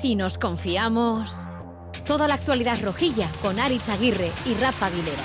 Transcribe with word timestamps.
Si 0.00 0.16
nos 0.16 0.38
confiamos. 0.38 1.48
Toda 2.04 2.28
la 2.28 2.34
actualidad 2.34 2.78
rojilla 2.82 3.28
con 3.40 3.58
Aritz 3.58 3.88
Aguirre 3.88 4.30
y 4.44 4.54
Rafa 4.54 4.86
Aguilera. 4.86 5.22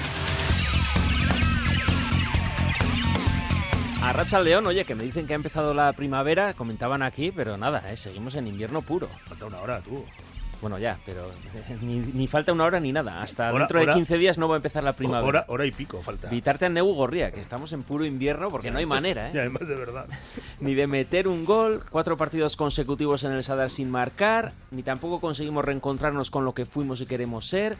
A 4.04 4.14
Racha 4.14 4.40
León, 4.40 4.66
oye, 4.68 4.86
que 4.86 4.96
me 4.96 5.04
dicen 5.04 5.28
que 5.28 5.34
ha 5.34 5.36
empezado 5.36 5.74
la 5.74 5.92
primavera, 5.92 6.54
comentaban 6.54 7.02
aquí, 7.02 7.32
pero 7.32 7.58
nada, 7.58 7.84
¿eh? 7.92 7.98
seguimos 7.98 8.36
en 8.36 8.48
invierno 8.48 8.82
puro. 8.82 9.10
Falta 9.26 9.46
una 9.46 9.60
hora, 9.60 9.82
tú. 9.82 10.06
Bueno, 10.62 10.78
ya, 10.78 11.00
pero 11.06 11.32
ni, 11.82 12.00
ni 12.00 12.28
falta 12.28 12.52
una 12.52 12.66
hora 12.66 12.80
ni 12.82 12.92
nada. 12.92 13.22
Hasta 13.22 13.50
Hora- 13.50 13.60
dentro 13.60 13.80
de 13.80 13.86
hora- 13.86 13.94
15 13.94 14.18
días 14.18 14.38
no 14.38 14.50
va 14.50 14.56
a 14.56 14.58
empezar 14.58 14.84
la 14.84 14.92
primavera. 14.94 15.26
Hora, 15.28 15.46
hora 15.48 15.66
y 15.66 15.72
pico 15.72 16.02
falta. 16.02 16.28
Vitarte 16.30 16.66
a 16.66 16.70
Neu 16.70 16.94
Gorría, 16.94 17.32
que 17.32 17.40
estamos 17.40 17.72
en 17.72 17.84
puro 17.84 18.04
invierno 18.06 18.50
porque 18.50 18.70
no 18.72 18.80
hay 18.80 18.86
manera, 18.86 19.30
¿eh? 19.30 19.40
además 19.40 19.68
de 19.68 19.76
verdad. 19.76 20.06
Ni 20.60 20.74
de 20.76 20.86
meter 20.88 21.28
un 21.30 21.46
gol, 21.46 21.82
cuatro 21.90 22.18
partidos 22.18 22.58
consecutivos 22.58 23.24
en 23.24 23.32
el 23.32 23.44
Sadar 23.44 23.70
sin 23.70 23.90
marcar, 23.90 24.52
ni 24.72 24.84
tampoco 24.84 25.22
conseguimos 25.22 25.64
reencontrarnos 25.64 26.30
con 26.30 26.44
lo 26.44 26.54
que 26.54 26.66
fuimos 26.66 27.00
y 27.00 27.06
queremos 27.06 27.48
ser. 27.48 27.78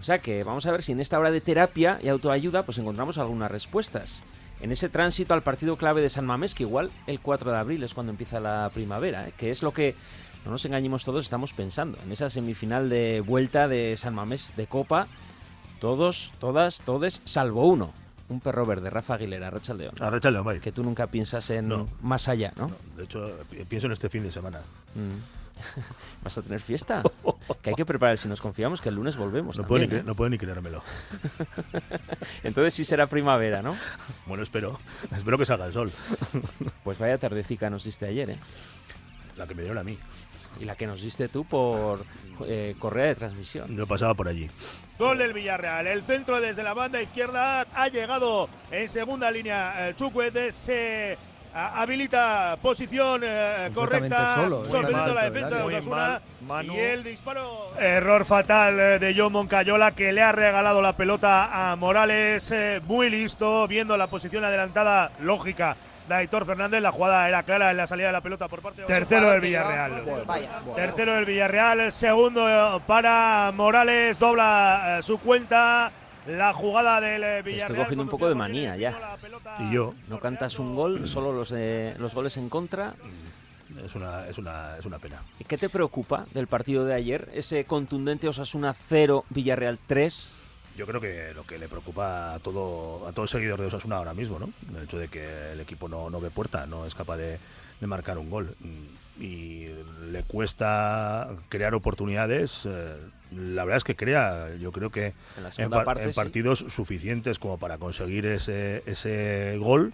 O 0.00 0.04
sea 0.04 0.18
que 0.18 0.42
vamos 0.44 0.66
a 0.66 0.72
ver 0.72 0.82
si 0.82 0.92
en 0.92 1.00
esta 1.00 1.18
hora 1.18 1.30
de 1.30 1.40
terapia 1.40 1.98
y 2.02 2.08
autoayuda 2.08 2.64
pues 2.64 2.76
encontramos 2.76 3.16
algunas 3.18 3.50
respuestas. 3.50 4.20
En 4.60 4.70
ese 4.70 4.88
tránsito 4.88 5.32
al 5.34 5.42
partido 5.42 5.76
clave 5.76 6.02
de 6.02 6.08
San 6.08 6.26
Mamés, 6.26 6.54
que 6.54 6.62
igual 6.64 6.90
el 7.06 7.20
4 7.20 7.50
de 7.52 7.58
abril 7.58 7.82
es 7.82 7.94
cuando 7.94 8.10
empieza 8.10 8.38
la 8.38 8.70
primavera, 8.74 9.28
¿eh? 9.28 9.32
que 9.36 9.50
es 9.50 9.62
lo 9.62 9.72
que, 9.72 9.94
no 10.44 10.50
nos 10.50 10.64
engañemos 10.64 11.04
todos, 11.04 11.24
estamos 11.24 11.52
pensando. 11.52 11.98
En 12.04 12.12
esa 12.12 12.28
semifinal 12.30 12.88
de 12.88 13.20
vuelta 13.20 13.68
de 13.68 13.96
San 13.96 14.14
Mamés 14.14 14.54
de 14.56 14.66
Copa, 14.66 15.06
todos, 15.80 16.32
todas, 16.40 16.82
todes, 16.82 17.20
salvo 17.24 17.66
uno. 17.66 17.92
Un 18.28 18.40
perro 18.40 18.64
verde, 18.64 18.88
Rafa 18.88 19.14
Aguilera, 19.14 19.50
Racha 19.50 19.74
León. 19.74 19.94
Arréchale, 20.00 20.38
hombre. 20.38 20.58
Que 20.60 20.72
tú 20.72 20.82
nunca 20.82 21.06
piensas 21.06 21.50
en 21.50 21.68
No. 21.68 21.86
más 22.00 22.28
allá, 22.28 22.52
¿no? 22.56 22.68
No, 22.68 22.74
de 22.96 23.04
hecho, 23.04 23.38
pi- 23.50 23.64
pienso 23.64 23.86
en 23.88 23.92
este 23.92 24.08
fin 24.08 24.22
de 24.22 24.30
semana. 24.30 24.60
Mm. 24.94 25.52
¿Vas 26.24 26.38
a 26.38 26.42
tener 26.42 26.60
fiesta? 26.60 27.02
que 27.62 27.70
hay 27.70 27.76
que 27.76 27.84
preparar 27.84 28.16
si 28.16 28.28
nos 28.28 28.40
confiamos 28.40 28.80
que 28.80 28.88
el 28.88 28.94
lunes 28.94 29.16
volvemos. 29.16 29.58
No 29.58 29.66
puedo, 29.66 29.80
ni, 29.80 29.86
también, 29.86 30.02
cre- 30.02 30.04
¿eh? 30.04 30.08
no 30.08 30.14
puedo 30.14 30.30
ni 30.30 30.38
creérmelo. 30.38 30.82
Entonces 32.42 32.74
sí 32.74 32.84
será 32.84 33.06
primavera, 33.06 33.60
¿no? 33.62 33.76
Bueno, 34.26 34.42
espero. 34.42 34.78
Espero 35.14 35.36
que 35.36 35.44
salga 35.46 35.66
el 35.66 35.72
sol. 35.72 35.92
Pues 36.84 36.98
vaya 36.98 37.18
tardecica 37.18 37.68
nos 37.70 37.84
diste 37.84 38.06
ayer, 38.06 38.30
¿eh? 38.30 38.38
La 39.36 39.46
que 39.46 39.54
me 39.54 39.62
dieron 39.62 39.78
a 39.78 39.82
mí. 39.84 39.98
Y 40.60 40.64
la 40.64 40.76
que 40.76 40.86
nos 40.86 41.02
diste 41.02 41.28
tú 41.28 41.44
por 41.44 42.04
eh, 42.46 42.74
correa 42.78 43.06
de 43.06 43.14
transmisión. 43.14 43.76
Yo 43.76 43.86
pasaba 43.86 44.14
por 44.14 44.28
allí. 44.28 44.48
Gol 44.98 45.18
del 45.18 45.32
Villarreal. 45.32 45.86
El 45.86 46.02
centro 46.02 46.40
desde 46.40 46.62
la 46.62 46.74
banda 46.74 47.00
izquierda 47.02 47.66
ha 47.74 47.88
llegado 47.88 48.48
en 48.70 48.88
segunda 48.88 49.30
línea. 49.30 49.88
eh, 49.88 49.94
Chukwueze 49.96 50.52
se 50.52 51.18
ah, 51.54 51.80
habilita 51.82 52.56
posición 52.62 53.22
eh, 53.24 53.70
correcta, 53.74 54.36
solo, 54.36 54.64
eh. 54.64 54.70
sorprendiendo 54.70 55.14
la 55.14 55.24
defensa 55.30 55.56
de 55.56 55.62
Osasuna. 55.62 56.20
mal. 56.46 56.66
Y 56.66 56.78
el 56.78 57.02
disparo. 57.02 57.70
Error 57.78 58.24
fatal 58.24 59.00
de 59.00 59.14
John 59.16 59.32
Moncayola 59.32 59.90
que 59.92 60.12
le 60.12 60.22
ha 60.22 60.30
regalado 60.32 60.80
la 60.80 60.92
pelota 60.96 61.70
a 61.72 61.76
Morales. 61.76 62.50
eh, 62.52 62.80
muy 62.86 63.10
listo, 63.10 63.66
viendo 63.66 63.96
la 63.96 64.06
posición 64.06 64.44
adelantada 64.44 65.10
lógica. 65.20 65.76
De 66.08 66.14
Aitor 66.14 66.44
Fernández, 66.44 66.82
la 66.82 66.90
jugada 66.90 67.28
era 67.28 67.42
clara 67.44 67.70
en 67.70 67.76
la 67.76 67.86
salida 67.86 68.08
de 68.08 68.12
la 68.12 68.20
pelota 68.20 68.48
por 68.48 68.60
parte 68.60 68.82
de 68.82 68.86
Tercero 68.88 69.30
del 69.30 69.40
Villarreal. 69.40 70.04
Tercero 70.74 71.14
del 71.14 71.24
Villarreal, 71.24 71.92
segundo 71.92 72.48
eh, 72.48 72.80
para 72.86 73.52
Morales, 73.54 74.18
dobla 74.18 74.98
eh, 74.98 75.02
su 75.02 75.18
cuenta. 75.18 75.92
La 76.26 76.52
jugada 76.52 77.00
del 77.00 77.22
eh, 77.24 77.42
Villarreal. 77.42 77.82
cogiendo 77.82 78.04
un 78.04 78.08
poco 78.10 78.28
de 78.28 78.34
manía 78.34 78.76
ya. 78.76 79.16
Y 79.58 79.72
yo. 79.72 79.94
No 80.08 80.20
cantas 80.20 80.58
un 80.58 80.74
gol, 80.74 81.08
solo 81.08 81.32
los, 81.32 81.52
eh, 81.54 81.94
los 81.98 82.14
goles 82.14 82.36
en 82.36 82.48
contra. 82.48 82.94
Es 83.84 83.94
una, 83.94 84.28
es 84.28 84.38
una, 84.38 84.76
es 84.78 84.84
una 84.84 84.98
pena. 84.98 85.22
¿Y 85.38 85.44
¿Qué 85.44 85.56
te 85.56 85.68
preocupa 85.68 86.26
del 86.32 86.46
partido 86.46 86.84
de 86.84 86.94
ayer? 86.94 87.28
Ese 87.32 87.64
contundente 87.64 88.28
Osasuna 88.28 88.74
0, 88.88 89.24
Villarreal 89.30 89.78
3. 89.86 90.30
Yo 90.76 90.86
creo 90.86 91.00
que 91.00 91.32
lo 91.34 91.44
que 91.44 91.58
le 91.58 91.68
preocupa 91.68 92.34
a 92.34 92.38
todo 92.38 93.06
a 93.06 93.12
todo 93.12 93.26
seguidor 93.26 93.60
de 93.60 93.66
Osasuna 93.66 93.96
ahora 93.96 94.14
mismo, 94.14 94.38
¿no? 94.38 94.50
El 94.76 94.84
hecho 94.84 94.98
de 94.98 95.08
que 95.08 95.52
el 95.52 95.60
equipo 95.60 95.88
no, 95.88 96.08
no 96.10 96.20
ve 96.20 96.30
puerta, 96.30 96.66
no 96.66 96.86
es 96.86 96.94
capaz 96.94 97.18
de, 97.18 97.38
de 97.80 97.86
marcar 97.86 98.16
un 98.18 98.30
gol. 98.30 98.54
Y 99.20 99.66
le 100.10 100.22
cuesta 100.26 101.28
crear 101.50 101.74
oportunidades. 101.74 102.62
eh, 102.64 102.96
la 103.30 103.64
verdad 103.64 103.78
es 103.78 103.84
que 103.84 103.96
crea, 103.96 104.54
yo 104.60 104.72
creo 104.72 104.90
que 104.90 105.06
En 105.36 105.42
la 105.42 105.48
en, 105.48 105.52
segunda 105.52 105.76
par- 105.78 105.84
parte 105.86 106.02
en 106.04 106.12
sí. 106.12 106.16
partidos 106.20 106.58
suficientes 106.68 107.38
como 107.38 107.58
para 107.58 107.78
conseguir 107.78 108.24
ese, 108.26 108.82
ese 108.86 109.56
gol 109.58 109.92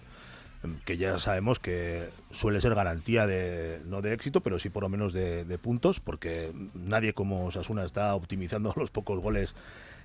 que 0.83 0.97
ya 0.97 1.19
sabemos 1.19 1.57
que 1.59 2.09
suele 2.31 2.59
ser 2.59 2.75
garantía 2.75 3.25
de 3.27 3.79
no 3.85 4.01
de 4.01 4.13
éxito, 4.13 4.41
pero 4.41 4.59
sí 4.59 4.69
por 4.69 4.83
lo 4.83 4.89
menos 4.89 5.13
de, 5.13 5.45
de 5.45 5.57
puntos, 5.57 6.01
porque 6.01 6.51
nadie 6.73 7.13
como 7.13 7.45
Osasuna 7.45 7.85
está 7.85 8.13
optimizando 8.13 8.73
los 8.77 8.89
pocos 8.91 9.21
goles 9.21 9.55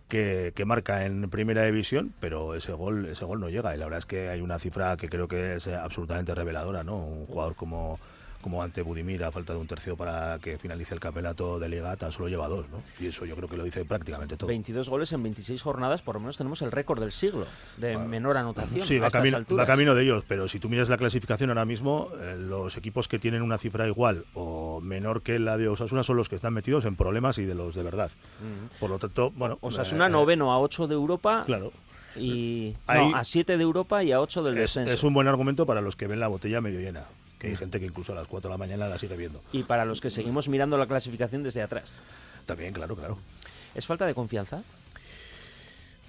que, 0.09 0.53
que 0.55 0.65
marca 0.65 1.05
en 1.05 1.29
primera 1.31 1.65
división, 1.65 2.15
pero 2.21 2.55
ese 2.55 2.73
gol 2.73 3.07
ese 3.07 3.25
gol 3.25 3.41
no 3.41 3.49
llega 3.49 3.75
y 3.75 3.79
la 3.79 3.87
verdad 3.87 3.99
es 3.99 4.07
que 4.07 4.29
hay 4.29 4.41
una 4.41 4.59
cifra 4.59 4.97
que 4.97 5.09
creo 5.09 5.29
que 5.29 5.57
es 5.57 5.67
eh, 5.67 5.75
absolutamente 5.75 6.35
reveladora, 6.35 6.85
¿no? 6.85 6.97
Un 6.97 7.27
jugador 7.27 7.55
como 7.55 7.99
como 8.45 8.63
ante 8.63 8.83
Budimir 8.83 9.25
a 9.25 9.33
falta 9.33 9.55
de 9.55 9.59
un 9.59 9.67
tercio 9.67 9.97
para 9.97 10.39
que 10.39 10.59
finalice 10.59 10.93
el 10.93 11.01
campeonato 11.01 11.59
de 11.59 11.67
liga 11.71 11.97
tan 11.97 12.13
solo 12.13 12.29
lleva 12.29 12.47
dos, 12.47 12.67
¿no? 12.69 12.83
Y 13.01 13.07
eso 13.07 13.25
yo 13.25 13.35
creo 13.37 13.49
que 13.49 13.57
lo 13.57 13.65
dice 13.65 13.87
prácticamente 13.87 14.37
todo. 14.37 14.49
22 14.49 14.91
goles 14.91 15.11
en 15.15 15.23
26 15.23 15.63
jornadas, 15.63 16.03
por 16.03 16.17
lo 16.17 16.21
menos 16.21 16.37
tenemos 16.37 16.61
el 16.61 16.71
récord 16.71 17.01
del 17.01 17.11
siglo 17.13 17.47
de 17.79 17.97
menor 17.97 18.37
anotación. 18.37 18.87
Sí, 18.87 18.99
a 18.99 19.01
va 19.01 19.07
estas 19.07 19.21
camino, 19.21 19.39
alturas. 19.39 19.65
va 19.65 19.67
camino 19.67 19.95
de 19.95 20.03
ellos, 20.05 20.25
pero 20.29 20.47
si 20.47 20.61
tú 20.61 20.69
miras 20.69 20.91
la 20.91 20.99
clasificación 20.99 21.49
ahora 21.49 21.65
mismo, 21.65 22.11
eh, 22.21 22.37
los 22.39 22.77
equipos 22.77 23.09
que 23.09 23.19
tienen 23.19 23.41
una 23.41 23.57
cifra 23.57 23.87
igual 23.89 24.27
o 24.35 24.83
menor 24.83 25.23
que 25.23 25.39
la 25.39 25.57
de 25.57 25.69
Osasuna 25.69 26.03
son 26.03 26.19
los 26.19 26.29
que 26.29 26.37
están 26.37 26.53
metidos 26.53 26.85
en 26.85 26.97
problemas 26.97 27.39
y 27.39 27.45
de 27.47 27.55
los 27.55 27.75
de 27.75 27.83
verdad. 27.83 28.11
Por 28.79 28.91
lo 28.91 28.99
tanto, 28.99 29.31
bueno... 29.31 29.57
Osasuna 29.63 30.09
eh, 30.09 30.11
noveno 30.11 30.53
a 30.53 30.61
8 30.61 30.87
de 30.87 30.95
Europa 30.95 31.45
Claro. 31.47 31.73
y 32.17 32.77
Ahí- 32.87 33.11
no, 33.11 33.17
a 33.17 33.25
7 33.25 33.57
de 33.57 33.63
Europa 33.63 34.05
y 34.05 34.13
a 34.13 34.21
8 34.21 34.43
del 34.43 34.55
Es, 34.55 34.61
descenso. 34.75 34.93
es 34.93 35.03
un 35.03 35.15
buen 35.15 35.29
argumento 35.29 35.65
para 35.65 35.81
los 35.81 35.97
que 35.97 36.07
ven 36.07 36.21
la 36.21 36.29
botella 36.29 36.61
medio 36.61 36.81
llena, 36.81 37.05
que 37.45 37.51
hay 37.51 37.57
gente 37.57 37.79
que 37.81 37.87
incluso 37.87 38.13
a 38.13 38.17
las 38.17 38.27
4 38.27 38.49
de 38.49 38.55
la 38.55 38.59
mañana 38.59 38.89
la 38.89 38.99
sigue 38.99 39.17
viendo. 39.17 39.43
Y 39.53 39.63
para 39.65 39.85
los 39.85 40.01
que 40.01 40.11
seguimos 40.11 40.49
mirando 40.49 40.77
la 40.79 40.87
clasificación 40.87 41.43
desde 41.43 41.63
atrás. 41.63 41.93
También, 42.47 42.73
claro, 42.73 42.97
claro. 42.97 43.19
¿Es 43.75 43.87
falta 43.87 44.07
de 44.07 44.15
confianza? 44.15 44.63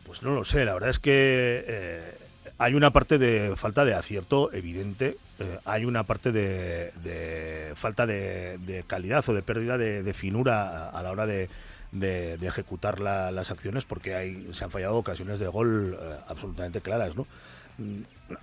Pues 0.06 0.22
no 0.22 0.34
lo 0.36 0.44
sé, 0.46 0.66
la 0.66 0.74
verdad 0.74 0.90
es 0.92 1.00
que 1.00 1.66
eh, 1.68 2.14
hay 2.58 2.74
una 2.76 2.92
parte 2.92 3.18
de 3.18 3.54
falta 3.56 3.86
de 3.86 3.96
acierto 3.96 4.54
evidente, 4.54 5.18
eh, 5.40 5.60
hay 5.66 5.86
una 5.86 6.04
parte 6.04 6.32
de, 6.32 6.92
de 7.04 7.72
falta 7.76 8.06
de, 8.06 8.58
de 8.60 8.84
calidad 8.84 9.28
o 9.28 9.34
de 9.34 9.42
pérdida 9.42 9.78
de, 9.78 10.04
de 10.04 10.14
finura 10.14 10.90
a, 10.90 10.90
a 10.92 11.02
la 11.04 11.12
hora 11.12 11.26
de, 11.26 11.50
de- 11.92 12.38
de 12.38 12.48
ejecutar 12.48 13.00
la- 13.00 13.32
las 13.32 13.50
acciones 13.50 13.84
porque 13.86 14.14
hay, 14.16 14.48
se 14.54 14.64
han 14.64 14.70
fallado 14.72 14.96
ocasiones 14.96 15.40
de 15.40 15.48
gol 15.48 15.98
eh, 16.00 16.16
absolutamente 16.28 16.82
claras, 16.82 17.16
¿no? 17.16 17.26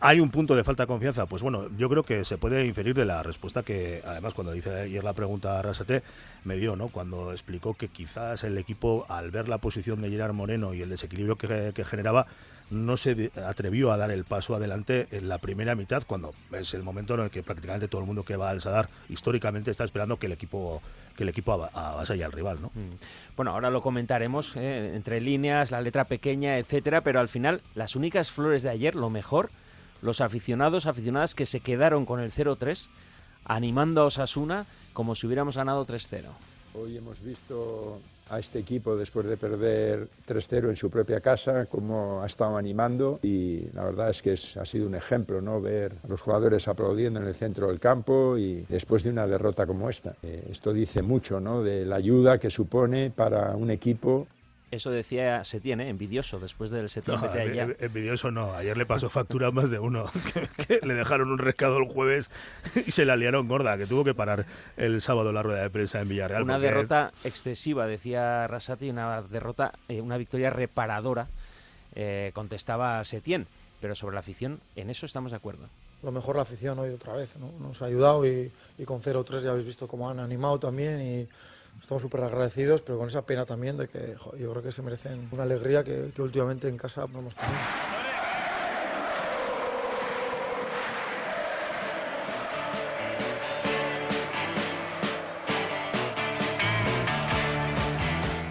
¿Hay 0.01 0.21
un 0.21 0.31
punto 0.31 0.55
de 0.55 0.63
falta 0.63 0.85
de 0.85 0.87
confianza? 0.87 1.27
Pues 1.27 1.43
bueno, 1.43 1.67
yo 1.77 1.89
creo 1.89 2.05
que 2.05 2.25
se 2.25 2.39
puede 2.39 2.65
inferir 2.67 2.95
de 2.95 3.05
la 3.05 3.23
respuesta 3.23 3.65
que, 3.65 4.01
además, 4.07 4.33
cuando 4.33 4.55
hice 4.55 4.71
ayer 4.73 5.03
la 5.03 5.13
pregunta 5.13 5.59
a 5.59 5.63
Rasate, 5.63 6.03
me 6.45 6.57
dio, 6.57 6.77
¿no? 6.77 6.89
Cuando 6.89 7.33
explicó 7.33 7.75
que 7.75 7.89
quizás 7.89 8.45
el 8.45 8.57
equipo, 8.59 9.07
al 9.09 9.33
ver 9.33 9.49
la 9.49 9.59
posición 9.59 10.01
de 10.01 10.09
Gerard 10.11 10.35
Moreno 10.35 10.73
y 10.73 10.83
el 10.83 10.89
desequilibrio 10.89 11.37
que, 11.37 11.85
generaba, 11.85 12.27
no 12.71 12.97
se 12.97 13.33
atrevió 13.45 13.93
a 13.93 13.97
dar 13.97 14.13
el 14.13 14.25
paso 14.25 14.55
adelante 14.55 15.09
en 15.11 15.29
la 15.29 15.39
primera 15.39 15.75
mitad, 15.75 16.05
cuando 16.07 16.33
es 16.53 16.75
el 16.75 16.85
momento 16.85 17.15
en 17.15 17.21
el 17.23 17.31
que 17.31 17.43
prácticamente 17.43 17.89
todo 17.89 18.01
el 18.03 18.07
mundo 18.07 18.25
que 18.25 18.37
va 18.37 18.51
al 18.51 18.61
Sadar 18.61 18.89
históricamente 19.09 19.73
está 19.73 19.83
esperando 19.85 20.17
que 20.17 20.27
el 20.27 20.33
equipo 20.33 20.81
que 21.17 21.25
el 21.25 21.29
equipo 21.29 21.53
ava- 21.53 21.71
avasalle 21.75 22.25
al 22.25 22.33
rival, 22.33 22.63
¿no? 22.63 22.69
Mm. 22.69 22.95
Bueno, 23.37 23.51
ahora 23.51 23.69
lo 23.69 23.83
comentaremos 23.83 24.53
eh, 24.57 24.93
entre 24.95 25.21
líneas, 25.21 25.71
la 25.71 25.83
letra 25.83 26.05
pequeña, 26.05 26.57
etcétera, 26.57 27.03
pero 27.03 27.21
al 27.21 27.29
final 27.29 27.61
las 27.75 27.97
únicas 27.97 28.31
flores 28.31 28.63
de 28.63 28.71
ayer, 28.71 28.95
lo 28.95 29.11
mejor, 29.11 29.51
los 30.03 30.21
aficionados, 30.21 30.87
aficionadas 30.87 31.35
que 31.35 31.47
se 31.47 31.61
quedaron 31.61 32.05
con 32.05 32.21
el 32.21 32.31
0-3 32.31 32.89
animando 33.45 34.03
a 34.03 34.05
Osasuna 34.05 34.67
como 34.93 35.15
si 35.15 35.27
hubiéramos 35.27 35.57
ganado 35.57 35.87
3-0. 35.87 36.25
Hoy 36.75 36.97
hemos 36.97 37.21
visto 37.23 38.01
a 38.31 38.39
este 38.39 38.59
equipo 38.59 38.97
después 38.97 39.27
de 39.27 39.37
perder 39.37 40.09
3-0 40.27 40.71
en 40.71 40.77
su 40.77 40.89
propia 40.89 41.21
casa, 41.21 41.67
cómo 41.67 42.23
ha 42.23 42.27
estado 42.27 42.57
animando 42.57 43.21
y 43.23 43.67
la 43.75 43.85
verdad 43.85 44.11
es 44.11 44.23
que 44.23 44.33
ha 44.33 44.65
sido 44.65 44.87
un 44.87 44.95
ejemplo 44.95 45.43
¿no? 45.43 45.61
ver 45.61 45.95
a 46.03 46.09
los 46.09 46.23
jugadores 46.23 46.67
aplaudiendo 46.67 47.21
en 47.21 47.27
el 47.27 47.35
centro 47.35 47.69
del 47.69 47.79
campo 47.79 48.39
y 48.39 48.65
después 48.69 49.03
de 49.03 49.11
una 49.11 49.27
derrota 49.27 49.67
como 49.67 49.91
esta. 49.91 50.15
Eh, 50.23 50.49
esto 50.51 50.73
dice 50.73 51.03
mucho 51.03 51.41
¿no? 51.41 51.63
de 51.63 51.85
la 51.85 51.97
ayuda 51.97 52.39
que 52.39 52.51
supone 52.51 53.11
para 53.11 53.55
un 53.55 53.71
equipo 53.71 54.27
Eso 54.73 54.91
decía 54.91 55.45
Setién, 55.45 55.81
¿eh? 55.83 55.89
envidioso, 55.91 56.41
después 56.41 56.71
del 56.71 56.89
Setién 56.89 57.21
No, 57.21 57.31
allá. 57.31 57.67
envi- 57.67 57.77
envidioso 57.79 58.31
no. 58.31 58.55
Ayer 58.55 58.75
le 58.77 58.87
pasó 58.87 59.11
factura 59.11 59.49
a 59.49 59.51
más 59.51 59.69
de 59.71 59.79
uno. 59.79 60.07
Que, 60.33 60.79
que 60.81 60.87
le 60.87 60.95
dejaron 60.95 61.31
un 61.31 61.39
rescado 61.39 61.77
el 61.79 61.85
jueves 61.89 62.31
y 62.87 62.91
se 62.91 63.05
la 63.05 63.15
liaron 63.17 63.47
gorda, 63.49 63.77
que 63.77 63.87
tuvo 63.87 64.03
que 64.03 64.15
parar 64.15 64.47
el 64.79 65.03
sábado 65.03 65.31
la 65.31 65.43
rueda 65.43 65.63
de 65.63 65.69
prensa 65.71 66.01
en 66.01 66.09
Villarreal. 66.09 66.43
Una 66.43 66.55
porque- 66.55 66.67
derrota 66.69 67.13
excesiva, 67.23 67.87
decía 67.87 68.47
Rasati, 68.49 68.89
una 68.89 69.21
derrota, 69.23 69.73
eh, 69.89 70.01
una 70.01 70.17
victoria 70.17 70.49
reparadora, 70.51 71.29
eh, 71.95 72.31
contestaba 72.35 73.05
Setién. 73.05 73.47
Pero 73.83 73.95
sobre 73.95 74.15
la 74.15 74.21
afición, 74.21 74.61
en 74.77 74.89
eso 74.91 75.05
estamos 75.07 75.33
de 75.33 75.37
acuerdo. 75.37 75.67
lo 76.03 76.13
mejor 76.13 76.37
la 76.37 76.43
afición 76.43 76.79
hoy 76.79 76.91
otra 76.91 77.13
vez, 77.13 77.37
¿no? 77.37 77.53
Nos 77.61 77.83
ha 77.83 77.87
ayudado 77.87 78.25
y, 78.27 78.51
y 78.79 78.85
con 78.85 79.03
0-3 79.03 79.41
ya 79.43 79.51
habéis 79.51 79.67
visto 79.67 79.87
cómo 79.87 80.09
han 80.09 80.19
animado 80.19 80.59
también 80.59 81.01
y 81.03 81.29
estamos 81.83 82.01
súper 82.01 82.23
agradecidos, 82.23 82.81
pero 82.81 82.97
con 82.97 83.09
esa 83.09 83.27
pena 83.27 83.45
también 83.45 83.77
de 83.77 83.89
que 83.89 84.15
yo 84.39 84.51
creo 84.53 84.63
que 84.63 84.71
se 84.73 84.83
merecen 84.83 85.29
una 85.33 85.43
alegría 85.43 85.83
que, 85.83 86.11
que 86.15 86.23
últimamente 86.23 86.69
en 86.69 86.79
casa 86.79 87.07
no 87.13 87.19
hemos 87.19 87.35
tenido. 87.35 87.59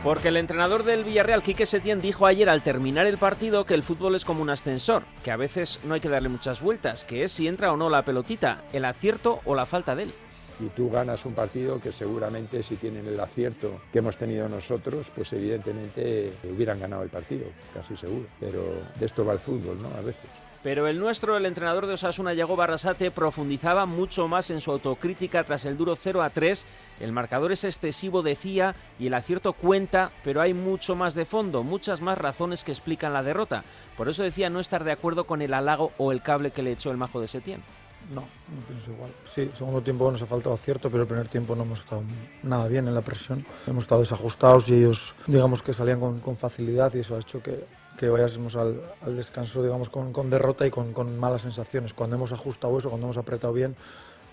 Porque 0.03 0.29
el 0.29 0.37
entrenador 0.37 0.83
del 0.83 1.03
Villarreal, 1.03 1.43
Quique 1.43 1.65
Setién, 1.65 2.01
dijo 2.01 2.25
ayer 2.25 2.49
al 2.49 2.63
terminar 2.63 3.05
el 3.05 3.19
partido 3.19 3.65
que 3.65 3.75
el 3.75 3.83
fútbol 3.83 4.15
es 4.15 4.25
como 4.25 4.41
un 4.41 4.49
ascensor, 4.49 5.03
que 5.23 5.31
a 5.31 5.37
veces 5.37 5.79
no 5.83 5.93
hay 5.93 6.01
que 6.01 6.09
darle 6.09 6.27
muchas 6.27 6.59
vueltas, 6.59 7.05
que 7.05 7.23
es 7.23 7.31
si 7.31 7.47
entra 7.47 7.71
o 7.71 7.77
no 7.77 7.89
la 7.89 8.03
pelotita, 8.03 8.63
el 8.73 8.83
acierto 8.83 9.39
o 9.45 9.55
la 9.55 9.67
falta 9.67 9.95
de 9.95 10.03
él. 10.03 10.13
Y 10.61 10.69
tú 10.69 10.91
ganas 10.91 11.25
un 11.25 11.33
partido 11.33 11.81
que 11.81 11.91
seguramente 11.91 12.61
si 12.61 12.75
tienen 12.75 13.07
el 13.07 13.19
acierto 13.19 13.81
que 13.91 13.99
hemos 13.99 14.15
tenido 14.15 14.47
nosotros, 14.47 15.11
pues 15.15 15.33
evidentemente 15.33 16.31
hubieran 16.43 16.79
ganado 16.79 17.01
el 17.01 17.09
partido, 17.09 17.47
casi 17.73 17.97
seguro. 17.97 18.27
Pero 18.39 18.63
de 18.99 19.05
esto 19.05 19.25
va 19.25 19.33
el 19.33 19.39
fútbol, 19.39 19.81
¿no? 19.81 19.87
A 19.97 20.01
veces. 20.01 20.29
Pero 20.63 20.85
el 20.85 20.99
nuestro, 20.99 21.35
el 21.35 21.47
entrenador 21.47 21.87
de 21.87 21.93
Osasuna, 21.93 22.35
Yago 22.35 22.55
Barrasate, 22.55 23.09
profundizaba 23.09 23.87
mucho 23.87 24.27
más 24.27 24.51
en 24.51 24.61
su 24.61 24.69
autocrítica 24.69 25.43
tras 25.43 25.65
el 25.65 25.75
duro 25.75 25.95
0 25.95 26.21
a 26.21 26.29
3. 26.29 26.67
El 26.99 27.11
marcador 27.11 27.51
es 27.51 27.63
excesivo, 27.63 28.21
decía, 28.21 28.75
y 28.99 29.07
el 29.07 29.15
acierto 29.15 29.53
cuenta, 29.53 30.11
pero 30.23 30.39
hay 30.39 30.53
mucho 30.53 30.93
más 30.93 31.15
de 31.15 31.25
fondo, 31.25 31.63
muchas 31.63 31.99
más 32.01 32.19
razones 32.19 32.63
que 32.63 32.71
explican 32.71 33.13
la 33.13 33.23
derrota. 33.23 33.63
Por 33.97 34.07
eso 34.07 34.21
decía 34.21 34.51
no 34.51 34.59
estar 34.59 34.83
de 34.83 34.91
acuerdo 34.91 35.23
con 35.23 35.41
el 35.41 35.55
halago 35.55 35.93
o 35.97 36.11
el 36.11 36.21
cable 36.21 36.51
que 36.51 36.61
le 36.61 36.73
echó 36.73 36.91
el 36.91 36.97
majo 36.97 37.19
de 37.19 37.27
Setién. 37.27 37.63
No, 38.09 38.21
no 38.21 38.67
pienso 38.67 38.91
igual. 38.91 39.11
Sí, 39.33 39.41
el 39.41 39.55
segundo 39.55 39.81
tiempo 39.81 40.11
nos 40.11 40.21
ha 40.21 40.25
faltado 40.25 40.55
acierto, 40.55 40.89
pero 40.89 41.03
el 41.03 41.07
primer 41.07 41.27
tiempo 41.27 41.55
no 41.55 41.63
hemos 41.63 41.79
estado 41.79 42.03
nada 42.43 42.67
bien 42.67 42.87
en 42.87 42.95
la 42.95 43.01
presión. 43.01 43.45
Hemos 43.67 43.83
estado 43.83 44.01
desajustados 44.01 44.67
y 44.69 44.75
ellos, 44.75 45.15
digamos 45.27 45.61
que 45.61 45.71
salían 45.71 45.99
con, 45.99 46.19
con 46.19 46.35
facilidad 46.35 46.93
y 46.93 46.99
eso 46.99 47.15
ha 47.15 47.19
hecho 47.19 47.41
que, 47.41 47.65
que 47.97 48.09
vayásemos 48.09 48.55
al, 48.55 48.81
al, 49.01 49.15
descanso 49.15 49.63
digamos 49.63 49.89
con, 49.89 50.11
con 50.11 50.29
derrota 50.29 50.65
y 50.67 50.71
con, 50.71 50.91
con, 50.91 51.17
malas 51.17 51.43
sensaciones. 51.43 51.93
Cuando 51.93 52.17
hemos 52.17 52.31
ajustado 52.31 52.77
eso, 52.77 52.89
cuando 52.89 53.07
hemos 53.07 53.17
apretado 53.17 53.53
bien, 53.53 53.75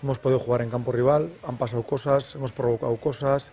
hemos 0.03 0.19
podido 0.19 0.39
jugar 0.39 0.61
en 0.61 0.69
campo 0.69 0.91
rival, 0.91 1.31
han 1.47 1.57
pasado 1.57 1.83
cosas, 1.83 2.35
hemos 2.35 2.51
provocado 2.51 2.95
cosas, 2.97 3.51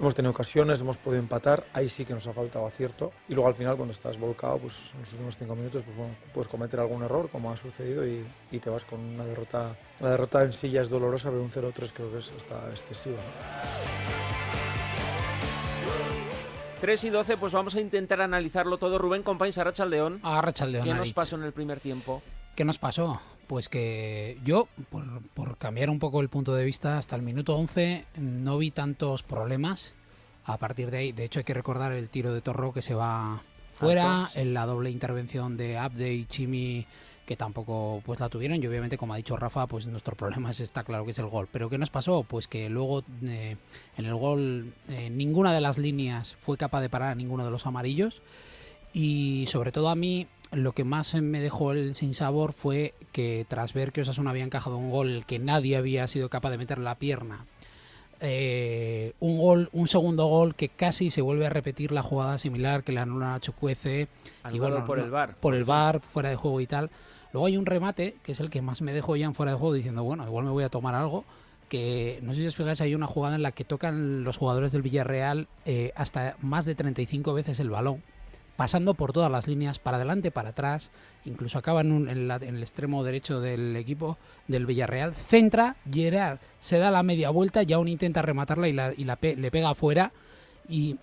hemos 0.00 0.14
tenido 0.14 0.30
ocasiones, 0.30 0.80
hemos 0.80 0.96
podido 0.96 1.20
empatar, 1.20 1.64
ahí 1.74 1.88
sí 1.88 2.04
que 2.04 2.14
nos 2.14 2.26
ha 2.26 2.32
faltado 2.32 2.66
acierto. 2.66 3.12
Y 3.28 3.34
luego 3.34 3.48
al 3.48 3.54
final 3.54 3.76
cuando 3.76 3.92
estás 3.92 4.18
volcado, 4.18 4.58
pues 4.58 4.92
en 4.94 5.00
los 5.00 5.12
últimos 5.12 5.36
cinco 5.36 5.54
minutos, 5.54 5.82
pues 5.82 5.96
bueno, 5.96 6.14
puedes 6.32 6.48
cometer 6.48 6.80
algún 6.80 7.02
error, 7.02 7.28
como 7.30 7.52
ha 7.52 7.56
sucedido, 7.56 8.06
y, 8.06 8.24
y 8.50 8.58
te 8.58 8.70
vas 8.70 8.84
con 8.84 8.98
una 8.98 9.24
derrota. 9.24 9.76
La 10.00 10.10
derrota 10.10 10.42
en 10.42 10.52
sí 10.52 10.70
ya 10.70 10.80
es 10.80 10.88
dolorosa, 10.88 11.28
pero 11.30 11.42
un 11.42 11.50
0-3 11.50 11.92
creo 11.92 12.10
que 12.10 12.18
es, 12.18 12.32
está 12.36 12.70
excesivo. 12.70 13.16
¿no? 13.16 14.50
3 16.80 17.04
y 17.04 17.10
12, 17.10 17.36
pues 17.36 17.52
vamos 17.52 17.74
a 17.74 17.80
intentar 17.80 18.22
analizarlo 18.22 18.78
todo. 18.78 18.96
Rubén 18.96 19.22
Compañes, 19.22 19.58
Arracha 19.58 19.84
León. 19.84 20.18
Arracha 20.22 20.64
León. 20.64 20.84
¿Qué 20.84 20.94
nos 20.94 21.12
pasó 21.12 21.36
en 21.36 21.42
el 21.42 21.52
primer 21.52 21.78
tiempo? 21.78 22.22
¿Qué 22.56 22.64
nos 22.64 22.78
pasó? 22.78 23.20
Pues 23.50 23.68
que 23.68 24.38
yo, 24.44 24.68
por, 24.90 25.22
por, 25.34 25.58
cambiar 25.58 25.90
un 25.90 25.98
poco 25.98 26.20
el 26.20 26.28
punto 26.28 26.54
de 26.54 26.64
vista, 26.64 26.98
hasta 26.98 27.16
el 27.16 27.22
minuto 27.22 27.56
11 27.56 28.04
no 28.20 28.58
vi 28.58 28.70
tantos 28.70 29.24
problemas. 29.24 29.96
A 30.44 30.56
partir 30.56 30.92
de 30.92 30.98
ahí, 30.98 31.10
de 31.10 31.24
hecho, 31.24 31.40
hay 31.40 31.44
que 31.44 31.52
recordar 31.52 31.90
el 31.90 32.08
tiro 32.10 32.32
de 32.32 32.42
Torro 32.42 32.72
que 32.72 32.80
se 32.80 32.94
va 32.94 33.42
fuera, 33.74 34.30
en 34.36 34.54
la 34.54 34.66
doble 34.66 34.92
intervención 34.92 35.56
de 35.56 35.78
Abde 35.78 36.14
y 36.14 36.26
Chimi 36.26 36.86
que 37.26 37.36
tampoco 37.36 38.00
pues 38.06 38.20
la 38.20 38.28
tuvieron. 38.28 38.62
Y 38.62 38.66
obviamente 38.68 38.96
como 38.96 39.14
ha 39.14 39.16
dicho 39.16 39.36
Rafa 39.36 39.66
pues 39.66 39.84
nuestro 39.88 40.14
problema 40.14 40.52
es, 40.52 40.60
está 40.60 40.84
claro 40.84 41.04
que 41.04 41.10
es 41.10 41.18
el 41.18 41.26
gol. 41.26 41.48
Pero 41.50 41.68
qué 41.68 41.76
nos 41.76 41.90
pasó 41.90 42.22
pues 42.22 42.46
que 42.46 42.68
luego 42.68 43.02
eh, 43.24 43.56
en 43.96 44.06
el 44.06 44.14
gol 44.14 44.74
eh, 44.88 45.10
ninguna 45.10 45.52
de 45.52 45.60
las 45.60 45.76
líneas 45.76 46.36
fue 46.40 46.56
capaz 46.56 46.82
de 46.82 46.88
parar 46.88 47.08
a 47.08 47.14
ninguno 47.16 47.44
de 47.44 47.50
los 47.50 47.66
amarillos. 47.66 48.22
Y 48.92 49.46
sobre 49.48 49.72
todo 49.72 49.88
a 49.88 49.96
mí 49.96 50.28
lo 50.52 50.72
que 50.72 50.84
más 50.84 51.14
me 51.14 51.40
dejó 51.40 51.72
el 51.72 51.94
sinsabor 51.94 52.52
fue 52.52 52.94
que 53.12 53.46
tras 53.48 53.72
ver 53.72 53.92
que 53.92 54.00
Osasuna 54.02 54.30
había 54.30 54.44
encajado 54.44 54.76
un 54.76 54.90
gol 54.90 55.24
que 55.26 55.38
nadie 55.38 55.76
había 55.76 56.06
sido 56.08 56.28
capaz 56.28 56.50
de 56.50 56.58
meter 56.58 56.78
la 56.78 56.96
pierna 56.96 57.46
eh, 58.22 59.14
un 59.20 59.38
gol, 59.38 59.70
un 59.72 59.88
segundo 59.88 60.26
gol 60.26 60.54
que 60.54 60.68
casi 60.68 61.10
se 61.10 61.22
vuelve 61.22 61.46
a 61.46 61.50
repetir 61.50 61.90
la 61.90 62.02
jugada 62.02 62.36
similar 62.36 62.84
que 62.84 62.92
le 62.92 63.00
anulan 63.00 63.32
a 63.32 63.40
Chucuece 63.40 64.08
y 64.52 64.58
bueno, 64.58 64.84
por 64.84 64.98
el 64.98 65.10
bar 65.10 65.36
por 65.36 65.54
el 65.54 65.64
bar 65.64 66.00
fuera 66.00 66.28
de 66.28 66.36
juego 66.36 66.60
y 66.60 66.66
tal. 66.66 66.90
Luego 67.32 67.46
hay 67.46 67.56
un 67.56 67.64
remate 67.64 68.16
que 68.22 68.32
es 68.32 68.40
el 68.40 68.50
que 68.50 68.60
más 68.60 68.82
me 68.82 68.92
dejó 68.92 69.16
ya 69.16 69.24
en 69.24 69.34
fuera 69.34 69.52
de 69.52 69.58
juego 69.58 69.72
diciendo 69.72 70.04
bueno 70.04 70.26
igual 70.26 70.44
me 70.44 70.50
voy 70.50 70.64
a 70.64 70.68
tomar 70.68 70.94
algo 70.94 71.24
que 71.70 72.18
no 72.22 72.34
sé 72.34 72.40
si 72.40 72.46
os 72.48 72.56
fijáis 72.56 72.82
hay 72.82 72.94
una 72.94 73.06
jugada 73.06 73.36
en 73.36 73.42
la 73.42 73.52
que 73.52 73.64
tocan 73.64 74.22
los 74.22 74.36
jugadores 74.36 74.72
del 74.72 74.82
Villarreal 74.82 75.48
eh, 75.64 75.92
hasta 75.96 76.36
más 76.42 76.66
de 76.66 76.74
35 76.74 77.32
veces 77.32 77.58
el 77.58 77.70
balón 77.70 78.02
pasando 78.60 78.92
por 78.92 79.14
todas 79.14 79.32
las 79.32 79.48
líneas, 79.48 79.78
para 79.78 79.96
adelante, 79.96 80.30
para 80.30 80.50
atrás, 80.50 80.90
incluso 81.24 81.56
acaba 81.56 81.80
en, 81.80 81.92
un, 81.92 82.10
en, 82.10 82.28
la, 82.28 82.36
en, 82.36 82.56
el 82.56 82.62
extremo 82.62 83.02
derecho 83.02 83.40
del 83.40 83.74
equipo 83.74 84.18
del 84.48 84.66
Villarreal, 84.66 85.14
centra, 85.14 85.76
Gerard 85.90 86.40
se 86.60 86.76
da 86.76 86.90
la 86.90 87.02
media 87.02 87.30
vuelta, 87.30 87.62
ya 87.62 87.76
aún 87.76 87.88
intenta 87.88 88.20
rematarla 88.20 88.68
y, 88.68 88.74
la, 88.74 88.92
y 88.94 89.04
la 89.04 89.16
pe 89.16 89.34
le 89.34 89.50
pega 89.50 89.70
afuera 89.70 90.12
y 90.68 90.98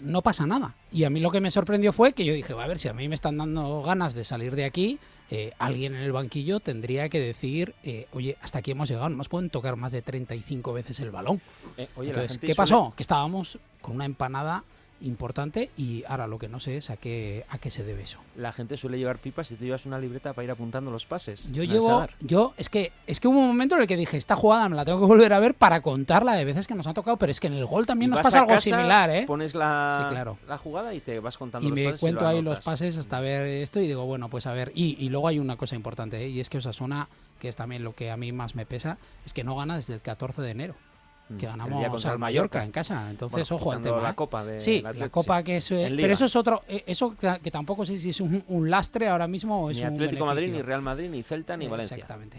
no 0.00 0.20
pasa 0.20 0.48
nada. 0.48 0.74
Y 0.90 1.04
a 1.04 1.10
mí 1.10 1.20
lo 1.20 1.30
que 1.30 1.40
me 1.40 1.52
sorprendió 1.52 1.92
fue 1.92 2.12
que 2.12 2.24
yo 2.24 2.34
dije, 2.34 2.54
va 2.54 2.64
a 2.64 2.66
ver, 2.66 2.80
si 2.80 2.88
a 2.88 2.92
mí 2.92 3.08
me 3.08 3.14
están 3.14 3.38
dando 3.38 3.82
ganas 3.82 4.12
de 4.12 4.24
salir 4.24 4.56
de 4.56 4.64
aquí, 4.64 4.98
eh, 5.30 5.52
alguien 5.60 5.94
en 5.94 6.02
el 6.02 6.10
banquillo 6.10 6.58
tendría 6.58 7.08
que 7.08 7.20
decir, 7.20 7.72
eh, 7.84 8.08
oye, 8.12 8.36
hasta 8.42 8.58
aquí 8.58 8.72
hemos 8.72 8.88
llegado, 8.88 9.10
no 9.10 9.16
nos 9.16 9.28
pueden 9.28 9.48
tocar 9.48 9.76
más 9.76 9.92
de 9.92 10.02
35 10.02 10.72
veces 10.72 10.98
el 10.98 11.12
balón. 11.12 11.40
Eh, 11.76 11.88
oye, 11.94 12.08
Entonces, 12.08 12.38
¿qué 12.38 12.46
suele... 12.48 12.54
pasó? 12.56 12.92
Que 12.96 13.04
estábamos 13.04 13.60
con 13.80 13.94
una 13.94 14.06
empanada 14.06 14.64
importante 15.02 15.70
y 15.76 16.04
ahora 16.06 16.26
lo 16.26 16.38
que 16.38 16.48
no 16.48 16.60
sé 16.60 16.76
es 16.76 16.90
a 16.90 16.96
qué, 16.96 17.44
a 17.48 17.58
qué 17.58 17.70
se 17.70 17.84
debe 17.84 18.02
eso. 18.02 18.18
La 18.36 18.52
gente 18.52 18.76
suele 18.76 18.98
llevar 18.98 19.18
pipas 19.18 19.50
y 19.50 19.56
tú 19.56 19.64
llevas 19.64 19.86
una 19.86 19.98
libreta 19.98 20.32
para 20.32 20.44
ir 20.44 20.50
apuntando 20.50 20.90
los 20.90 21.06
pases. 21.06 21.50
Yo 21.52 21.62
llevo, 21.64 22.06
yo, 22.20 22.54
es 22.56 22.68
que, 22.68 22.92
es 23.06 23.20
que 23.20 23.28
hubo 23.28 23.38
un 23.38 23.46
momento 23.46 23.76
en 23.76 23.82
el 23.82 23.86
que 23.86 23.96
dije, 23.96 24.16
esta 24.16 24.36
jugada 24.36 24.68
me 24.68 24.76
la 24.76 24.84
tengo 24.84 25.00
que 25.00 25.06
volver 25.06 25.32
a 25.32 25.38
ver 25.38 25.54
para 25.54 25.80
contarla 25.80 26.34
de 26.34 26.44
veces 26.44 26.66
que 26.66 26.74
nos 26.74 26.86
ha 26.86 26.94
tocado, 26.94 27.16
pero 27.16 27.32
es 27.32 27.40
que 27.40 27.46
en 27.46 27.54
el 27.54 27.66
gol 27.66 27.86
también 27.86 28.10
nos 28.10 28.20
pasa 28.20 28.40
algo 28.40 28.50
casa, 28.50 28.62
similar, 28.62 29.10
¿eh? 29.10 29.24
Pones 29.26 29.54
la, 29.54 30.06
sí, 30.06 30.14
claro. 30.14 30.38
la 30.48 30.58
jugada 30.58 30.94
y 30.94 31.00
te 31.00 31.18
vas 31.20 31.38
contando 31.38 31.66
y 31.66 31.70
los 31.70 31.78
me 31.78 31.84
pases. 31.86 32.00
cuento 32.00 32.24
y 32.24 32.26
ahí 32.26 32.42
los 32.42 32.60
pases 32.60 32.96
hasta 32.96 33.20
ver 33.20 33.46
esto 33.46 33.80
y 33.80 33.86
digo, 33.86 34.04
bueno, 34.04 34.28
pues 34.28 34.46
a 34.46 34.52
ver. 34.52 34.72
Y, 34.74 34.96
y 35.04 35.08
luego 35.08 35.28
hay 35.28 35.38
una 35.38 35.56
cosa 35.56 35.76
importante, 35.76 36.24
¿eh? 36.24 36.28
y 36.28 36.40
es 36.40 36.48
que 36.48 36.58
Osasuna, 36.58 37.08
que 37.38 37.48
es 37.48 37.56
también 37.56 37.84
lo 37.84 37.94
que 37.94 38.10
a 38.10 38.16
mí 38.16 38.32
más 38.32 38.54
me 38.54 38.66
pesa, 38.66 38.98
es 39.24 39.32
que 39.32 39.44
no 39.44 39.56
gana 39.56 39.76
desde 39.76 39.94
el 39.94 40.00
14 40.00 40.42
de 40.42 40.50
enero 40.50 40.74
que 41.38 41.46
ganamos 41.46 42.06
al 42.06 42.18
Mallorca 42.18 42.64
en 42.64 42.72
casa. 42.72 43.10
Entonces, 43.10 43.48
bueno, 43.48 43.62
ojo 43.62 43.72
al 43.72 43.82
tema. 43.82 44.00
La 44.00 44.14
copa 44.14 44.44
de 44.44 44.60
sí, 44.60 44.82
la 44.82 45.08
copa 45.08 45.38
sí. 45.38 45.44
que 45.44 45.56
es. 45.58 45.68
Pero 45.68 46.12
eso 46.12 46.24
es 46.24 46.36
otro. 46.36 46.62
Eso 46.68 47.14
que 47.42 47.50
tampoco 47.50 47.84
sé 47.86 47.98
si 47.98 48.10
es 48.10 48.20
un, 48.20 48.42
un 48.48 48.70
lastre 48.70 49.08
ahora 49.08 49.26
mismo 49.26 49.64
o 49.64 49.70
es 49.70 49.76
ni 49.76 49.82
un 49.82 49.94
Atlético 49.94 50.26
beneficio. 50.26 50.26
Madrid, 50.26 50.52
ni 50.52 50.62
Real 50.62 50.82
Madrid, 50.82 51.10
ni 51.10 51.22
Celta, 51.22 51.56
ni 51.56 51.68
Valencia. 51.68 51.96
Exactamente. 51.96 52.38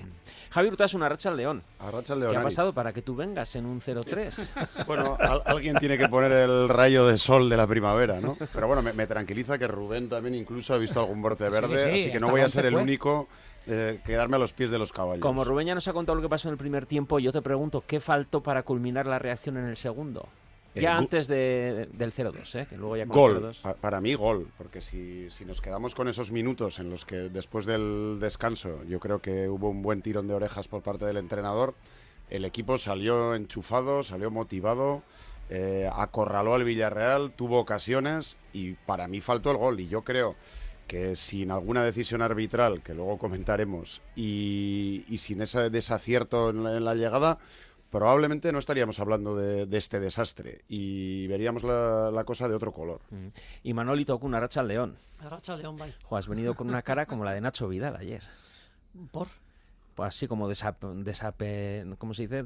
Javier 0.49 0.73
Urtas, 0.73 0.93
una 0.93 1.07
racha 1.07 1.29
al 1.29 1.37
León. 1.37 1.63
A 1.79 1.91
racha 1.91 2.13
al 2.13 2.19
León. 2.19 2.31
¿Qué 2.31 2.37
ha 2.37 2.43
pasado 2.43 2.73
para 2.73 2.91
que 2.91 3.01
tú 3.01 3.15
vengas 3.15 3.55
en 3.55 3.65
un 3.65 3.79
0-3? 3.79 4.85
bueno, 4.87 5.15
al, 5.19 5.41
alguien 5.45 5.77
tiene 5.77 5.97
que 5.97 6.09
poner 6.09 6.31
el 6.31 6.67
rayo 6.67 7.05
de 7.05 7.17
sol 7.17 7.49
de 7.49 7.57
la 7.57 7.67
primavera, 7.67 8.19
¿no? 8.19 8.37
Pero 8.53 8.67
bueno, 8.67 8.81
me, 8.81 8.91
me 8.93 9.07
tranquiliza 9.07 9.57
que 9.57 9.67
Rubén 9.67 10.09
también 10.09 10.35
incluso 10.35 10.73
ha 10.73 10.77
visto 10.77 10.99
algún 10.99 11.21
brote 11.21 11.47
verde, 11.49 11.77
sí, 11.85 11.91
sí, 11.93 12.01
así 12.01 12.11
que 12.11 12.19
no 12.19 12.29
voy 12.29 12.41
a 12.41 12.49
ser 12.49 12.65
el 12.65 12.73
fue. 12.73 12.81
único 12.81 13.27
eh, 13.67 13.99
quedarme 14.05 14.37
a 14.37 14.39
los 14.39 14.53
pies 14.53 14.71
de 14.71 14.79
los 14.79 14.91
caballos. 14.91 15.21
Como 15.21 15.43
Rubén 15.43 15.67
ya 15.67 15.75
nos 15.75 15.87
ha 15.87 15.93
contado 15.93 16.15
lo 16.15 16.21
que 16.21 16.29
pasó 16.29 16.47
en 16.47 16.53
el 16.53 16.57
primer 16.57 16.85
tiempo, 16.85 17.19
yo 17.19 17.31
te 17.31 17.41
pregunto, 17.41 17.83
¿qué 17.85 17.99
faltó 17.99 18.41
para 18.41 18.63
culminar 18.63 19.05
la 19.05 19.19
reacción 19.19 19.57
en 19.57 19.65
el 19.65 19.77
segundo? 19.77 20.27
Ya 20.73 20.95
antes 20.95 21.27
de, 21.27 21.89
del 21.91 22.13
0-2, 22.13 22.55
¿eh? 22.55 22.65
que 22.69 22.77
luego 22.77 22.95
ya 22.95 23.05
con 23.05 23.17
Gol, 23.17 23.55
pa 23.61 23.73
para 23.73 23.99
mí 23.99 24.13
gol, 24.13 24.47
porque 24.57 24.79
si, 24.79 25.29
si, 25.29 25.43
nos 25.43 25.59
quedamos 25.59 25.95
con 25.95 26.07
esos 26.07 26.31
minutos 26.31 26.79
en 26.79 26.89
los 26.89 27.03
que 27.03 27.27
después 27.27 27.65
del 27.65 28.19
descanso 28.21 28.81
yo 28.87 29.01
creo 29.01 29.19
que 29.19 29.49
hubo 29.49 29.69
un 29.69 29.81
buen 29.81 30.01
tirón 30.01 30.29
de 30.29 30.33
orejas 30.33 30.69
por 30.69 30.81
parte 30.81 31.03
del 31.03 31.17
entrenador, 31.17 31.75
el 32.29 32.45
equipo 32.45 32.77
salió 32.77 33.35
enchufado, 33.35 34.05
salió 34.05 34.31
motivado, 34.31 35.03
eh, 35.49 35.89
acorraló 35.93 36.55
al 36.55 36.63
Villarreal, 36.63 37.33
tuvo 37.33 37.59
ocasiones 37.59 38.37
y 38.53 38.73
para 38.73 39.09
mí 39.09 39.19
faltó 39.19 39.51
el 39.51 39.57
gol 39.57 39.81
y 39.81 39.89
yo 39.89 40.03
creo 40.03 40.37
que 40.91 41.15
sin 41.15 41.51
alguna 41.51 41.85
decisión 41.85 42.21
arbitral, 42.21 42.81
que 42.81 42.93
luego 42.93 43.17
comentaremos, 43.17 44.01
y, 44.13 45.05
y 45.07 45.19
sin 45.19 45.41
ese 45.41 45.69
desacierto 45.69 46.49
en 46.49 46.65
la, 46.65 46.75
en 46.75 46.83
la, 46.83 46.95
llegada, 46.95 47.37
probablemente 47.91 48.51
no 48.51 48.59
estaríamos 48.59 48.99
hablando 48.99 49.37
de, 49.37 49.65
de 49.67 49.77
este 49.77 50.01
desastre 50.01 50.65
y 50.67 51.27
veríamos 51.27 51.63
la, 51.63 52.11
la, 52.11 52.25
cosa 52.25 52.49
de 52.49 52.55
otro 52.55 52.73
color. 52.73 52.99
Mm. 53.09 53.27
Y 53.63 53.73
Manoli 53.73 54.03
tocó 54.03 54.25
una 54.25 54.41
racha 54.41 54.59
al 54.59 54.67
León. 54.67 54.97
Racha 55.21 55.53
al 55.53 55.61
León, 55.61 55.77
bye. 55.77 55.93
Jo, 56.03 56.17
has 56.17 56.27
venido 56.27 56.55
con 56.55 56.67
una 56.67 56.81
cara 56.81 57.05
como 57.05 57.23
la 57.23 57.31
de 57.31 57.39
Nacho 57.39 57.69
Vidal 57.69 57.95
ayer. 57.95 58.23
¿Por? 59.11 59.29
Pues 59.95 60.09
así 60.09 60.27
como 60.27 60.49
desap, 60.49 60.83
desape, 60.83 61.85
¿cómo 61.99 62.13
se 62.13 62.23
dice? 62.23 62.43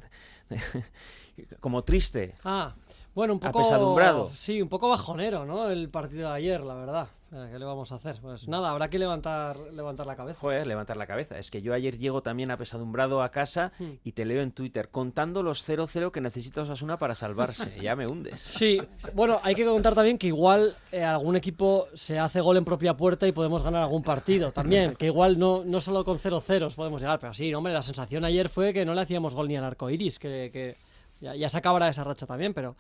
Como 1.60 1.84
triste. 1.84 2.36
Ah, 2.44 2.74
bueno, 3.14 3.34
un 3.34 3.40
poco 3.40 3.60
apesadumbrado. 3.60 4.30
Sí, 4.36 4.62
un 4.62 4.70
poco 4.70 4.90
bajonero, 4.90 5.46
¿no? 5.46 5.70
El 5.70 5.90
partido 5.90 6.30
de 6.30 6.36
ayer, 6.36 6.62
la 6.62 6.74
verdad. 6.76 7.08
Eh, 7.34 7.50
¿Qué 7.52 7.60
le 7.60 7.66
vamos 7.66 7.92
a 7.92 7.96
hacer? 7.96 8.18
Pues 8.22 8.48
nada, 8.48 8.70
habrá 8.70 8.90
que 8.90 9.00
levantar, 9.00 9.58
levantar 9.74 10.06
la 10.06 10.16
cabeza. 10.16 10.40
Joder, 10.40 10.68
levantar 10.68 10.96
la 10.96 11.08
cabeza. 11.08 11.38
Es 11.40 11.50
que 11.50 11.62
yo 11.62 11.74
ayer 11.74 11.98
llego 11.98 12.22
también 12.22 12.52
apesadumbrado 12.52 13.22
a 13.24 13.30
casa 13.30 13.72
Hmm. 13.80 13.94
y 14.04 14.12
te 14.12 14.26
leo 14.26 14.42
en 14.42 14.52
Twitter 14.52 14.90
contando 14.90 15.44
los 15.44 15.64
0-0 15.68 16.12
que 16.12 16.22
necesita 16.22 16.62
Osasuna 16.62 16.98
para 16.98 17.16
salvarse. 17.16 17.74
ya 17.82 17.96
me 17.96 18.06
hundes. 18.06 18.40
Sí, 18.42 18.82
bueno, 19.14 19.40
hay 19.44 19.56
que 19.56 19.66
contar 19.66 19.96
también 19.96 20.18
que 20.18 20.28
igual 20.28 20.76
eh, 20.92 21.04
algún 21.04 21.36
equipo 21.36 21.88
se 21.94 22.20
hace 22.20 22.42
gol 22.42 22.58
en 22.58 22.66
propia 22.66 22.96
puerta 22.96 23.26
y 23.28 23.32
podemos 23.32 23.64
ganar 23.64 23.82
algún 23.84 24.04
partido 24.04 24.52
también. 24.52 24.96
Que 24.96 25.08
igual 25.08 25.40
no, 25.40 25.64
no 25.66 25.80
solo 25.82 26.04
con 26.06 26.18
0-0 26.20 26.74
podemos 26.76 27.02
llegar, 27.02 27.20
pero 27.20 27.34
sí, 27.34 27.54
hombre, 27.54 27.74
la 27.74 27.82
sensación 27.82 28.24
ayer 28.26 28.50
fue 28.50 28.74
que 28.74 28.86
no 28.86 28.94
le 28.94 29.02
hacíamos 29.02 29.34
gol 29.36 29.48
ni 29.48 29.56
al 29.58 29.64
arco 29.66 29.90
iris, 29.90 30.20
que, 30.20 30.50
que 30.54 30.76
ya, 31.22 31.36
ya 31.36 31.50
se 31.50 31.58
acabará 31.58 31.88
esa 31.90 32.04
racha 32.04 32.26
también, 32.26 32.54
pero, 32.54 32.76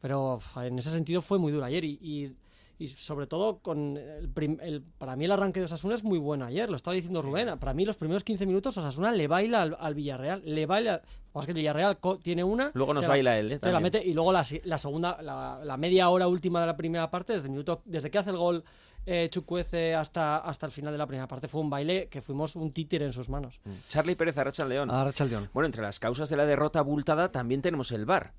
pero 0.00 0.38
en 0.62 0.78
ese 0.78 0.90
sentido 0.90 1.22
fue 1.22 1.38
muy 1.38 1.52
duro 1.52 1.64
ayer 1.64 1.84
y, 1.84 1.98
y- 2.02 2.36
y 2.80 2.86
sobre 2.86 3.26
todo 3.26 3.58
con 3.58 3.96
el, 3.96 4.82
para 4.98 5.16
mí 5.16 5.24
el 5.24 5.32
arranque 5.32 5.58
de 5.58 5.66
Osasuna 5.66 5.96
es 5.96 6.04
muy 6.04 6.16
bueno 6.20 6.44
ayer, 6.44 6.70
lo 6.70 6.76
estaba 6.76 6.94
diciendo 6.94 7.20
Rubén, 7.22 7.58
para 7.58 7.74
mí 7.74 7.84
los 7.84 7.96
primeros 7.96 8.22
15 8.22 8.46
minutos 8.46 8.76
Osasuna 8.78 9.10
le 9.10 9.26
baila 9.26 9.62
al, 9.62 9.76
al 9.80 9.94
Villarreal, 9.96 10.42
le 10.44 10.64
baila, 10.64 11.02
pues 11.32 11.44
que 11.46 11.50
el 11.50 11.56
Villarreal 11.58 11.98
tiene 12.22 12.44
una, 12.44 12.70
Luego 12.74 12.94
nos 12.94 13.02
la- 13.02 13.08
baila 13.08 13.36
él, 13.36 13.50
¿eh? 13.50 13.58
te 13.58 13.72
la 13.72 13.80
mete 13.80 14.04
y 14.06 14.14
luego 14.14 14.30
la, 14.32 14.44
segunda, 14.44 15.20
la, 15.22 15.58
la 15.64 15.76
media 15.76 16.08
hora 16.08 16.28
última 16.28 16.60
de 16.60 16.68
la 16.68 16.76
primera 16.76 17.10
parte, 17.10 17.32
desde 17.32 17.46
el 17.46 17.50
minuto, 17.50 17.82
desde 17.84 18.12
que 18.12 18.18
hace 18.18 18.30
el 18.30 18.36
gol 18.36 18.62
eh, 19.10 19.28
Chukwueze 19.30 19.94
hasta, 19.94 20.36
hasta 20.36 20.66
el 20.66 20.72
final 20.72 20.92
de 20.92 20.98
la 20.98 21.06
primera 21.06 21.26
parte, 21.26 21.48
fue 21.48 21.62
un 21.62 21.70
baile 21.70 22.08
que 22.08 22.20
fuimos 22.20 22.54
un 22.56 22.72
títere 22.72 23.06
en 23.06 23.14
sus 23.14 23.30
manos. 23.30 23.58
Charlie 23.88 24.16
Pérez, 24.16 24.36
Arracha 24.36 24.66
León. 24.66 24.90
A 24.90 25.02
Rachaldeón. 25.02 25.48
Bueno, 25.54 25.66
entre 25.66 25.80
las 25.80 25.98
causas 25.98 26.28
de 26.28 26.36
la 26.36 26.44
derrota 26.44 26.78
abultada 26.80 27.32
también 27.32 27.62
tenemos 27.62 27.90
el 27.90 28.04
VAR. 28.04 28.34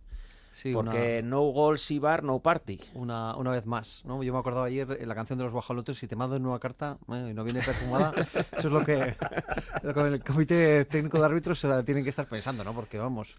Sí, 0.59 0.73
porque 0.73 1.21
no 1.23 1.39
goals 1.51 1.89
y 1.89 1.99
VAR, 1.99 2.21
no 2.21 2.39
party. 2.39 2.81
una, 2.93 3.33
una 3.37 3.51
vez 3.51 3.65
más, 3.65 4.01
¿no? 4.03 4.21
Yo 4.23 4.33
me 4.33 4.39
acordaba 4.39 4.65
ayer 4.65 4.85
de 4.85 5.05
la 5.05 5.15
canción 5.15 5.39
de 5.39 5.45
los 5.45 5.53
guajolotes, 5.53 5.97
si 5.97 6.05
te 6.05 6.17
mando 6.17 6.35
una 6.35 6.59
carta 6.59 6.97
eh, 7.13 7.29
y 7.31 7.33
no 7.33 7.45
viene 7.45 7.61
perfumada, 7.61 8.13
eso 8.57 8.67
es 8.67 8.73
lo 8.73 8.83
que 8.83 9.15
que 9.93 10.01
el 10.01 10.21
comité 10.21 10.83
técnico 10.83 11.17
de 11.17 11.25
árbitros 11.25 11.63
eh, 11.63 11.83
tienen 11.85 12.03
que 12.03 12.09
estar 12.09 12.27
pensando, 12.27 12.65
¿no? 12.65 12.73
Porque 12.73 12.97
vamos, 12.97 13.35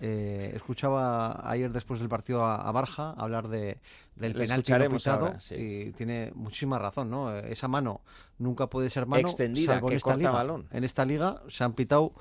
eh, 0.00 0.50
escuchaba 0.56 1.48
ayer 1.48 1.70
después 1.70 2.00
del 2.00 2.08
partido 2.08 2.44
a, 2.44 2.56
a 2.56 2.72
Barja 2.72 3.12
hablar 3.12 3.46
de, 3.46 3.78
del 4.16 4.32
Le 4.32 4.40
penalti 4.40 4.72
no 4.72 4.88
pitado 4.90 5.26
ahora, 5.26 5.38
sí. 5.38 5.54
y 5.54 5.92
tiene 5.92 6.32
muchísima 6.34 6.80
razón, 6.80 7.08
¿no? 7.08 7.36
Esa 7.36 7.68
mano 7.68 8.00
nunca 8.38 8.66
puede 8.66 8.90
ser 8.90 9.06
mano 9.06 9.28
Extendida, 9.28 9.74
salvo 9.74 9.86
que 9.86 9.94
en 9.94 9.96
esta 9.98 10.10
corta 10.10 10.18
liga. 10.18 10.30
balón. 10.32 10.66
En 10.72 10.82
esta 10.82 11.04
liga 11.04 11.40
se 11.48 11.62
han 11.62 11.74
pitado 11.74 12.12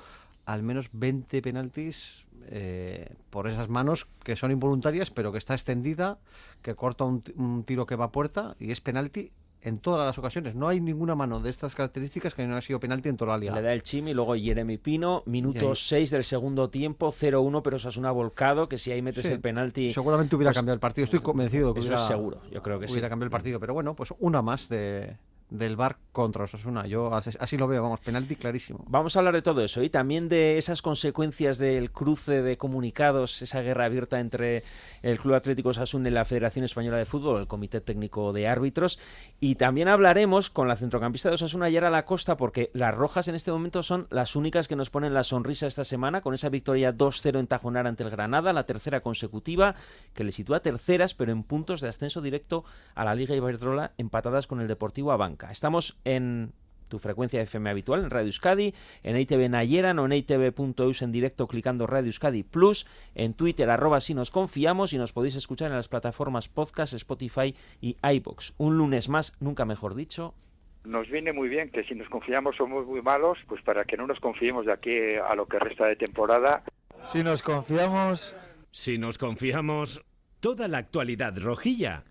al 0.46 0.62
menos 0.62 0.90
20 0.92 1.42
penaltis 1.42 2.23
eh, 2.50 3.10
por 3.30 3.48
esas 3.48 3.70
manos 3.70 4.08
que 4.24 4.36
son 4.36 4.52
involuntarias, 4.52 5.12
pero 5.12 5.32
que 5.32 5.38
está 5.38 5.54
extendida, 5.54 6.20
que 6.62 6.76
corta 6.76 7.04
un, 7.06 7.24
un 7.36 7.64
tiro 7.64 7.86
que 7.86 7.96
va 7.96 8.06
a 8.06 8.12
puerta 8.12 8.56
y 8.60 8.72
es 8.72 8.82
penalti 8.82 9.32
en 9.62 9.80
todas 9.80 10.06
las 10.06 10.18
ocasiones. 10.18 10.56
No 10.56 10.68
hay 10.68 10.82
ninguna 10.82 11.16
mano 11.16 11.40
de 11.40 11.50
estas 11.50 11.74
características 11.74 12.34
que 12.34 12.46
no 12.46 12.54
haya 12.54 12.62
sido 12.62 12.80
penalti 12.82 13.08
en 13.10 13.16
toda 13.18 13.32
la 13.32 13.38
liga. 13.38 13.56
Le 13.56 13.62
da 13.62 13.72
el 13.74 13.82
Chimi, 13.82 14.14
luego 14.14 14.36
Jeremy 14.36 14.78
Pino, 14.78 15.24
minuto 15.26 15.70
ahí- 15.70 15.76
6 15.76 16.12
del 16.12 16.24
segundo 16.26 16.70
tiempo, 16.70 17.12
0-1, 17.12 17.62
pero 17.64 17.78
Osasuna 17.78 18.12
volcado, 18.12 18.68
que 18.68 18.78
si 18.78 18.92
ahí 18.92 19.02
metes 19.02 19.26
Sí, 19.26 19.32
el 19.32 19.40
penalti... 19.40 19.94
Seguramente 19.94 20.36
hubiera 20.36 20.50
pues, 20.50 20.58
cambiado 20.58 20.74
el 20.76 20.80
partido. 20.82 21.06
Estoy 21.06 21.22
convencido 21.22 21.74
que 21.74 21.80
Eso 21.80 21.88
hubiera, 21.88 22.02
es 22.02 22.08
seguro, 22.08 22.42
yo 22.52 22.62
creo 22.62 22.78
que 22.80 22.88
sí. 22.88 22.94
hubiera 22.94 23.08
cambiado 23.10 23.28
el 23.28 23.32
partido. 23.32 23.60
Pero 23.62 23.74
bueno, 23.74 23.96
pues 23.96 24.14
una 24.20 24.42
más 24.42 24.68
de, 24.68 25.16
del 25.54 25.76
VAR 25.76 25.98
contra 26.12 26.44
Osasuna. 26.46 26.88
Yo 26.88 27.14
así, 27.14 27.58
lo 27.58 27.68
veo, 27.68 27.84
vamos, 27.84 28.00
penalti 28.00 28.36
clarísimo. 28.36 28.84
Vamos 28.88 29.16
a 29.16 29.20
hablar 29.20 29.36
de 29.36 29.44
todo 29.44 29.64
eso 29.64 29.84
y 29.84 29.90
también 29.90 30.28
de 30.28 30.58
esas 30.58 30.82
consecuencias 30.82 31.60
del 31.60 31.92
cruce 31.92 32.42
de 32.42 32.58
comunicados, 32.58 33.42
esa 33.42 33.62
guerra 33.62 33.86
abierta 33.86 34.20
entre 34.20 34.64
el 35.04 35.20
Club 35.20 35.36
Atlético 35.36 35.70
Osasuna 35.70 36.10
y 36.10 36.12
la 36.12 36.26
Federación 36.26 36.66
Española 36.66 36.98
de 36.98 37.06
Fútbol, 37.06 37.42
el 37.42 37.48
Comité 37.48 37.82
Técnico 37.82 38.34
de 38.34 38.48
Árbitros. 38.48 39.00
Y 39.40 39.56
también 39.56 39.88
hablaremos 39.88 40.50
con 40.50 40.68
la 40.68 40.76
centrocampista 40.76 41.30
de 41.30 41.36
Osasuna, 41.36 41.70
Yara 41.70 41.92
La 41.92 42.06
Costa, 42.06 42.36
porque 42.36 42.72
las 42.74 42.96
rojas 42.96 43.28
en 43.28 43.36
este 43.36 43.52
momento 43.52 43.84
son 43.84 44.08
las 44.10 44.36
únicas 44.36 44.68
que 44.68 44.76
nos 44.76 44.90
ponen 44.90 45.14
la 45.14 45.24
sonrisa 45.24 45.68
esta 45.68 45.84
semana, 45.84 46.22
con 46.22 46.34
esa 46.34 46.50
victoria 46.50 46.96
2-0 46.96 47.40
en 47.40 47.48
Tajonar 47.48 47.86
ante 47.86 48.04
el 48.04 48.10
Granada, 48.10 48.54
la 48.54 48.66
tercera 48.66 49.02
consecutiva, 49.02 49.76
que 50.14 50.24
le 50.24 50.32
sitúa 50.32 50.62
terceras, 50.62 51.14
pero 51.14 51.32
en 51.32 51.44
puntos 51.44 51.82
de 51.82 51.90
ascenso 51.90 52.22
directo 52.22 52.66
a 52.96 53.06
la 53.06 53.14
Liga 53.14 53.36
Iberdrola, 53.36 53.92
empatadas 53.98 54.48
con 54.48 54.60
el 54.60 54.68
Deportivo 54.68 55.12
Abanca. 55.12 55.43
Estamos 55.52 55.98
en 56.06 56.54
tu 56.94 57.00
frecuencia 57.00 57.42
FM 57.42 57.72
habitual 57.72 58.04
en 58.04 58.12
Radio 58.12 58.28
Euskadi, 58.28 58.76
en 59.02 59.18
ITV 59.18 59.50
Nayeran 59.50 59.98
o 59.98 60.06
en 60.06 60.12
ITV.eus 60.14 61.02
en 61.02 61.12
directo 61.12 61.48
clicando 61.48 61.88
Radio 61.88 62.10
Euskadi 62.10 62.44
Plus, 62.44 62.86
en 63.16 63.34
Twitter 63.34 63.68
arroba 63.72 64.00
si 64.00 64.14
nos 64.14 64.30
confiamos 64.30 64.94
y 64.94 65.00
nos 65.00 65.12
podéis 65.12 65.36
escuchar 65.36 65.72
en 65.72 65.78
las 65.78 65.88
plataformas 65.88 66.50
podcast, 66.50 66.94
Spotify 66.94 67.56
y 67.82 67.98
iBox. 68.04 68.54
Un 68.60 68.78
lunes 68.78 69.10
más, 69.10 69.36
nunca 69.40 69.66
mejor 69.66 69.96
dicho. 69.96 70.36
Nos 70.84 71.10
viene 71.10 71.34
muy 71.34 71.50
bien 71.50 71.72
que 71.72 71.84
si 71.84 71.96
nos 71.96 72.08
confiamos 72.10 72.58
somos 72.58 72.86
muy 72.86 73.02
malos, 73.02 73.40
pues 73.48 73.64
para 73.64 73.86
que 73.86 73.98
no 73.98 74.06
nos 74.06 74.20
confiemos 74.20 74.68
de 74.68 74.74
aquí 74.74 74.96
a 75.16 75.34
lo 75.34 75.48
que 75.48 75.58
resta 75.58 75.88
de 75.88 75.96
temporada. 75.96 76.62
Si 77.02 77.24
nos 77.24 77.42
confiamos, 77.42 78.36
Si 78.70 79.00
nos 79.00 79.18
confiamos, 79.18 80.06
toda 80.40 80.68
la 80.68 80.78
actualidad 80.78 81.38
rojilla 81.40 82.04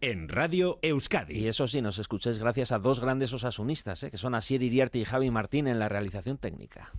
en 0.00 0.28
Radio 0.28 0.78
Euskadi. 0.82 1.38
Y 1.38 1.48
eso 1.48 1.66
sí, 1.66 1.80
nos 1.82 1.98
escucháis 1.98 2.38
gracias 2.38 2.72
a 2.72 2.78
dos 2.78 3.00
grandes 3.00 3.32
osasunistas, 3.32 4.02
¿eh? 4.02 4.10
que 4.10 4.18
son 4.18 4.34
Asier 4.34 4.62
Iriarte 4.62 4.98
y 4.98 5.04
Javi 5.04 5.30
Martín 5.30 5.66
en 5.66 5.78
la 5.78 5.88
realización 5.88 6.38
técnica. 6.38 6.92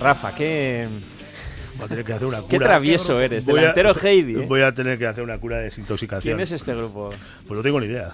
Rafa, 0.00 0.34
qué, 0.34 0.88
Voy 1.76 1.84
a 1.84 1.88
tener 1.88 2.04
que 2.04 2.12
hacer 2.12 2.26
una 2.26 2.38
cura. 2.38 2.48
qué 2.50 2.58
travieso 2.58 3.20
eres, 3.20 3.44
Voy 3.46 3.58
a- 3.58 3.72
delantero 3.72 3.94
Heidi. 4.02 4.34
¿eh? 4.42 4.46
Voy 4.48 4.62
a 4.62 4.72
tener 4.74 4.98
que 4.98 5.06
hacer 5.06 5.22
una 5.22 5.38
cura 5.38 5.58
de 5.58 5.64
desintoxicación. 5.64 6.22
¿Quién 6.36 6.40
es 6.40 6.50
este 6.52 6.74
grupo? 6.74 7.10
Pues 7.46 7.56
no 7.56 7.62
tengo 7.62 7.80
ni 7.80 7.86
idea. 7.86 8.12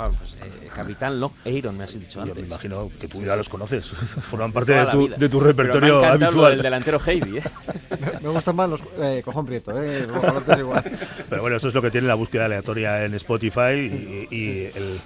Ah, 0.00 0.10
pues, 0.16 0.34
eh, 0.34 0.68
Capitán 0.72 1.18
Long 1.18 1.32
Eiron, 1.44 1.76
me 1.76 1.82
has 1.82 1.98
dicho 1.98 2.18
Yo 2.20 2.22
antes. 2.22 2.36
me 2.36 2.46
imagino 2.46 2.88
que 3.00 3.08
tú 3.08 3.24
ya 3.24 3.34
los 3.34 3.48
conoces. 3.48 3.86
Forman 4.30 4.52
parte 4.52 4.72
de 4.72 4.86
tu, 4.86 4.98
vida. 5.06 5.16
de 5.16 5.28
tu 5.28 5.38
Pero 5.40 5.40
me 5.40 5.48
ha 5.50 5.52
repertorio 5.52 5.98
encantado 5.98 6.18
lo 6.18 6.26
habitual. 6.26 6.52
del 6.52 6.62
delantero 6.62 7.00
Heidi, 7.04 7.38
¿eh? 7.38 7.42
Me 8.22 8.28
gustan 8.28 8.54
más 8.54 8.68
los 8.70 8.80
eh, 9.00 9.22
cojón 9.24 9.44
prieto, 9.46 9.82
¿eh? 9.82 10.06
Los 10.06 10.16
guajolotes 10.18 10.58
igual. 10.58 10.84
Pero 11.28 11.42
bueno, 11.42 11.56
eso 11.56 11.66
es 11.68 11.74
lo 11.74 11.82
que 11.82 11.90
tiene 11.90 12.06
la 12.06 12.14
búsqueda 12.14 12.44
aleatoria 12.44 13.04
en 13.04 13.14
Spotify 13.14 13.72
y, 13.74 14.28
y 14.30 14.70
el, 14.74 15.00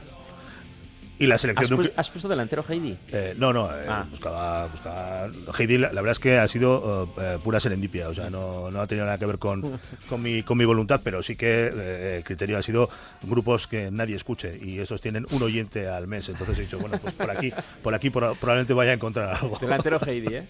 y 1.18 1.26
la 1.26 1.38
selección 1.38 1.64
¿Has, 1.64 1.68
de 1.68 1.74
un 1.76 1.82
pu- 1.82 1.92
has 1.96 2.10
puesto 2.10 2.28
delantero 2.28 2.64
Heidi? 2.68 2.96
Eh, 3.12 3.34
no, 3.38 3.52
no, 3.52 3.66
eh, 3.70 3.84
Ah. 3.88 4.04
buscaba, 4.10 4.66
buscaba. 4.66 5.30
Heidi, 5.58 5.78
la, 5.78 5.88
la 5.92 6.00
verdad 6.00 6.12
es 6.12 6.18
que 6.18 6.38
ha 6.38 6.48
sido 6.48 7.08
eh, 7.20 7.38
pura 7.44 7.60
serendipia, 7.60 8.08
o 8.08 8.14
sea, 8.14 8.28
no, 8.30 8.70
no 8.70 8.80
ha 8.80 8.86
tenido 8.86 9.04
nada 9.06 9.18
que 9.18 9.26
ver 9.26 9.38
con, 9.38 9.78
con, 10.08 10.20
mi, 10.22 10.42
con 10.42 10.58
mi 10.58 10.64
voluntad, 10.64 11.00
pero 11.04 11.22
sí 11.22 11.36
que 11.36 11.70
eh, 11.72 12.16
el 12.18 12.24
criterio 12.24 12.58
ha 12.58 12.62
sido 12.62 12.88
grupos 13.22 13.66
que 13.68 13.90
nadie 13.90 14.16
escuche 14.16 14.58
y 14.60 14.78
esos 14.80 15.00
tienen 15.00 15.26
un 15.30 15.42
oyente 15.42 15.86
al 15.88 16.06
mes. 16.08 16.28
Entonces 16.28 16.58
he 16.58 16.62
dicho, 16.62 16.78
bueno, 16.78 16.98
pues 16.98 17.14
por 17.14 17.30
aquí, 17.30 17.52
por 17.82 17.94
aquí 17.94 18.10
por- 18.10 18.36
probablemente 18.36 18.72
vaya 18.72 18.90
a 18.90 18.94
encontrar 18.94 19.34
algo. 19.36 19.58
Delantero 19.60 20.00
Heidi, 20.04 20.34
¿eh? 20.34 20.46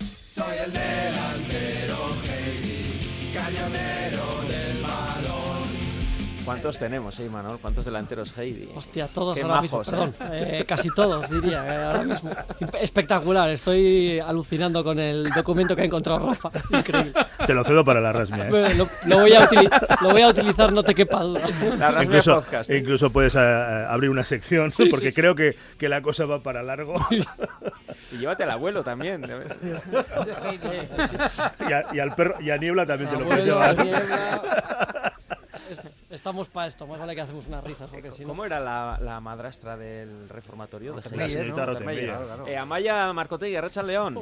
Soy 0.00 0.56
el 0.64 0.72
delantero 0.72 1.96
Heidi, 2.24 3.34
cañonero. 3.34 3.99
¿Cuántos 6.50 6.78
tenemos, 6.80 7.18
eh, 7.20 7.28
Manol? 7.28 7.58
¿Cuántos 7.60 7.84
delanteros 7.84 8.36
Heidi? 8.36 8.68
Hostia, 8.74 9.06
todos 9.06 9.36
Qué 9.36 9.42
ahora 9.42 9.62
majos, 9.62 9.86
mismo, 9.88 10.04
¿eh? 10.04 10.12
perdón. 10.18 10.32
eh, 10.34 10.64
casi 10.66 10.88
todos, 10.94 11.30
diría, 11.30 11.64
eh, 11.64 11.84
ahora 11.84 12.02
mismo. 12.02 12.30
Espectacular, 12.80 13.48
estoy 13.50 14.18
alucinando 14.18 14.82
con 14.82 14.98
el 14.98 15.30
documento 15.30 15.76
que 15.76 15.82
ha 15.82 15.84
encontrado 15.84 16.26
Rafa. 16.28 16.50
Increíble. 16.70 17.12
Te 17.46 17.54
lo 17.54 17.62
cedo 17.62 17.84
para 17.84 18.00
la 18.00 18.12
rasmia. 18.12 18.48
¿eh? 18.48 18.74
Lo, 18.74 18.88
lo 19.06 19.18
voy 19.20 19.32
a 19.32 19.48
utili- 19.48 19.70
lo 20.02 20.10
voy 20.10 20.22
a 20.22 20.28
utilizar, 20.28 20.72
no 20.72 20.82
te 20.82 20.94
quepa 20.94 21.22
duda. 21.22 21.40
incluso, 22.02 22.42
incluso 22.68 23.10
puedes 23.10 23.36
abrir 23.36 24.10
una 24.10 24.24
sección, 24.24 24.70
Sí, 24.72 24.86
porque 24.86 25.06
sí, 25.06 25.12
sí. 25.12 25.20
creo 25.20 25.34
que, 25.36 25.54
que 25.78 25.88
la 25.88 26.02
cosa 26.02 26.24
va 26.26 26.42
para 26.42 26.62
largo. 26.64 26.94
Y 28.12 28.16
llévate 28.18 28.42
al 28.42 28.50
abuelo 28.50 28.82
también. 28.82 29.24
y, 31.68 31.72
a, 31.72 31.84
y 31.92 31.98
al 32.00 32.14
perro 32.16 32.34
y 32.40 32.50
a 32.50 32.56
Niebla 32.56 32.84
también 32.86 33.08
te 33.08 33.16
lo 33.18 33.24
puedes 33.24 33.44
llevar. 33.44 33.76
Es- 35.70 35.80
Estamos 36.10 36.48
para 36.48 36.66
esto, 36.66 36.86
más 36.86 36.98
vale 36.98 37.14
que 37.14 37.20
hacemos 37.20 37.46
unas 37.46 37.62
risas, 37.64 37.88
porque 37.90 38.10
si 38.10 38.22
no... 38.22 38.28
¿Cómo 38.28 38.44
era 38.44 38.58
la, 38.60 38.98
la 39.00 39.20
madrastra 39.20 39.76
del 39.76 40.28
reformatorio? 40.28 40.92
de? 40.94 40.96
La 41.16 41.28
señorita 41.28 41.66
¿no? 41.66 41.76
Claro, 41.78 42.24
claro. 42.26 42.46
Eh, 42.46 42.56
Amaya 42.56 43.12
Marcotegui, 43.12 43.56
Arracha 43.56 43.82
León. 43.82 44.18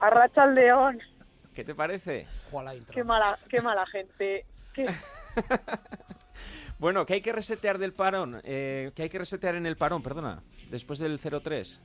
Arracha 0.00 0.42
al 0.42 0.54
león. 0.54 1.00
¿Qué 1.54 1.64
te 1.64 1.74
parece? 1.74 2.26
Qué 2.92 3.04
mala, 3.04 3.38
qué 3.48 3.60
mala 3.60 3.86
gente. 3.86 4.44
Qué- 4.74 4.86
Bueno, 6.78 7.06
que 7.06 7.14
hay 7.14 7.20
que 7.20 7.32
resetear 7.32 7.78
del 7.78 7.92
parón. 7.92 8.40
Eh, 8.42 8.90
que 8.96 9.04
hay 9.04 9.08
que 9.08 9.18
resetear 9.18 9.54
en 9.54 9.66
el 9.66 9.76
parón, 9.76 10.02
perdona. 10.02 10.42
Después 10.68 10.98
del 10.98 11.20
0-3. 11.20 11.78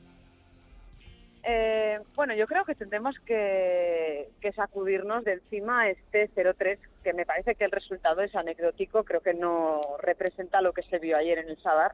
Eh, 1.44 2.00
bueno, 2.16 2.34
yo 2.34 2.48
creo 2.48 2.66
que 2.66 2.74
tendremos 2.74 3.16
que, 3.20 4.28
que 4.42 4.52
sacudirnos 4.54 5.24
de 5.24 5.34
encima 5.34 5.88
este 5.88 6.30
0-3, 6.32 6.80
que 7.08 7.14
me 7.14 7.26
parece 7.26 7.56
que 7.56 7.64
el 7.64 7.72
resultado 7.72 8.22
es 8.22 8.36
anecdótico, 8.36 9.06
creo 9.06 9.22
que 9.22 9.34
no 9.34 9.80
representa 10.00 10.60
lo 10.60 10.74
que 10.74 10.84
se 10.84 11.00
vio 11.00 11.16
ayer 11.16 11.38
en 11.38 11.48
el 11.48 11.58
Sadar. 11.62 11.94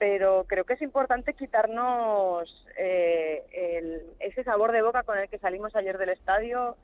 pero 0.00 0.46
creo 0.48 0.64
que 0.64 0.72
es 0.72 0.82
importante 0.82 1.34
quitarnos 1.34 2.66
eh, 2.76 4.02
ese 4.18 4.42
sabor 4.42 4.72
de 4.72 4.82
boca 4.82 5.04
con 5.04 5.16
el 5.16 5.28
que 5.28 5.38
salimos 5.38 5.76
ayer 5.76 5.96
del 5.96 6.08
estadio 6.08 6.76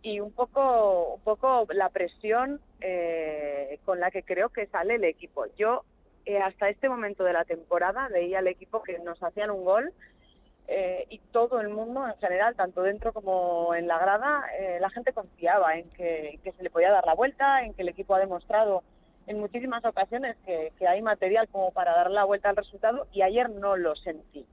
y 0.00 0.20
un 0.20 0.32
poco, 0.32 1.16
un 1.16 1.20
poco 1.20 1.66
la 1.74 1.90
presión 1.90 2.62
eh, 2.80 3.78
con 3.84 4.00
la 4.00 4.10
que 4.10 4.22
creo 4.22 4.48
que 4.48 4.66
sale 4.68 4.94
el 4.94 5.04
equipo. 5.04 5.44
Yo 5.58 5.84
eh, 6.24 6.38
hasta 6.38 6.70
este 6.70 6.88
momento 6.88 7.24
de 7.24 7.34
la 7.34 7.44
temporada 7.44 8.08
veía 8.08 8.38
al 8.38 8.46
equipo 8.46 8.82
que 8.82 8.98
nos 9.00 9.22
hacían 9.22 9.50
un 9.50 9.64
gol 9.64 9.92
eh, 10.72 11.04
y 11.10 11.18
todo 11.32 11.60
el 11.60 11.68
mundo 11.68 12.06
en 12.06 12.16
general, 12.18 12.54
tanto 12.54 12.82
dentro 12.82 13.12
como 13.12 13.74
en 13.74 13.88
la 13.88 13.98
grada, 13.98 14.44
eh, 14.56 14.78
la 14.80 14.88
gente 14.88 15.12
confiaba 15.12 15.76
en 15.76 15.90
que, 15.90 16.38
se 16.44 16.62
le 16.62 16.70
podía 16.70 16.92
dar 16.92 17.04
la 17.04 17.14
vuelta, 17.14 17.64
en 17.64 17.74
que 17.74 17.82
el 17.82 17.88
equipo 17.88 18.14
ha 18.14 18.20
demostrado 18.20 18.84
en 19.26 19.40
muchísimas 19.40 19.84
ocasiones 19.84 20.36
que, 20.46 20.72
que 20.78 20.86
hay 20.86 21.02
material 21.02 21.48
como 21.48 21.72
para 21.72 21.92
dar 21.96 22.12
la 22.12 22.22
vuelta 22.22 22.50
al 22.50 22.56
resultado 22.56 23.08
y 23.12 23.22
ayer 23.22 23.50
no 23.50 23.76
lo 23.76 23.96
sentí. 23.96 24.46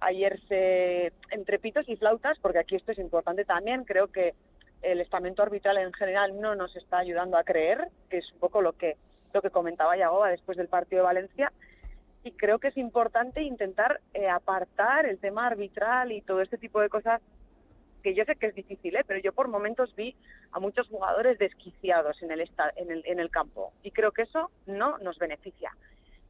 Ayer 0.00 0.40
se, 0.48 1.12
entre 1.30 1.60
pitos 1.60 1.88
y 1.88 1.94
flautas, 1.94 2.36
porque 2.40 2.58
aquí 2.58 2.74
esto 2.74 2.90
es 2.90 2.98
importante 2.98 3.44
también, 3.44 3.84
creo 3.84 4.08
que 4.08 4.34
el 4.82 5.00
estamento 5.00 5.44
arbitral 5.44 5.78
en 5.78 5.92
general 5.92 6.40
no 6.40 6.56
nos 6.56 6.74
está 6.74 6.98
ayudando 6.98 7.38
a 7.38 7.44
creer, 7.44 7.86
que 8.10 8.18
es 8.18 8.32
un 8.32 8.40
poco 8.40 8.62
lo 8.62 8.72
que, 8.72 8.96
lo 9.32 9.42
que 9.42 9.50
comentaba 9.50 9.96
Yagoba 9.96 10.28
después 10.28 10.58
del 10.58 10.66
partido 10.66 11.02
de 11.02 11.06
Valencia, 11.06 11.52
y 12.26 12.32
creo 12.32 12.58
que 12.58 12.68
es 12.68 12.76
importante 12.76 13.42
intentar 13.42 14.00
eh, 14.12 14.28
apartar 14.28 15.06
el 15.06 15.18
tema 15.18 15.46
arbitral 15.46 16.10
y 16.10 16.22
todo 16.22 16.40
este 16.40 16.58
tipo 16.58 16.80
de 16.80 16.88
cosas 16.88 17.22
que 18.02 18.14
yo 18.14 18.24
sé 18.24 18.34
que 18.36 18.46
es 18.46 18.54
difícil, 18.54 18.96
¿eh? 18.96 19.04
pero 19.06 19.20
yo 19.20 19.32
por 19.32 19.48
momentos 19.48 19.94
vi 19.94 20.16
a 20.50 20.58
muchos 20.58 20.88
jugadores 20.88 21.38
desquiciados 21.38 22.20
en 22.22 22.32
el, 22.32 22.40
en, 22.76 22.90
el, 22.90 23.02
en 23.06 23.20
el 23.20 23.30
campo 23.30 23.72
y 23.82 23.92
creo 23.92 24.10
que 24.10 24.22
eso 24.22 24.50
no 24.66 24.98
nos 24.98 25.18
beneficia. 25.18 25.70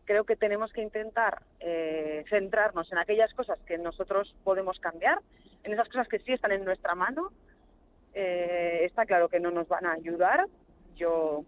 Creo 0.05 0.25
que 0.25 0.37
tenemos 0.37 0.73
que 0.73 0.83
intentar 0.83 1.43
eh, 1.61 2.25
centrarnos 2.29 2.93
en 2.93 2.99
aquellas 2.99 3.33
cosas 3.35 3.59
que 3.67 3.79
nosotros 3.79 4.37
podemos 4.45 4.79
cambiar, 4.79 5.21
en 5.65 5.73
esas 5.73 5.89
cosas 5.89 6.09
que 6.09 6.19
sí 6.21 6.33
están 6.33 6.53
en 6.53 6.65
nuestra 6.65 6.95
mano. 6.95 7.33
Eh, 8.15 8.85
está 8.85 9.05
claro 9.05 9.29
que 9.29 9.41
no 9.41 9.51
nos 9.51 9.67
van 9.67 9.85
a 9.85 9.93
ayudar. 9.93 10.47
Yo 10.95 11.45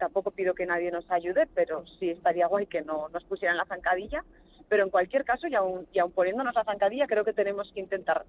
tampoco 0.00 0.32
pido 0.32 0.54
que 0.54 0.66
nadie 0.66 0.90
nos 0.90 1.08
ayude, 1.10 1.46
pero 1.54 1.86
sí 1.98 2.10
estaría 2.10 2.48
guay 2.48 2.66
que 2.66 2.82
no 2.82 3.08
nos 3.10 3.22
pusieran 3.22 3.56
la 3.56 3.66
zancadilla. 3.66 4.24
Pero 4.68 4.82
en 4.82 4.90
cualquier 4.90 5.24
caso, 5.24 5.46
y 5.46 5.54
aún, 5.54 5.86
y 5.92 6.00
poniéndonos 6.00 6.54
la 6.54 6.64
zancadilla, 6.64 7.06
creo 7.06 7.24
que 7.24 7.32
tenemos 7.32 7.70
que 7.72 7.80
intentar 7.80 8.24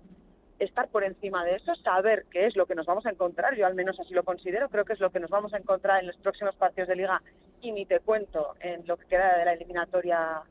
estar 0.60 0.88
por 0.90 1.04
encima 1.04 1.44
de 1.44 1.56
eso, 1.56 1.74
saber 1.76 2.26
qué 2.30 2.46
es 2.46 2.56
lo 2.56 2.68
que 2.68 2.76
nos 2.76 2.86
vamos 2.86 3.06
a 3.08 3.10
encontrar, 3.10 3.56
yo 3.56 3.66
al 3.66 3.74
menos 3.74 4.00
así 4.00 4.14
lo 4.14 4.24
considero, 4.24 4.70
creo 4.70 4.86
que 4.86 4.94
es 4.94 5.00
lo 5.00 5.10
que 5.10 5.20
nos 5.20 5.32
vamos 5.32 5.54
a 5.56 5.58
encontrar 5.58 6.02
en 6.02 6.08
los 6.08 6.18
próximos 6.18 6.56
partidos 6.56 6.88
de 6.88 6.98
liga 6.98 7.22
y 7.62 7.72
ni 7.72 7.88
te 7.88 8.00
cuento 8.00 8.56
en 8.60 8.86
lo 8.86 8.98
que 8.98 9.08
queda 9.08 9.38
de 9.38 9.46
la 9.46 9.54
eliminatoria 9.54 10.42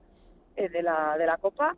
eh, 0.56 0.68
de, 0.68 0.82
la, 0.82 1.16
de 1.16 1.26
la 1.26 1.36
Copa. 1.36 1.76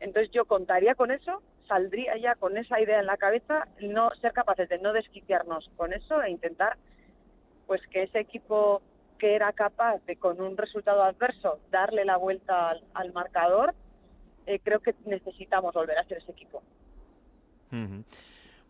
Entonces 0.00 0.30
yo 0.32 0.46
contaría 0.46 0.94
con 0.94 1.10
eso, 1.10 1.42
saldría 1.68 2.16
ya 2.16 2.34
con 2.34 2.56
esa 2.56 2.80
idea 2.80 3.00
en 3.00 3.06
la 3.06 3.18
cabeza, 3.18 3.68
no 3.80 4.10
ser 4.22 4.32
capaces 4.32 4.68
de 4.70 4.78
no 4.78 4.94
desquiciarnos 4.94 5.70
con 5.76 5.92
eso 5.92 6.22
e 6.22 6.30
intentar 6.30 6.78
pues 7.66 7.80
que 7.88 8.04
ese 8.04 8.20
equipo 8.20 8.82
que 9.18 9.34
era 9.34 9.52
capaz 9.52 9.98
de 10.06 10.16
con 10.16 10.40
un 10.40 10.56
resultado 10.56 11.02
adverso 11.02 11.58
darle 11.70 12.04
la 12.04 12.16
vuelta 12.16 12.70
al, 12.70 12.84
al 12.94 13.12
marcador, 13.12 13.74
eh, 14.46 14.60
creo 14.62 14.80
que 14.80 14.94
necesitamos 15.04 15.74
volver 15.74 15.98
a 15.98 16.04
ser 16.04 16.18
ese 16.18 16.32
equipo. 16.32 16.62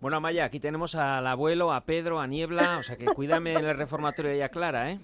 Bueno, 0.01 0.17
Amaya, 0.17 0.45
aquí 0.45 0.59
tenemos 0.59 0.95
al 0.95 1.27
abuelo, 1.27 1.73
a 1.73 1.85
Pedro, 1.85 2.19
a 2.21 2.27
Niebla, 2.27 2.79
o 2.79 2.83
sea 2.83 2.97
que 2.97 3.07
cuídame 3.07 3.53
en 3.53 3.65
el 3.65 3.77
reformatorio 3.77 4.31
de 4.31 4.37
ella 4.37 4.49
Clara, 4.49 4.91
¿eh? 4.91 4.99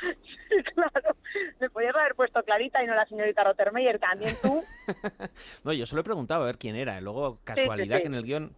Sí, 0.00 0.62
claro. 0.74 1.16
Me 1.60 1.70
podías 1.70 1.94
haber 1.94 2.14
puesto 2.14 2.42
Clarita 2.42 2.82
y 2.82 2.86
no 2.86 2.94
la 2.94 3.06
señorita 3.06 3.44
Rottermeier, 3.44 3.98
también 3.98 4.34
tú. 4.42 4.62
No, 5.64 5.72
yo 5.72 5.86
solo 5.86 6.00
he 6.00 6.04
preguntado 6.04 6.42
a 6.42 6.46
ver 6.46 6.58
quién 6.58 6.76
era, 6.76 6.98
y 6.98 7.02
luego 7.02 7.38
casualidad 7.44 7.96
sí. 7.96 8.02
que 8.02 8.08
en 8.08 8.14
el 8.14 8.24
guion 8.24 8.52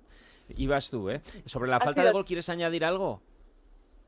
ibas 0.57 0.91
tú, 0.91 1.11
¿eh? 1.11 1.21
Sobre 1.45 1.71
la 1.71 1.81
falta 1.81 2.03
de 2.03 2.11
gol, 2.11 2.25
¿quieres 2.25 2.49
añadir 2.49 2.85
algo? 2.85 3.23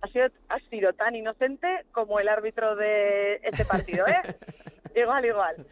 Has 0.03 0.11
sido, 0.13 0.27
has 0.49 0.63
sido 0.65 0.93
tan 0.93 1.15
inocente 1.17 1.67
como 1.93 2.21
el 2.21 2.29
árbitro 2.29 2.77
de 2.77 3.37
este 3.43 3.65
partido, 3.65 4.07
¿eh? 4.07 4.21
igual, 4.95 5.25
igual. 5.25 5.67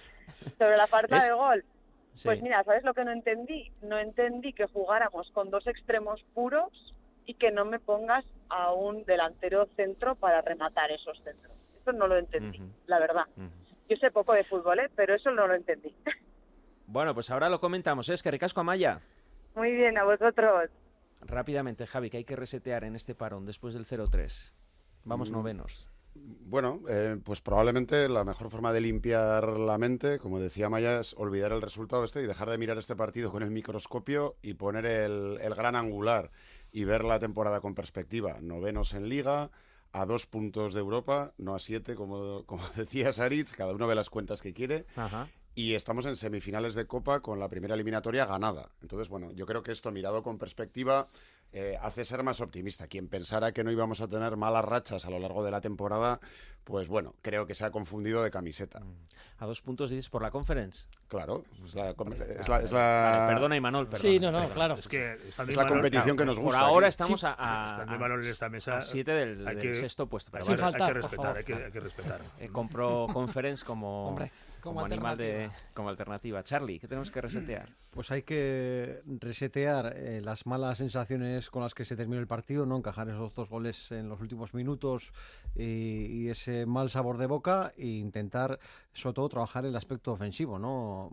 Sobre 0.59 0.77
la 0.77 0.87
falta 0.87 1.17
Es- 1.19 1.29
de 1.29 1.33
gol. 1.33 1.65
Sí. 2.15 2.23
Pues 2.29 2.43
mira, 2.43 2.63
¿sabes 2.63 2.85
lo 2.85 2.95
que 2.95 3.05
no 3.05 3.11
entendí? 3.11 3.73
No 3.83 3.99
entendí 3.99 4.53
que 4.53 4.67
jugáramos 4.67 5.31
con 5.33 5.51
dos 5.51 5.67
extremos 5.67 6.25
puros 6.33 6.95
y 7.27 7.35
que 7.35 7.51
no 7.51 7.65
me 7.65 7.81
pongas 7.81 8.25
a 8.49 8.73
un 8.73 9.05
delantero 9.05 9.67
centro 9.75 10.15
para 10.15 10.41
rematar 10.41 10.93
esos 10.93 11.19
centros. 11.25 11.53
Eso 11.81 11.93
no 11.93 12.07
lo 12.07 12.17
entendí, 12.17 12.61
la 12.87 13.01
verdad. 13.01 13.25
Yo 13.89 13.97
sé 13.97 14.13
poco 14.13 14.33
de 14.33 14.45
fútbol, 14.45 14.79
¿eh? 14.79 14.91
pero 14.95 15.15
eso 15.15 15.31
no 15.33 15.47
lo 15.47 15.55
entendí. 15.55 15.95
Bueno, 16.87 17.15
pues 17.15 17.31
ahora 17.31 17.49
lo 17.49 17.59
comentamos, 17.61 18.11
¿eh? 18.11 18.13
Es 18.15 18.23
que 18.23 18.31
recasco 18.31 18.61
Amaya. 18.61 19.01
Muy 19.55 19.73
bien, 19.73 19.97
a 19.97 20.05
vosotros. 20.05 20.69
Rápidamente, 21.27 21.87
Javi, 21.87 22.11
que 22.11 22.19
hay 22.19 22.25
que 22.25 22.37
resetear 22.37 22.85
en 22.85 22.97
este 22.97 23.15
parón 23.15 23.45
después 23.45 23.75
del 23.75 23.85
0-3. 23.87 24.53
Vamos 25.05 25.31
Mm. 25.31 25.33
novenos. 25.35 25.89
Bueno, 26.17 26.81
eh, 26.89 27.19
pues 27.25 27.41
probablemente 27.41 28.09
la 28.09 28.23
mejor 28.25 28.49
forma 28.49 28.73
de 28.73 28.81
limpiar 28.81 29.59
la 29.59 29.79
mente, 29.79 30.21
como 30.21 30.39
decía 30.39 30.71
Maya, 30.71 31.01
es 31.01 31.13
olvidar 31.19 31.51
el 31.51 31.61
resultado 31.61 32.05
este 32.05 32.23
y 32.23 32.27
dejar 32.27 32.49
de 32.51 32.59
mirar 32.59 32.79
este 32.79 32.95
partido 32.95 33.33
con 33.33 33.43
el 33.43 33.51
microscopio 33.51 34.37
y 34.41 34.55
poner 34.55 34.87
el, 34.87 35.39
el 35.41 35.55
gran 35.57 35.75
angular 35.75 36.31
y 36.71 36.85
ver 36.85 37.03
la 37.03 37.19
temporada 37.19 37.61
con 37.61 37.75
perspectiva. 37.75 38.39
Novenos 38.41 38.95
en 38.95 39.09
liga, 39.09 39.51
a 39.93 40.07
dos 40.07 40.27
puntos 40.27 40.73
de 40.73 40.81
Europa, 40.81 41.33
no 41.39 41.55
a 41.55 41.59
siete, 41.59 41.97
como, 41.97 42.45
como 42.47 42.63
decía 42.77 43.13
Saritz, 43.13 43.53
cada 43.53 43.73
uno 43.73 43.87
ve 43.89 43.95
las 43.97 44.11
cuentas 44.11 44.41
que 44.41 44.53
quiere. 44.55 44.87
Ajá. 44.97 45.29
Y 45.57 45.75
estamos 45.75 46.05
en 46.07 46.17
semifinales 46.17 46.75
de 46.75 46.87
Copa 46.87 47.21
con 47.21 47.39
la 47.39 47.49
primera 47.49 47.75
eliminatoria 47.75 48.27
ganada. 48.27 48.71
Entonces, 48.83 49.09
bueno, 49.09 49.31
yo 49.33 49.47
creo 49.47 49.63
que 49.63 49.71
esto 49.71 49.93
mirado 49.93 50.23
con 50.25 50.37
perspectiva 50.37 51.07
eh, 51.53 51.79
hace 51.81 52.05
ser 52.05 52.25
más 52.25 52.41
optimista. 52.41 52.89
Quien 52.89 53.07
pensara 53.07 53.53
que 53.53 53.63
no 53.63 53.71
íbamos 53.71 54.01
a 54.01 54.09
tener 54.09 54.37
malas 54.37 54.65
rachas 54.65 55.05
a 55.05 55.11
lo 55.11 55.21
largo 55.21 55.45
de 55.45 55.53
la 55.53 55.61
temporada, 55.61 56.19
pues 56.65 56.89
bueno, 56.89 57.15
creo 57.23 57.47
que 57.47 57.55
se 57.55 57.65
ha 57.65 57.71
confundido 57.71 58.25
de 58.25 58.33
camiseta. 58.33 58.83
A 59.39 59.47
dos 59.47 59.63
puntos 59.63 59.91
dices 59.91 60.09
por 60.11 60.23
la 60.23 60.33
conference. 60.33 60.89
Claro, 61.07 61.45
es 61.65 61.73
la, 61.77 61.95
com- 61.95 62.13
es 62.13 62.49
la- 62.49 62.61
es 62.61 62.73
la- 62.73 63.13
Vale, 63.15 63.35
perdona, 63.35 63.57
Imanol, 63.57 63.87
perdona. 63.87 64.11
Sí, 64.11 64.19
no, 64.19 64.33
no, 64.33 64.39
perdona. 64.39 64.55
claro. 64.55 64.75
Es 64.75 64.89
que 64.89 65.13
Es 65.29 65.39
la 65.39 65.45
Imanol- 65.45 65.69
competición 65.69 66.17
que 66.17 66.25
nos 66.25 66.35
Por 66.35 66.45
gusta. 66.47 66.61
ahora 66.61 66.87
aquí. 66.89 66.91
estamos 66.91 67.21
Sí. 67.21 67.27
a, 67.27 67.37
a, 67.39 67.69
Estando 67.71 67.93
a- 67.93 67.97
Imanol 67.97 68.25
en 68.25 68.31
esta 68.33 68.49
mesa, 68.49 68.79
a 68.79 68.83
siete 68.83 69.13
del, 69.13 69.47
hay 69.47 69.55
del 69.55 69.63
que- 69.69 69.75
sexto 69.75 70.09
puesto. 70.09 70.33
Pero 70.33 70.45
Sin 70.45 70.55
bueno, 70.57 70.63
faltar, 70.73 70.83
hay 70.83 70.89
que 70.89 71.01
por 71.01 71.03
respetar, 71.03 71.25
favor. 71.25 71.39
hay 71.39 71.45
que- 71.45 71.65
hay 71.67 71.71
que 71.73 71.81
respetar. 71.81 72.21
Eh, 72.41 72.49
compro 72.49 73.07
conference 73.13 73.65
como, 73.65 74.09
Hombre, 74.09 74.33
como, 74.65 74.81
como 74.81 74.87
animal 74.87 75.19
de, 75.19 75.25
alternativa. 75.25 75.75
como 75.75 75.89
alternativa. 75.91 76.43
Charlie, 76.43 76.81
¿qué 76.81 76.89
tenemos 76.89 77.11
que 77.11 77.21
resetear? 77.21 77.69
Pues 77.95 78.11
hay 78.11 78.23
que 78.23 79.03
resetear 79.21 79.95
eh, 79.97 80.21
las 80.21 80.47
malas 80.47 80.79
sensaciones 80.79 81.49
con 81.49 81.63
las 81.63 81.75
que 81.75 81.85
se 81.85 81.95
terminó 81.95 82.21
el 82.21 82.27
partido, 82.27 82.67
no 82.67 82.77
encajar 82.77 83.09
esos 83.09 83.33
dos 83.35 83.49
goles 83.49 83.93
en 83.93 84.09
los 84.09 84.21
últimos 84.21 84.53
minutos 84.53 85.13
y, 85.55 86.07
y 86.07 86.29
ese 86.29 86.67
mal 86.67 86.91
sabor 86.91 87.19
de 87.19 87.27
boca 87.27 87.73
e 87.77 87.87
intentar, 87.87 88.59
sobre 88.93 89.15
todo, 89.15 89.29
trabajar 89.29 89.65
el 89.65 89.77
aspecto 89.77 90.11
ofensivo, 90.11 90.59
¿no? 90.59 91.11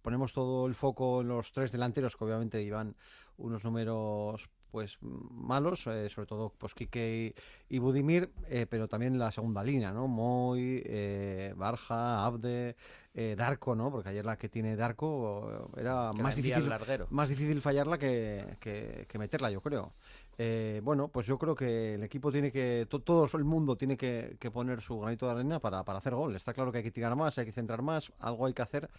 Ponemos 0.00 0.32
todo 0.32 0.66
el 0.66 0.74
foco 0.74 1.20
en 1.20 1.28
los 1.28 1.52
tres 1.52 1.70
delanteros 1.70 2.16
que 2.16 2.24
obviamente 2.24 2.64
llevan 2.64 2.96
unos 3.36 3.62
números 3.62 4.48
pues 4.76 4.98
malos, 5.00 5.86
eh, 5.86 6.10
sobre 6.10 6.26
todo 6.26 6.52
pues 6.58 6.74
Quique 6.74 7.32
y, 7.70 7.76
y 7.76 7.78
Budimir, 7.78 8.28
eh, 8.50 8.66
pero 8.68 8.88
también 8.88 9.18
la 9.18 9.32
segunda 9.32 9.64
línea, 9.64 9.90
¿no? 9.90 10.06
Moy, 10.06 10.82
eh, 10.84 11.54
Barja, 11.56 12.26
Abde, 12.26 12.76
eh, 13.14 13.34
Darko, 13.38 13.74
¿no? 13.74 13.90
Porque 13.90 14.10
ayer 14.10 14.26
la 14.26 14.36
que 14.36 14.50
tiene 14.50 14.76
Darko 14.76 15.70
eh, 15.76 15.80
era 15.80 16.10
Que 16.14 16.22
más 16.22 16.36
difícil, 16.36 16.68
más 17.08 17.30
difícil 17.30 17.62
fallarla 17.62 17.96
que, 17.96 18.44
que- 18.60 19.06
que 19.08 19.18
meterla, 19.18 19.50
yo 19.50 19.62
creo. 19.62 19.94
Eh, 20.36 20.82
bueno, 20.84 21.08
pues 21.08 21.24
yo 21.24 21.38
creo 21.38 21.54
que 21.54 21.94
el 21.94 22.02
equipo 22.02 22.30
tiene 22.30 22.52
que, 22.52 22.86
to- 22.90 23.00
todo 23.00 23.26
el 23.38 23.44
mundo 23.44 23.76
tiene 23.76 23.96
que, 23.96 24.36
que 24.38 24.50
poner 24.50 24.82
su 24.82 25.00
granito 25.00 25.24
de 25.24 25.32
arena 25.32 25.58
para, 25.58 25.84
para 25.84 26.00
hacer 26.00 26.14
gol. 26.14 26.36
Está 26.36 26.52
claro 26.52 26.70
que 26.70 26.78
hay 26.78 26.84
que 26.84 26.90
tirar 26.90 27.16
más, 27.16 27.38
hay 27.38 27.46
que 27.46 27.52
centrar 27.52 27.80
más, 27.80 28.12
algo 28.18 28.44
hay 28.44 28.52
que 28.52 28.60
hacer. 28.60 28.90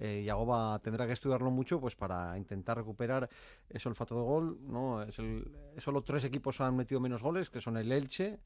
Eh, 0.00 0.22
y 0.24 0.28
Agoba 0.30 0.78
tendrá 0.80 1.06
que 1.06 1.12
estudiarlo 1.12 1.50
mucho 1.50 1.78
pues 1.78 1.94
para 1.94 2.36
intentar 2.38 2.78
recuperar 2.78 3.28
ese 3.68 3.88
olfato 3.88 4.16
de 4.16 4.22
gol. 4.22 4.58
¿no? 4.66 5.02
Es 5.02 5.16
solo 5.78 6.02
tres 6.02 6.24
equipos 6.24 6.60
han 6.60 6.76
metido 6.76 7.00
menos 7.00 7.22
goles, 7.22 7.50
que 7.50 7.60
son 7.60 7.76
el 7.76 7.92
Elche, 7.92 8.40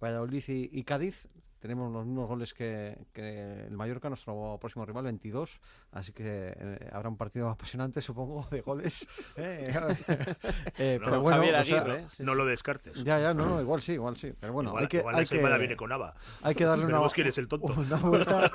Valladolid 0.00 0.44
y 0.48 0.82
Cádiz. 0.82 1.28
Tenemos 1.64 1.90
los 1.90 2.04
mismos 2.04 2.28
goles 2.28 2.52
que, 2.52 2.94
que 3.14 3.64
el 3.68 3.70
Mallorca, 3.74 4.10
nuestro 4.10 4.58
próximo 4.60 4.84
rival, 4.84 5.04
22. 5.04 5.60
Así 5.92 6.12
que 6.12 6.52
eh, 6.54 6.90
habrá 6.92 7.08
un 7.08 7.16
partido 7.16 7.48
apasionante, 7.48 8.02
supongo, 8.02 8.46
de 8.50 8.60
goles. 8.60 9.08
¿eh? 9.38 9.72
Eh, 10.76 10.98
No, 11.00 11.06
pero 11.06 11.20
bueno, 11.22 11.38
Javier 11.38 11.54
o 11.54 11.64
sea, 11.64 11.80
Aguirre, 11.80 12.08
sí, 12.10 12.22
No 12.22 12.32
sí. 12.32 12.36
lo 12.38 12.44
descartes. 12.44 13.02
Ya, 13.02 13.18
ya, 13.18 13.32
no, 13.32 13.46
no, 13.46 13.62
igual 13.62 13.80
sí, 13.80 13.92
igual 13.92 14.14
sí. 14.18 14.34
Pero 14.38 14.52
bueno, 14.52 14.70
Igual- 14.72 14.82
hay 14.82 14.88
que. 14.88 14.98
igual 14.98 15.14
hay 15.14 15.22
la 15.22 15.26
semana 15.26 15.54
que- 15.54 15.58
viene 15.60 15.76
con 15.76 15.90
Ava. 15.90 16.14
Hay 16.42 16.54
que 16.54 16.64
darle 16.66 16.84
una, 16.84 16.92
Veremos 16.96 17.14
quién 17.14 17.28
es 17.28 17.38
el 17.38 17.48
tonto. 17.48 17.72
una 17.72 17.96
vuelta 17.96 18.52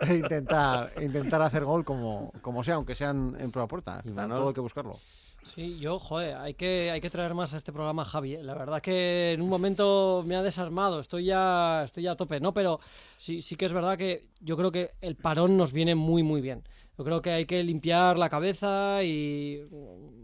e 0.00 0.14
intentar, 0.14 0.90
intentar 1.02 1.42
hacer 1.42 1.64
gol 1.66 1.84
como, 1.84 2.32
como 2.40 2.64
sea, 2.64 2.76
aunque 2.76 2.94
sean 2.94 3.36
en 3.38 3.50
prueba 3.50 3.68
puerta. 3.68 4.00
Todo 4.02 4.48
hay 4.48 4.54
que 4.54 4.60
buscarlo. 4.60 4.98
Sí, 5.44 5.78
yo, 5.78 5.98
joder, 5.98 6.36
hay 6.36 6.54
que, 6.54 6.90
hay 6.90 7.00
que 7.00 7.08
traer 7.10 7.34
más 7.34 7.54
a 7.54 7.56
este 7.56 7.72
programa 7.72 8.02
a 8.02 8.04
Javi. 8.04 8.34
¿eh? 8.34 8.42
La 8.42 8.54
verdad 8.54 8.82
que 8.82 9.32
en 9.32 9.40
un 9.40 9.48
momento 9.48 10.22
me 10.26 10.36
ha 10.36 10.42
desarmado, 10.42 11.00
estoy 11.00 11.24
ya, 11.24 11.84
estoy 11.84 12.04
ya 12.04 12.12
a 12.12 12.16
tope, 12.16 12.38
¿no? 12.38 12.52
Pero 12.52 12.80
sí, 13.16 13.40
sí 13.40 13.56
que 13.56 13.64
es 13.64 13.72
verdad 13.72 13.96
que 13.96 14.28
yo 14.40 14.56
creo 14.56 14.70
que 14.70 14.92
el 15.00 15.16
parón 15.16 15.56
nos 15.56 15.72
viene 15.72 15.94
muy, 15.94 16.22
muy 16.22 16.40
bien. 16.40 16.62
Yo 16.98 17.04
creo 17.04 17.22
que 17.22 17.30
hay 17.30 17.46
que 17.46 17.62
limpiar 17.62 18.18
la 18.18 18.28
cabeza 18.28 19.02
y, 19.02 19.62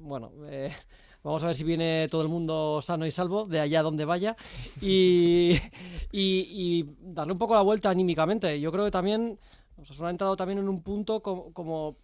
bueno, 0.01 0.31
eh, 0.47 0.71
vamos 1.23 1.43
a 1.43 1.47
ver 1.47 1.57
si 1.57 1.65
viene 1.65 2.07
todo 2.11 2.23
el 2.23 2.29
mundo 2.29 2.81
sano 2.83 3.07
y 3.07 3.11
salvo 3.11 3.47
de 3.47 3.61
allá 3.61 3.83
donde 3.83 4.05
vaya 4.05 4.37
y, 4.81 5.53
y, 6.13 6.81
y 6.83 6.85
darle 7.01 7.33
un 7.33 7.39
poco 7.39 7.55
la 7.55 7.63
vuelta 7.63 7.89
anímicamente. 7.89 8.61
Yo 8.61 8.71
creo 8.71 8.85
que 8.85 8.91
también, 8.91 9.39
Osasuna 9.79 10.09
ha 10.09 10.11
entrado 10.11 10.37
también 10.37 10.59
en 10.59 10.69
un 10.69 10.83
punto 10.83 11.23
como, 11.23 11.53
como 11.53 11.97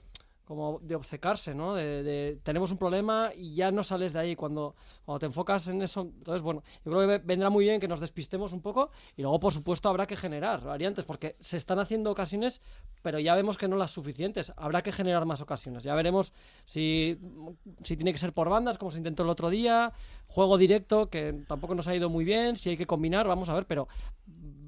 como 0.50 0.80
de 0.82 0.96
obcecarse, 0.96 1.54
¿no? 1.54 1.76
Tenemos 2.42 2.72
un 2.72 2.76
problema 2.76 3.30
y 3.36 3.54
ya 3.54 3.70
no 3.70 3.84
sales 3.84 4.12
de 4.12 4.18
ahí. 4.18 4.34
Cuando, 4.34 4.74
cuando 5.04 5.20
te 5.20 5.26
enfocas 5.26 5.68
en 5.68 5.80
eso, 5.80 6.00
entonces, 6.00 6.42
bueno, 6.42 6.64
yo 6.84 6.90
creo 6.90 7.00
que 7.02 7.06
ve- 7.06 7.18
vendrá 7.24 7.50
muy 7.50 7.66
bien 7.66 7.78
que 7.78 7.86
nos 7.86 8.00
despistemos 8.00 8.52
un 8.52 8.60
poco 8.60 8.90
y 9.16 9.22
luego, 9.22 9.38
por 9.38 9.52
supuesto, 9.52 9.88
habrá 9.88 10.08
que 10.08 10.16
generar 10.16 10.60
variantes, 10.64 11.04
porque 11.04 11.36
se 11.38 11.56
están 11.56 11.78
haciendo 11.78 12.10
ocasiones, 12.10 12.60
pero 13.00 13.20
ya 13.20 13.36
vemos 13.36 13.58
que 13.58 13.68
no 13.68 13.76
las 13.76 13.92
suficientes. 13.92 14.52
Habrá 14.56 14.82
que 14.82 14.90
generar 14.90 15.24
más 15.24 15.40
ocasiones. 15.40 15.84
Ya 15.84 15.94
veremos 15.94 16.32
si, 16.64 17.16
si 17.84 17.96
tiene 17.96 18.10
que 18.12 18.18
ser 18.18 18.32
por 18.32 18.48
bandas, 18.48 18.76
como 18.76 18.90
se 18.90 18.98
intentó 18.98 19.22
el 19.22 19.28
otro 19.28 19.50
día, 19.50 19.92
juego 20.26 20.58
directo, 20.58 21.10
que 21.10 21.44
tampoco 21.46 21.76
nos 21.76 21.86
ha 21.86 21.94
ido 21.94 22.10
muy 22.10 22.24
bien, 22.24 22.56
si 22.56 22.70
hay 22.70 22.76
que 22.76 22.88
combinar, 22.88 23.28
vamos 23.28 23.48
a 23.50 23.54
ver, 23.54 23.66
pero 23.66 23.86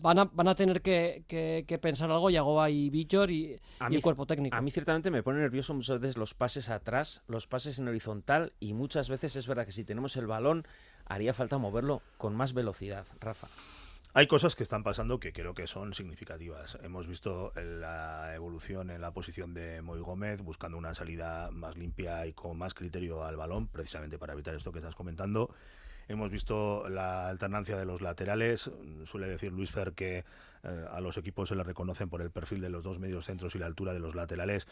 van 0.03 0.19
a, 0.19 0.25
van 0.25 0.49
a 0.49 0.55
tener 0.55 0.83
que, 0.83 1.25
que- 1.29 1.65
que 1.67 1.79
pensar 1.79 2.11
algo 2.11 2.29
Yagoba 2.29 2.69
y 2.69 2.91
Víctor 2.91 3.31
y, 3.31 3.59
A 3.79 3.87
y 3.87 3.91
mí- 3.91 3.97
el 3.97 4.03
cuerpo 4.03 4.27
técnico. 4.27 4.57
A 4.57 4.61
mí 4.61 4.71
ciertamente 4.71 5.11
me 5.11 5.23
pone 5.23 5.41
nervioso 5.41 5.73
muchas 5.75 6.01
veces 6.01 6.17
los 6.17 6.35
pases 6.35 6.69
atrás, 6.69 7.23
los 7.29 7.47
pases 7.47 7.79
en 7.79 7.89
horizontal 7.89 8.53
y 8.61 8.75
muchas 8.75 9.09
veces 9.09 9.37
es 9.37 9.47
verdad 9.47 9.65
que 9.65 9.73
si 9.73 9.85
tenemos 9.85 10.17
el 10.17 10.27
balón 10.27 10.67
haría 11.07 11.33
falta 11.35 11.59
moverlo 11.59 12.03
con 12.19 12.35
más 12.35 12.53
velocidad, 12.53 13.07
Rafa. 13.21 13.47
Hay 14.15 14.27
cosas 14.27 14.55
que 14.55 14.63
están 14.63 14.83
pasando 14.83 15.19
que 15.19 15.33
creo 15.33 15.55
que 15.55 15.67
son 15.67 15.95
significativas. 15.95 16.77
Hemos 16.83 17.07
visto 17.07 17.51
la 17.57 18.35
evolución 18.35 18.91
en 18.91 19.01
la 19.01 19.13
posición 19.13 19.55
de 19.55 19.81
Moy 19.81 20.01
Gómez, 20.01 20.43
buscando 20.43 20.77
una 20.77 20.93
salida 20.95 21.51
más 21.51 21.79
limpia 21.79 22.27
y 22.27 22.35
con 22.35 22.59
más 22.59 22.75
criterio 22.75 23.25
al 23.25 23.39
balón, 23.39 23.69
precisamente 23.69 24.19
para 24.19 24.35
evitar 24.35 24.55
esto 24.55 24.71
que 24.71 24.81
estás 24.81 24.95
comentando. 24.95 25.55
Hemos 26.09 26.31
visto 26.31 26.89
la 26.89 27.29
alternancia 27.29 27.77
de 27.77 27.85
los 27.85 28.01
laterales. 28.01 28.71
Suele 29.05 29.27
decir 29.29 29.53
Luis 29.53 29.71
Fer 29.71 29.93
que 29.93 30.25
eh, 30.65 30.87
a 30.91 31.01
los 31.01 31.17
equipos 31.17 31.49
se 31.49 31.57
les 31.57 31.67
reconocen 31.67 32.09
por 32.09 32.23
el 32.23 32.31
perfil 32.31 32.61
de 32.61 32.71
los 32.71 32.83
dos 32.83 32.99
medios 32.99 33.25
centros 33.25 33.55
y 33.55 33.59
la 33.59 33.67
altura 33.67 33.93
de 33.93 34.01
los 34.01 34.15
laterales. 34.15 34.67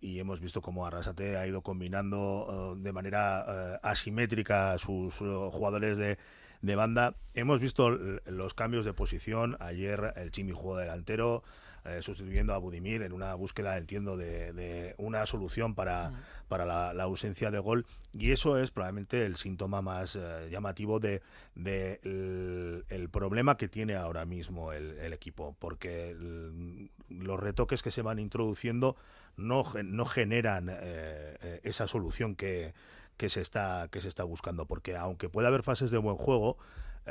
Y 0.00 0.18
hemos 0.18 0.40
visto 0.40 0.62
cómo 0.62 0.86
Arrasate 0.86 1.36
ha 1.36 1.46
ido 1.46 1.62
combinando 1.62 2.74
eh, 2.76 2.82
de 2.82 2.92
manera 2.92 3.44
eh, 3.46 3.78
asimétrica 3.82 4.72
a 4.72 4.78
sus 4.78 5.16
jugadores 5.16 5.98
de, 5.98 6.18
de 6.60 6.76
banda. 6.76 7.14
Hemos 7.34 7.60
visto 7.60 7.90
los 7.90 8.54
cambios 8.54 8.84
de 8.84 8.94
posición. 8.94 9.56
Ayer 9.60 10.12
el 10.16 10.30
Chimi 10.30 10.52
jugó 10.52 10.76
delantero, 10.76 11.42
eh, 11.84 12.00
sustituyendo 12.02 12.54
a 12.54 12.58
Budimir 12.58 13.02
en 13.02 13.12
una 13.12 13.34
búsqueda, 13.34 13.76
entiendo, 13.78 14.16
de, 14.16 14.52
de 14.52 14.94
una 14.98 15.26
solución 15.26 15.74
para, 15.74 16.12
para 16.48 16.64
la, 16.64 16.94
la 16.94 17.02
ausencia 17.04 17.50
de 17.50 17.58
gol. 17.58 17.86
Y 18.12 18.30
eso 18.32 18.58
es 18.58 18.70
probablemente 18.70 19.24
el 19.26 19.36
síntoma 19.36 19.82
más 19.82 20.16
eh, 20.16 20.48
llamativo 20.50 21.00
de, 21.00 21.22
de 21.54 22.00
el, 22.04 22.84
el 22.88 23.08
problema 23.08 23.56
que 23.56 23.68
tiene 23.68 23.96
ahora 23.96 24.24
mismo 24.24 24.72
el, 24.72 24.92
el 24.98 25.12
equipo, 25.12 25.56
porque 25.58 26.10
el- 26.10 26.90
los 27.08 27.38
retoques 27.40 27.82
que 27.82 27.90
se 27.90 28.02
van 28.02 28.18
introduciendo 28.18 28.96
no, 29.36 29.64
no 29.84 30.04
generan 30.04 30.68
eh, 30.70 31.60
esa 31.64 31.86
solución 31.88 32.36
que, 32.36 32.74
que 33.16 33.28
se 33.28 33.40
está 33.40 33.88
que 33.90 34.00
se 34.00 34.08
está 34.08 34.24
buscando 34.24 34.66
porque 34.66 34.96
aunque 34.96 35.28
pueda 35.28 35.48
haber 35.48 35.62
fases 35.62 35.90
de 35.90 35.98
buen 35.98 36.16
juego 36.16 36.56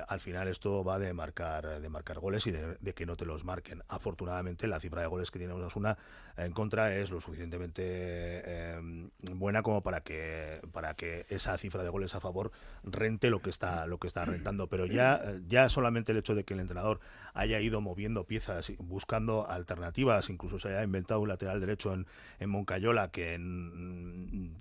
al 0.07 0.19
final 0.19 0.47
esto 0.47 0.83
va 0.83 0.99
de 0.99 1.13
marcar 1.13 1.79
de 1.81 1.89
marcar 1.89 2.19
goles 2.19 2.47
y 2.47 2.51
de, 2.51 2.93
que 2.93 3.05
no 3.05 3.15
te 3.17 3.25
los 3.25 3.43
marquen. 3.45 3.83
Afortunadamente 3.89 4.67
la 4.67 4.79
cifra 4.79 5.01
de 5.01 5.07
goles 5.07 5.31
que 5.31 5.39
tiene 5.39 5.53
Osasuna 5.53 5.97
en 6.37 6.53
contra 6.53 6.95
es 6.95 7.11
lo 7.11 7.19
suficientemente 7.19 7.81
eh, 7.85 9.09
buena 9.33 9.61
como 9.63 9.81
para 9.81 10.01
que 10.01 10.61
para 10.71 10.93
que 10.93 11.25
esa 11.29 11.57
cifra 11.57 11.83
de 11.83 11.89
goles 11.89 12.15
a 12.15 12.19
favor 12.19 12.51
rente 12.83 13.29
lo 13.29 13.41
que 13.41 13.49
está 13.49 13.85
lo 13.87 13.97
que 13.97 14.07
está 14.07 14.23
rentando. 14.25 14.67
Pero 14.67 14.85
ya 14.85 15.35
ya 15.47 15.69
solamente 15.69 16.11
el 16.13 16.17
hecho 16.19 16.35
de 16.35 16.43
que 16.43 16.53
el 16.53 16.59
entrenador 16.61 16.99
haya 17.33 17.59
ido 17.59 17.81
moviendo 17.81 18.23
piezas 18.25 18.71
buscando 18.79 19.49
alternativas 19.49 20.29
incluso 20.29 20.59
se 20.59 20.69
haya 20.69 20.83
inventado 20.83 21.19
un 21.21 21.29
lateral 21.29 21.59
derecho 21.59 21.93
en, 21.93 22.05
en 22.39 22.49
Moncayola 22.49 23.09
que 23.11 23.37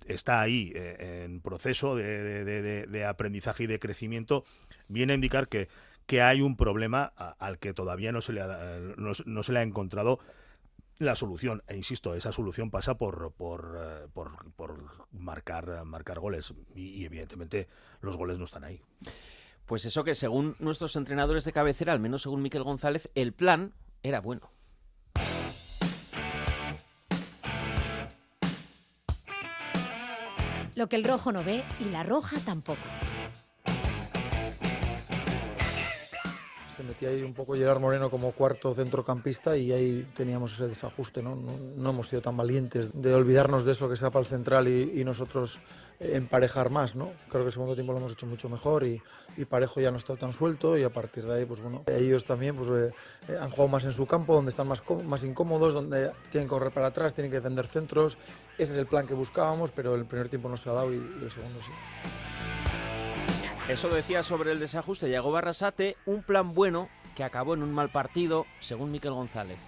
está 0.06 0.40
ahí 0.40 0.72
eh, 0.74 1.24
en 1.24 1.40
proceso 1.40 1.96
de, 1.96 2.44
de- 2.44 2.86
de- 2.86 3.04
aprendizaje 3.04 3.64
y 3.64 3.66
de 3.66 3.78
crecimiento 3.78 4.44
viene 4.88 5.14
indicar 5.20 5.48
que 5.48 5.68
que 6.06 6.22
hay 6.22 6.40
un 6.42 6.56
problema 6.56 7.12
a- 7.16 7.36
al 7.38 7.60
que 7.60 7.72
todavía 7.72 8.10
no 8.10 8.20
se 8.20 8.32
le 8.32 8.40
ha, 8.40 8.48
eh, 8.60 8.94
no, 8.96 9.14
se- 9.14 9.22
no 9.26 9.44
se 9.44 9.52
le 9.52 9.60
ha 9.60 9.62
encontrado 9.62 10.18
la 10.98 11.14
solución. 11.14 11.62
E 11.68 11.76
insisto, 11.76 12.16
esa 12.16 12.32
solución 12.32 12.68
pasa 12.72 12.96
por, 12.98 13.30
por, 13.30 13.78
eh, 13.80 14.08
por, 14.12 14.50
por 14.54 15.06
marcar, 15.12 15.84
marcar 15.84 16.18
goles. 16.18 16.52
Y, 16.74 16.88
y 17.00 17.04
evidentemente 17.04 17.68
los 18.00 18.16
goles 18.16 18.38
no 18.38 18.44
están 18.44 18.64
ahí. 18.64 18.80
Pues 19.66 19.84
eso 19.84 20.02
que 20.02 20.16
según 20.16 20.56
nuestros 20.58 20.96
entrenadores 20.96 21.44
de 21.44 21.52
cabecera, 21.52 21.92
al 21.92 22.00
menos 22.00 22.22
según 22.22 22.42
Miquel 22.42 22.64
González, 22.64 23.08
el 23.14 23.32
plan 23.32 23.72
era 24.02 24.20
bueno. 24.20 24.50
Lo 30.74 30.88
que 30.88 30.96
el 30.96 31.04
rojo 31.04 31.32
no 31.32 31.44
ve 31.44 31.62
y 31.80 31.84
la 31.90 32.02
roja 32.02 32.38
tampoco. 32.44 32.80
Se 36.80 36.86
metía 36.86 37.10
ahí 37.10 37.22
un 37.22 37.34
poco 37.34 37.54
Gerard 37.54 37.78
Moreno 37.78 38.08
como 38.08 38.32
cuarto 38.32 38.72
centrocampista 38.72 39.54
y 39.54 39.70
ahí 39.70 40.08
teníamos 40.14 40.54
ese 40.54 40.66
desajuste, 40.66 41.22
¿no? 41.22 41.36
No, 41.36 41.52
no 41.76 41.90
hemos 41.90 42.08
sido 42.08 42.22
tan 42.22 42.38
valientes 42.38 42.98
de 42.98 43.12
olvidarnos 43.12 43.66
de 43.66 43.72
eso 43.72 43.86
que 43.86 43.96
sea 43.96 44.10
para 44.10 44.22
el 44.22 44.26
central 44.26 44.66
y, 44.66 45.04
nosotros 45.04 45.60
emparejar 45.98 46.70
más, 46.70 46.96
¿no? 46.96 47.12
Creo 47.28 47.42
que 47.42 47.48
el 47.48 47.52
segundo 47.52 47.74
tiempo 47.74 47.92
lo 47.92 47.98
hemos 47.98 48.12
hecho 48.12 48.26
mucho 48.26 48.48
mejor 48.48 48.84
y, 48.84 49.02
y 49.36 49.44
Parejo 49.44 49.82
ya 49.82 49.90
no 49.90 49.98
está 49.98 50.16
tan 50.16 50.32
suelto 50.32 50.78
y 50.78 50.82
a 50.82 50.88
partir 50.88 51.26
de 51.26 51.34
ahí, 51.34 51.44
pues 51.44 51.60
bueno, 51.60 51.82
ellos 51.86 52.24
también 52.24 52.56
pues, 52.56 52.70
eh, 52.70 52.94
eh, 53.28 53.36
han 53.38 53.50
jugado 53.50 53.68
más 53.68 53.84
en 53.84 53.92
su 53.92 54.06
campo, 54.06 54.34
donde 54.34 54.48
están 54.48 54.66
más, 54.66 54.82
más 55.04 55.22
incómodos, 55.22 55.74
donde 55.74 56.12
tienen 56.30 56.48
que 56.48 56.54
correr 56.54 56.72
para 56.72 56.86
atrás, 56.86 57.12
tienen 57.12 57.30
que 57.30 57.36
defender 57.36 57.66
centros. 57.66 58.16
Ese 58.56 58.72
es 58.72 58.78
el 58.78 58.86
plan 58.86 59.06
que 59.06 59.12
buscábamos, 59.12 59.70
pero 59.70 59.94
el 59.96 60.06
primer 60.06 60.30
tiempo 60.30 60.48
no 60.48 60.56
se 60.56 60.70
ha 60.70 60.72
dado 60.72 60.94
y 60.94 60.96
el 60.96 61.30
segundo 61.30 61.60
sí. 61.60 61.72
Eso 63.70 63.88
decía 63.88 64.24
sobre 64.24 64.50
el 64.50 64.58
desajuste 64.58 65.08
Yago 65.08 65.30
Barrasate, 65.30 65.96
un 66.04 66.24
plan 66.24 66.54
bueno 66.54 66.88
que 67.14 67.22
acabó 67.22 67.54
en 67.54 67.62
un 67.62 67.72
mal 67.72 67.88
partido, 67.92 68.44
según 68.58 68.90
Miquel 68.90 69.12
González. 69.12 69.60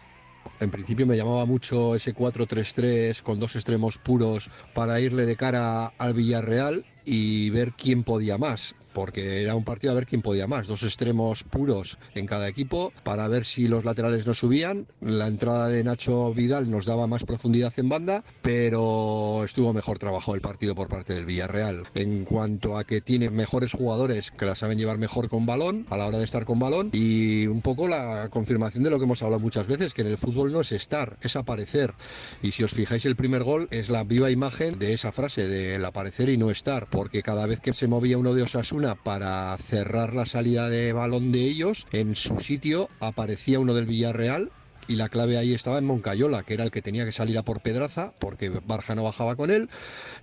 En 0.58 0.72
principio 0.72 1.06
me 1.06 1.16
llamaba 1.16 1.46
mucho 1.46 1.94
ese 1.94 2.12
4-3-3 2.12 3.22
con 3.22 3.38
dos 3.38 3.54
extremos 3.54 3.98
puros 3.98 4.50
para 4.74 4.98
irle 4.98 5.24
de 5.24 5.36
cara 5.36 5.92
al 5.98 6.14
Villarreal 6.14 6.84
y 7.04 7.50
ver 7.50 7.74
quién 7.74 8.02
podía 8.02 8.38
más, 8.38 8.74
porque 8.92 9.42
era 9.42 9.55
un 9.55 9.64
partido 9.64 9.92
a 9.92 9.96
ver 9.96 10.07
quién 10.07 10.22
podía 10.22 10.46
más, 10.46 10.66
dos 10.66 10.83
extremos 10.83 11.44
puros 11.44 11.98
en 12.14 12.26
cada 12.26 12.48
equipo 12.48 12.92
para 13.02 13.28
ver 13.28 13.44
si 13.44 13.68
los 13.68 13.85
laterales 13.85 14.26
no 14.26 14.35
subían, 14.35 14.87
la 15.00 15.26
entrada 15.26 15.68
de 15.68 15.85
Nacho 15.85 16.33
Vidal 16.35 16.70
nos 16.70 16.87
daba 16.87 17.07
más 17.07 17.24
profundidad 17.24 17.72
en 17.76 17.88
banda, 17.88 18.24
pero 18.42 19.42
estuvo 19.44 19.72
mejor 19.72 19.98
trabajado 19.98 20.35
el 20.35 20.40
partido 20.40 20.74
por 20.74 20.88
parte 20.88 21.14
del 21.14 21.26
Villarreal. 21.26 21.85
En 21.94 22.24
cuanto 22.24 22.76
a 22.76 22.85
que 22.85 23.00
tiene 23.00 23.31
mejores 23.31 23.72
jugadores 23.72 24.31
que 24.31 24.46
la 24.46 24.55
saben 24.55 24.78
llevar 24.78 24.98
mejor 24.98 25.28
con 25.28 25.46
balón, 25.46 25.87
a 25.90 25.96
la 25.96 26.07
hora 26.07 26.18
de 26.18 26.24
estar 26.24 26.44
con 26.44 26.59
balón, 26.59 26.90
y 26.92 27.46
un 27.46 27.62
poco 27.62 27.88
la 27.88 28.28
confirmación 28.31 28.85
de 28.85 28.90
lo 28.90 28.98
que 28.98 29.05
hemos 29.05 29.22
hablado 29.22 29.40
muchas 29.40 29.66
veces, 29.66 29.94
que 29.94 30.02
en 30.02 30.09
el 30.09 30.18
fútbol 30.18 30.52
no 30.52 30.61
es 30.61 30.72
estar, 30.72 31.16
es 31.22 31.37
aparecer. 31.37 31.94
Y 32.42 32.52
si 32.52 32.64
os 32.64 32.72
fijáis, 32.72 33.05
el 33.05 33.16
primer 33.16 33.42
gol 33.44 33.68
es 33.70 33.90
la 33.90 34.05
viva 34.05 34.31
imagen 34.31 34.78
de 34.78 34.92
esa 34.92 35.12
frase, 35.12 35.46
del 35.46 35.85
aparecer 35.85 36.28
y 36.28 36.37
no 36.37 36.50
estar, 36.50 36.88
porque 36.88 37.22
cada 37.22 37.46
vez 37.46 37.61
que 37.61 37.72
se 37.72 37.87
movía 37.87 38.18
uno 38.18 38.35
de 38.35 38.42
Osasuna 38.42 38.81
para 39.02 39.56
cerrar 39.58 40.14
la 40.14 40.26
salida 40.26 40.68
de 40.68 40.92
balón 40.92 41.32
de 41.32 41.40
ellos, 41.40 41.86
en 41.92 42.16
su 42.16 42.40
sitio 42.40 42.88
aparecía 43.00 43.60
uno 43.60 43.74
del 43.74 43.86
Villarreal 43.86 44.50
y 44.88 44.96
la 44.96 45.08
clave 45.08 45.38
ahí 45.38 45.54
estaba 45.54 45.78
en 45.78 45.84
Moncayola, 45.84 46.42
que 46.42 46.54
era 46.54 46.64
el 46.64 46.70
que 46.70 46.82
tenía 46.82 47.04
que 47.04 47.12
salir 47.12 47.38
a 47.38 47.44
por 47.44 47.60
Pedraza, 47.60 48.12
porque 48.18 48.48
Barja 48.50 48.94
no 48.94 49.04
bajaba 49.04 49.36
con 49.36 49.50
él. 49.50 49.68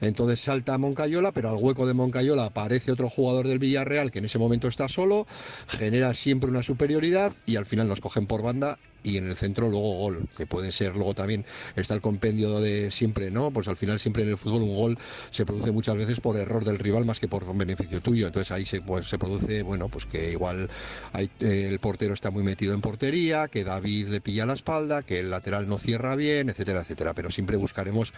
Entonces 0.02 0.42
salta 0.42 0.74
a 0.74 0.78
Moncayola, 0.78 1.32
pero 1.32 1.50
al 1.50 1.56
hueco 1.56 1.88
de 1.88 1.94
Moncayola 1.94 2.46
aparece 2.46 2.92
otro 2.92 3.10
jugador 3.10 3.48
del 3.48 3.60
Villarreal 3.60 4.12
que 4.12 4.20
en 4.20 4.26
ese 4.26 4.38
momento 4.40 4.68
está 4.68 4.88
solo, 4.90 5.28
genera 5.68 6.14
siempre 6.14 6.50
una 6.50 6.64
superioridad 6.64 7.34
y 7.46 7.56
al 7.56 7.66
final 7.66 7.88
nos 7.88 8.02
cogen 8.02 8.28
por 8.28 8.42
banda 8.42 8.78
y 9.04 9.18
en 9.18 9.28
el 9.28 9.36
centro 9.36 9.70
luego 9.70 9.98
gol, 9.98 10.28
que 10.38 10.46
puede 10.46 10.72
ser 10.72 10.96
luego 10.96 11.14
también 11.14 11.46
está 11.76 11.94
el 11.94 12.02
compendio 12.02 12.60
de 12.60 12.92
siempre, 12.92 13.32
¿no? 13.32 13.52
Pues 13.52 13.68
al 13.68 13.78
final 13.78 14.00
siempre 14.00 14.24
en 14.24 14.30
el 14.30 14.38
fútbol 14.38 14.64
un 14.64 14.76
gol 14.76 14.98
se 15.30 15.46
produce 15.46 15.72
muchas 15.72 15.96
veces 15.96 16.20
por 16.20 16.38
error 16.38 16.66
del 16.66 16.80
rival 16.80 17.06
más 17.06 17.20
que 17.20 17.28
por 17.28 17.46
beneficio 17.56 18.02
tuyo. 18.02 18.28
Entonces 18.28 18.52
ahí 18.52 18.66
se, 18.66 18.82
pues, 18.82 19.08
se 19.08 19.18
produce, 19.18 19.64
bueno, 19.64 19.90
pues 19.90 20.06
que 20.06 20.32
igual 20.32 20.70
hay, 21.14 21.30
eh, 21.40 21.68
el 21.70 21.80
portero 21.80 22.14
está 22.14 22.32
muy 22.32 22.44
metido 22.44 22.74
en 22.74 22.82
portería, 22.82 23.48
que 23.48 23.64
David 23.64 24.08
le 24.10 24.22
pilla 24.22 24.46
la 24.46 24.54
espalda, 24.54 25.04
que 25.04 25.20
el 25.20 25.30
lateral 25.30 25.68
no 25.68 25.78
cierra 25.78 26.16
bien, 26.16 26.50
etcétera, 26.50 26.82
etcétera. 26.82 27.14
Pero 27.14 27.32
siempre 27.32 27.58
buscaremos, 27.58 28.14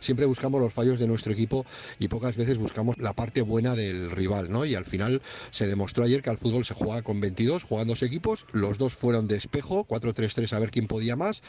siempre 0.00 0.26
buscamos 0.26 0.60
los 0.60 0.72
fallos 0.72 0.98
de 0.98 1.06
nuestro 1.06 1.32
equipo 1.32 1.64
y 1.98 2.08
pocas 2.08 2.36
veces 2.36 2.58
buscamos 2.58 2.98
la 2.98 3.12
parte 3.12 3.42
buena 3.42 3.74
del 3.74 4.10
rival, 4.10 4.50
¿no? 4.50 4.64
Y 4.64 4.74
al 4.74 4.84
final 4.84 5.22
se 5.50 5.66
demostró 5.66 6.04
ayer 6.04 6.22
que 6.22 6.30
al 6.30 6.38
fútbol 6.38 6.64
se 6.64 6.74
juega 6.74 7.02
con 7.02 7.20
22, 7.20 7.62
juegan 7.62 7.88
dos 7.88 8.02
equipos, 8.02 8.46
los 8.52 8.78
dos 8.78 8.92
fueron 8.94 9.28
de 9.28 9.36
espejo, 9.36 9.84
4-3-3 10.18 10.52
a 10.52 10.58
ver 10.58 10.70
quién 10.70 10.86
podía 10.86 11.16
más. 11.16 11.42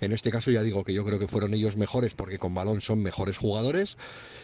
En 0.00 0.12
este 0.12 0.30
caso 0.30 0.50
ya 0.50 0.62
digo 0.62 0.84
que 0.84 0.92
yo 0.92 1.04
creo 1.04 1.18
que 1.18 1.28
fueron 1.28 1.54
ellos 1.54 1.76
mejores 1.76 2.14
porque 2.14 2.38
con 2.38 2.54
balón 2.54 2.80
son 2.80 3.02
mejores 3.02 3.36
jugadores 3.36 3.96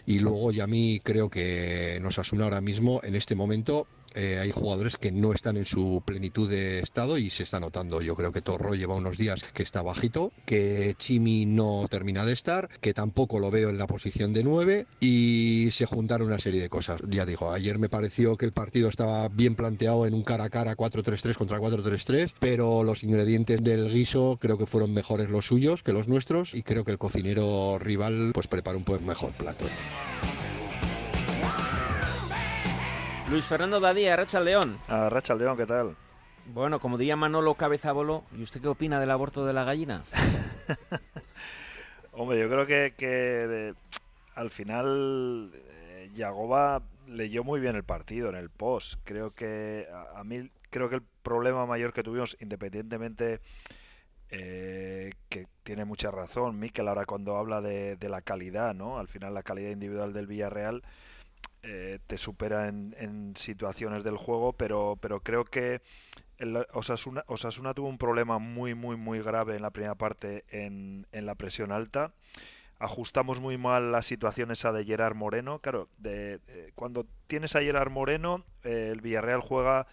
y 0.06 0.18
luego 0.18 0.52
ya 0.52 0.64
a 0.64 0.68
mí 0.68 1.00
creo 1.02 1.28
que 1.30 1.98
nos 2.02 2.18
asuna 2.18 2.44
ahora 2.44 2.60
mismo 2.60 3.00
en 3.04 3.16
este 3.16 3.34
momento 3.34 3.86
eh, 4.14 4.38
hay 4.40 4.50
jugadores 4.50 4.96
que 4.96 5.12
no 5.12 5.32
están 5.32 5.56
en 5.56 5.64
su 5.64 6.02
plenitud 6.04 6.48
de 6.48 6.80
estado 6.80 7.18
y 7.18 7.30
se 7.30 7.42
está 7.42 7.60
notando. 7.60 8.00
Yo 8.00 8.14
creo 8.14 8.32
que 8.32 8.42
Torro 8.42 8.74
lleva 8.74 8.94
unos 8.94 9.18
días 9.18 9.42
que 9.54 9.62
está 9.62 9.82
bajito, 9.82 10.32
que 10.44 10.94
Chimi 10.98 11.46
no 11.46 11.86
termina 11.90 12.24
de 12.24 12.32
estar, 12.32 12.68
que 12.80 12.94
tampoco 12.94 13.38
lo 13.38 13.50
veo 13.50 13.70
en 13.70 13.78
la 13.78 13.86
posición 13.86 14.32
de 14.32 14.44
9 14.44 14.86
y 15.00 15.68
se 15.72 15.86
juntaron 15.86 16.28
una 16.28 16.38
serie 16.38 16.60
de 16.60 16.68
cosas. 16.68 17.00
Ya 17.08 17.26
digo, 17.26 17.52
ayer 17.52 17.78
me 17.78 17.88
pareció 17.88 18.36
que 18.36 18.46
el 18.46 18.52
partido 18.52 18.88
estaba 18.88 19.28
bien 19.28 19.54
planteado 19.54 20.06
en 20.06 20.14
un 20.14 20.22
cara 20.22 20.44
a 20.44 20.50
cara 20.50 20.76
4-3-3 20.76 21.36
contra 21.36 21.58
4-3-3, 21.58 22.32
pero 22.38 22.84
los 22.84 23.02
ingredientes 23.02 23.62
del 23.62 23.92
guiso 23.92 24.38
creo 24.40 24.58
que 24.58 24.66
fueron 24.66 24.92
mejores 24.92 25.30
los 25.30 25.46
suyos 25.46 25.82
que 25.82 25.92
los 25.92 26.08
nuestros 26.08 26.54
y 26.54 26.62
creo 26.62 26.84
que 26.84 26.92
el 26.92 26.98
cocinero 26.98 27.78
rival 27.78 28.32
pues 28.34 28.46
preparó 28.46 28.78
un 28.78 29.06
mejor 29.06 29.32
plato. 29.32 29.64
Luis 33.32 33.46
Fernando 33.46 33.80
Dadía, 33.80 34.14
Racha 34.14 34.40
León. 34.40 34.76
A 34.88 35.08
Racha 35.08 35.34
León, 35.34 35.56
¿qué 35.56 35.64
tal? 35.64 35.96
Bueno, 36.44 36.80
como 36.80 36.98
diría 36.98 37.16
Manolo 37.16 37.54
Cabezabolo, 37.54 38.24
¿y 38.36 38.42
usted 38.42 38.60
qué 38.60 38.68
opina 38.68 39.00
del 39.00 39.10
aborto 39.10 39.46
de 39.46 39.54
la 39.54 39.64
gallina? 39.64 40.02
Hombre, 42.12 42.38
yo 42.38 42.46
creo 42.50 42.66
que, 42.66 42.92
que 42.94 43.46
eh, 43.70 43.74
al 44.34 44.50
final 44.50 45.50
eh, 45.54 46.10
Yagoba 46.12 46.82
leyó 47.06 47.42
muy 47.42 47.58
bien 47.58 47.74
el 47.74 47.84
partido 47.84 48.28
en 48.28 48.36
el 48.36 48.50
post. 48.50 49.00
Creo 49.02 49.30
que 49.30 49.88
a, 49.90 50.20
a 50.20 50.24
mí 50.24 50.50
creo 50.68 50.90
que 50.90 50.96
el 50.96 51.02
problema 51.22 51.64
mayor 51.64 51.94
que 51.94 52.02
tuvimos, 52.02 52.36
independientemente 52.38 53.40
eh, 54.28 55.10
que 55.30 55.46
tiene 55.62 55.86
mucha 55.86 56.10
razón 56.10 56.58
Miquel 56.58 56.86
ahora 56.86 57.06
cuando 57.06 57.38
habla 57.38 57.62
de, 57.62 57.96
de, 57.96 58.08
la 58.10 58.20
calidad, 58.20 58.74
¿no? 58.74 58.98
Al 58.98 59.08
final 59.08 59.32
la 59.32 59.42
calidad 59.42 59.70
individual 59.70 60.12
del 60.12 60.26
Villarreal 60.26 60.82
eh, 61.62 61.98
te 62.06 62.18
supera 62.18 62.68
en, 62.68 63.34
situaciones 63.36 64.04
del 64.04 64.16
juego, 64.16 64.52
pero, 64.52 64.98
pero 65.00 65.20
creo 65.20 65.44
que 65.44 65.80
Osasuna, 66.72 67.74
tuvo 67.74 67.88
un 67.88 67.98
problema 67.98 68.38
muy, 68.38 68.74
muy, 68.74 68.96
muy 68.96 69.20
grave 69.20 69.56
en 69.56 69.62
la 69.62 69.70
primera 69.70 69.94
parte 69.94 70.44
en, 70.48 71.06
la 71.12 71.34
presión 71.34 71.72
alta. 71.72 72.12
Ajustamos 72.78 73.40
muy 73.40 73.58
mal 73.58 73.92
la 73.92 74.02
situación 74.02 74.50
esa 74.50 74.72
de 74.72 74.84
Gerard 74.84 75.14
Moreno. 75.14 75.60
Claro, 75.60 75.88
de, 75.98 76.40
cuando 76.74 77.06
tienes 77.28 77.54
a 77.54 77.60
Gerard 77.60 77.90
Moreno, 77.90 78.44
eh, 78.64 78.90
el 78.92 79.00
Villarreal 79.00 79.40
juega 79.40 79.86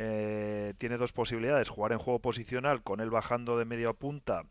eh, 0.00 0.74
tiene 0.78 0.96
dos 0.96 1.12
posibilidades, 1.12 1.68
jugar 1.68 1.90
en 1.90 1.98
juego 1.98 2.20
posicional 2.20 2.84
con 2.84 3.00
él 3.00 3.10
bajando 3.10 3.58
de 3.58 3.64
media 3.64 3.92
punta, 3.92 4.44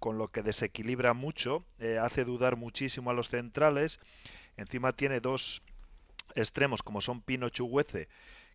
con 0.00 0.18
lo 0.18 0.26
que 0.26 0.42
desequilibra 0.42 1.14
mucho, 1.14 1.64
eh, 1.78 1.98
hace 2.02 2.24
dudar 2.24 2.56
muchísimo 2.56 3.10
a 3.10 3.14
los 3.14 3.28
centrales, 3.28 4.00
encima 4.56 4.90
tiene 4.90 5.20
dos 5.20 5.62
extremos 6.34 6.82
como 6.82 7.00
son 7.00 7.22
Pino 7.22 7.48
Chuguece, 7.48 8.08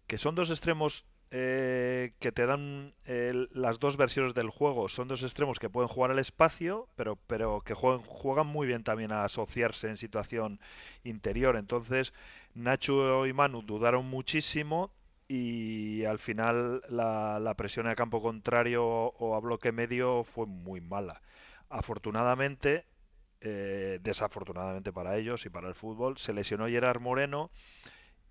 que 0.08 0.18
son 0.18 0.36
dos 0.36 0.50
extremos 0.50 1.06
eh, 1.32 2.14
que 2.20 2.32
te 2.32 2.46
dan 2.46 2.94
eh, 3.06 3.48
las 3.52 3.80
dos 3.80 3.98
versiones 3.98 4.34
del 4.36 4.50
juego. 4.50 4.88
Son 4.88 5.08
dos 5.08 5.24
extremos 5.24 5.60
que 5.60 5.70
pueden 5.70 5.88
jugar 5.88 6.12
al 6.12 6.20
espacio, 6.20 6.88
pero, 6.96 7.18
pero 7.28 7.62
que 7.62 7.74
juegan, 7.74 8.02
juegan, 8.06 8.48
muy 8.48 8.68
bien 8.68 8.84
también 8.84 9.12
a 9.12 9.26
asociarse 9.26 9.90
en 9.90 9.98
situación 9.98 10.60
interior. 11.04 11.58
Entonces, 11.58 12.14
Nacho 12.54 13.26
y 13.26 13.34
Manu 13.34 13.64
dudaron 13.64 14.06
muchísimo 14.06 14.92
y 15.28 16.06
al 16.06 16.20
final 16.20 16.84
la, 16.90 17.40
la 17.40 17.54
presión 17.56 17.88
a 17.88 17.96
campo 17.96 18.22
contrario 18.22 18.86
o 18.86 19.36
a 19.36 19.40
bloque 19.40 19.72
medio 19.72 20.24
fue 20.24 20.46
muy 20.46 20.80
mala. 20.80 21.22
Afortunadamente, 21.70 22.86
eh, 23.42 24.00
desafortunadamente 24.02 24.92
para 24.92 25.18
ellos 25.18 25.46
y 25.46 25.50
para 25.50 25.68
el 25.68 25.76
fútbol, 25.76 26.18
se 26.18 26.34
lesionó 26.34 26.68
Gerard 26.68 27.00
Moreno 27.00 27.52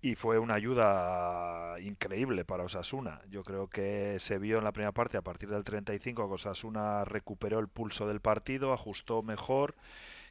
y 0.01 0.15
fue 0.15 0.37
una 0.37 0.53
ayuda 0.53 1.79
increíble 1.79 2.45
para 2.45 2.63
Osasuna. 2.63 3.21
Yo 3.29 3.43
creo 3.43 3.67
que 3.67 4.17
se 4.19 4.37
vio 4.37 4.59
en 4.59 4.63
la 4.63 4.71
primera 4.71 4.91
parte, 4.91 5.17
a 5.17 5.23
partir 5.23 5.49
del 5.49 5.63
35, 5.63 6.27
que 6.27 6.33
Osasuna 6.35 7.05
recuperó 7.05 7.57
el 7.59 7.67
pulso 7.67 8.07
del 8.07 8.19
partido, 8.19 8.71
ajustó 8.71 9.23
mejor. 9.23 9.75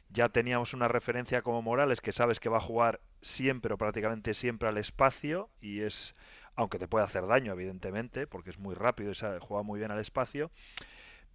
Ya 0.09 0.29
teníamos 0.29 0.73
una 0.73 0.87
referencia 0.87 1.41
como 1.41 1.61
Morales, 1.61 1.99
que 1.99 2.13
sabes 2.13 2.39
que 2.39 2.47
va 2.47 2.57
a 2.57 2.61
jugar 2.61 3.01
siempre 3.21 3.73
o 3.73 3.77
prácticamente 3.77 4.33
siempre 4.33 4.69
al 4.69 4.77
espacio 4.77 5.49
y 5.59 5.81
es, 5.81 6.15
aunque 6.55 6.79
te 6.79 6.87
puede 6.87 7.03
hacer 7.03 7.27
daño, 7.27 7.51
evidentemente, 7.51 8.27
porque 8.27 8.51
es 8.51 8.59
muy 8.59 8.75
rápido 8.75 9.11
y 9.11 9.15
juega 9.41 9.63
muy 9.63 9.79
bien 9.79 9.91
al 9.91 9.99
espacio 9.99 10.51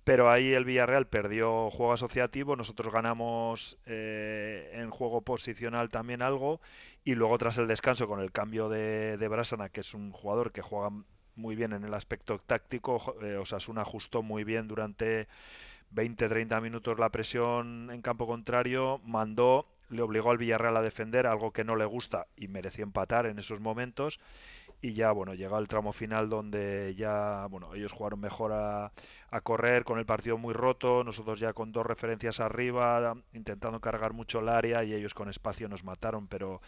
pero 0.04 0.30
ahí 0.30 0.52
el 0.52 0.64
Villarreal 0.64 1.06
perdió 1.06 1.70
juego 1.70 1.92
asociativo, 1.92 2.56
nosotros 2.56 2.92
ganamos 2.92 3.78
eh, 3.86 4.70
en 4.74 4.90
juego 4.90 5.20
posicional 5.20 5.88
también 5.88 6.22
algo 6.22 6.60
y 7.04 7.14
luego 7.14 7.36
tras 7.38 7.58
el 7.58 7.66
descanso 7.66 8.08
con 8.08 8.20
el 8.20 8.32
cambio 8.32 8.68
de, 8.68 9.16
de 9.16 9.28
Brasana, 9.28 9.68
que 9.68 9.80
es 9.80 9.94
un 9.94 10.12
jugador 10.12 10.52
que 10.52 10.62
juega 10.62 10.90
muy 11.36 11.56
bien 11.56 11.72
en 11.72 11.84
el 11.84 11.94
aspecto 11.94 12.38
táctico, 12.38 13.16
eh, 13.22 13.36
Osasuna 13.36 13.82
ajustó 13.82 14.22
muy 14.22 14.44
bien 14.44 14.68
durante 14.68 15.28
20-30 15.94 16.60
minutos 16.60 16.98
la 16.98 17.10
presión 17.10 17.90
en 17.90 18.02
campo 18.02 18.26
contrario, 18.26 19.00
mandó, 19.04 19.66
le 19.88 20.02
obligó 20.02 20.30
al 20.30 20.38
Villarreal 20.38 20.76
a 20.76 20.82
defender, 20.82 21.26
algo 21.26 21.52
que 21.52 21.64
no 21.64 21.76
le 21.76 21.84
gusta 21.84 22.26
y 22.36 22.48
mereció 22.48 22.84
empatar 22.84 23.26
en 23.26 23.38
esos 23.38 23.60
momentos 23.60 24.20
y 24.83 24.93
ya 24.95 25.12
bueno 25.12 25.35
llega 25.35 25.59
el 25.59 25.69
tramo 25.69 25.93
final 25.93 26.29
donde 26.29 26.95
ya 26.97 27.47
bueno 27.51 27.75
ellos 27.75 27.93
jugaron 27.93 28.21
mejor 28.21 28.53
a, 28.53 28.93
a, 29.31 29.40
correr 29.43 29.85
con 29.85 29.99
el 29.99 30.07
partido 30.07 30.38
muy 30.38 30.55
roto 30.55 31.05
nosotros 31.05 31.38
ya 31.38 31.53
con 31.53 31.73
dos 31.73 31.85
referencias 31.85 32.40
arriba 32.40 33.16
intentando 33.33 33.81
cargar 33.81 34.12
mucho 34.12 34.40
el 34.40 34.49
área 34.49 34.83
y 34.85 34.95
ellos 34.95 35.14
con 35.14 35.29
espacio 35.29 35.69
nos 35.69 35.85
mataron 35.85 36.29
pero 36.29 36.61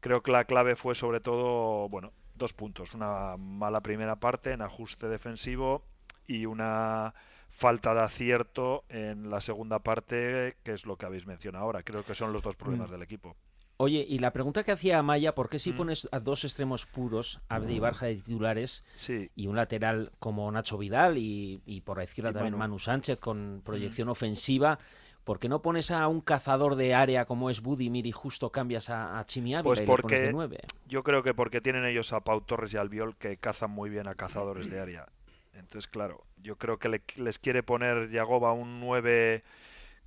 creo 0.00 0.22
que 0.22 0.32
la 0.32 0.44
clave 0.44 0.74
fue 0.76 0.94
sobre 0.94 1.20
todo 1.20 1.88
bueno 1.88 2.12
dos 2.34 2.54
puntos 2.54 2.94
una 2.94 3.36
mala 3.36 3.82
primera 3.82 4.16
parte 4.16 4.52
en 4.52 4.62
ajuste 4.62 5.08
defensivo 5.08 5.84
y 6.26 6.46
una 6.46 7.14
falta 7.50 7.92
de 7.94 8.00
acierto 8.00 8.84
en 8.88 9.28
la 9.28 9.40
segunda 9.42 9.80
parte 9.80 10.56
que 10.62 10.72
es 10.72 10.86
lo 10.86 10.96
que 10.96 11.04
habéis 11.04 11.26
mencionado 11.26 11.64
ahora 11.64 11.82
creo 11.82 12.04
que 12.04 12.14
son 12.14 12.32
los 12.32 12.42
dos 12.42 12.56
problemas 12.56 12.88
mm. 12.88 12.92
del 12.92 13.02
equipo 13.02 13.36
Oye, 13.82 14.04
y 14.06 14.18
la 14.18 14.34
pregunta 14.34 14.62
que 14.62 14.72
hacía 14.72 14.98
Amaya, 14.98 15.34
¿por 15.34 15.48
qué 15.48 15.58
si 15.58 15.72
mm. 15.72 15.76
pones 15.76 16.08
a 16.12 16.20
dos 16.20 16.44
extremos 16.44 16.84
puros, 16.84 17.40
Abde 17.48 17.72
y 17.72 17.78
Barja 17.78 18.04
de 18.04 18.16
titulares, 18.16 18.84
sí. 18.94 19.30
y 19.34 19.46
un 19.46 19.56
lateral 19.56 20.12
como 20.18 20.52
Nacho 20.52 20.76
Vidal 20.76 21.16
y, 21.16 21.62
y 21.64 21.80
por 21.80 21.96
la 21.96 22.04
izquierda 22.04 22.28
y 22.28 22.34
también 22.34 22.52
Manu. 22.52 22.72
Manu 22.74 22.78
Sánchez 22.78 23.20
con 23.20 23.62
proyección 23.64 24.08
mm. 24.08 24.10
ofensiva? 24.10 24.78
¿Por 25.24 25.38
qué 25.38 25.48
no 25.48 25.62
pones 25.62 25.90
a 25.90 26.06
un 26.08 26.20
cazador 26.20 26.76
de 26.76 26.92
área 26.92 27.24
como 27.24 27.48
es 27.48 27.62
Budimir 27.62 28.04
y 28.04 28.12
justo 28.12 28.52
cambias 28.52 28.90
a, 28.90 29.18
a 29.18 29.24
Chimi 29.24 29.54
pues 29.62 29.80
y 29.80 29.86
porque, 29.86 30.20
de 30.20 30.32
nueve? 30.32 30.60
Yo 30.86 31.02
creo 31.02 31.22
que 31.22 31.32
porque 31.32 31.62
tienen 31.62 31.86
ellos 31.86 32.12
a 32.12 32.20
Pau 32.20 32.42
Torres 32.42 32.74
y 32.74 32.76
Albiol 32.76 33.16
que 33.16 33.38
cazan 33.38 33.70
muy 33.70 33.88
bien 33.88 34.08
a 34.08 34.14
cazadores 34.14 34.68
de 34.68 34.78
área. 34.78 35.06
Entonces, 35.54 35.88
claro, 35.88 36.26
yo 36.42 36.56
creo 36.56 36.78
que 36.78 36.90
le, 36.90 37.02
les 37.16 37.38
quiere 37.38 37.62
poner 37.62 38.10
Yagoba 38.10 38.52
un 38.52 38.78
9 38.78 39.42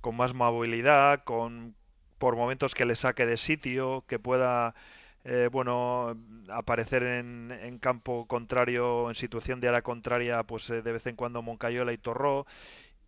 con 0.00 0.16
más 0.16 0.32
movilidad, 0.32 1.24
con 1.24 1.74
por 2.24 2.36
momentos 2.36 2.74
que 2.74 2.86
le 2.86 2.94
saque 2.94 3.26
de 3.26 3.36
sitio, 3.36 4.02
que 4.08 4.18
pueda 4.18 4.74
eh, 5.24 5.50
bueno 5.52 6.16
aparecer 6.48 7.02
en, 7.02 7.52
en, 7.52 7.78
campo 7.78 8.26
contrario, 8.26 9.10
en 9.10 9.14
situación 9.14 9.60
de 9.60 9.68
área 9.68 9.82
contraria, 9.82 10.42
pues 10.44 10.70
eh, 10.70 10.80
de 10.80 10.92
vez 10.92 11.06
en 11.06 11.16
cuando 11.16 11.42
Moncayola 11.42 11.92
y 11.92 11.98
Torró 11.98 12.46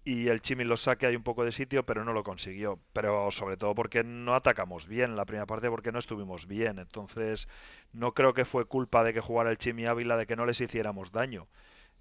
y 0.04 0.28
el 0.28 0.42
Chimi 0.42 0.64
lo 0.64 0.76
saque 0.76 1.06
hay 1.06 1.16
un 1.16 1.22
poco 1.22 1.44
de 1.46 1.50
sitio, 1.50 1.86
pero 1.86 2.04
no 2.04 2.12
lo 2.12 2.24
consiguió. 2.24 2.78
Pero 2.92 3.30
sobre 3.30 3.56
todo 3.56 3.74
porque 3.74 4.04
no 4.04 4.34
atacamos 4.34 4.86
bien 4.86 5.16
la 5.16 5.24
primera 5.24 5.46
parte, 5.46 5.70
porque 5.70 5.92
no 5.92 5.98
estuvimos 5.98 6.46
bien. 6.46 6.78
Entonces, 6.78 7.48
no 7.94 8.12
creo 8.12 8.34
que 8.34 8.44
fue 8.44 8.66
culpa 8.66 9.02
de 9.02 9.14
que 9.14 9.22
jugara 9.22 9.50
el 9.50 9.56
Chimi 9.56 9.86
Ávila 9.86 10.18
de 10.18 10.26
que 10.26 10.36
no 10.36 10.44
les 10.44 10.60
hiciéramos 10.60 11.10
daño. 11.10 11.48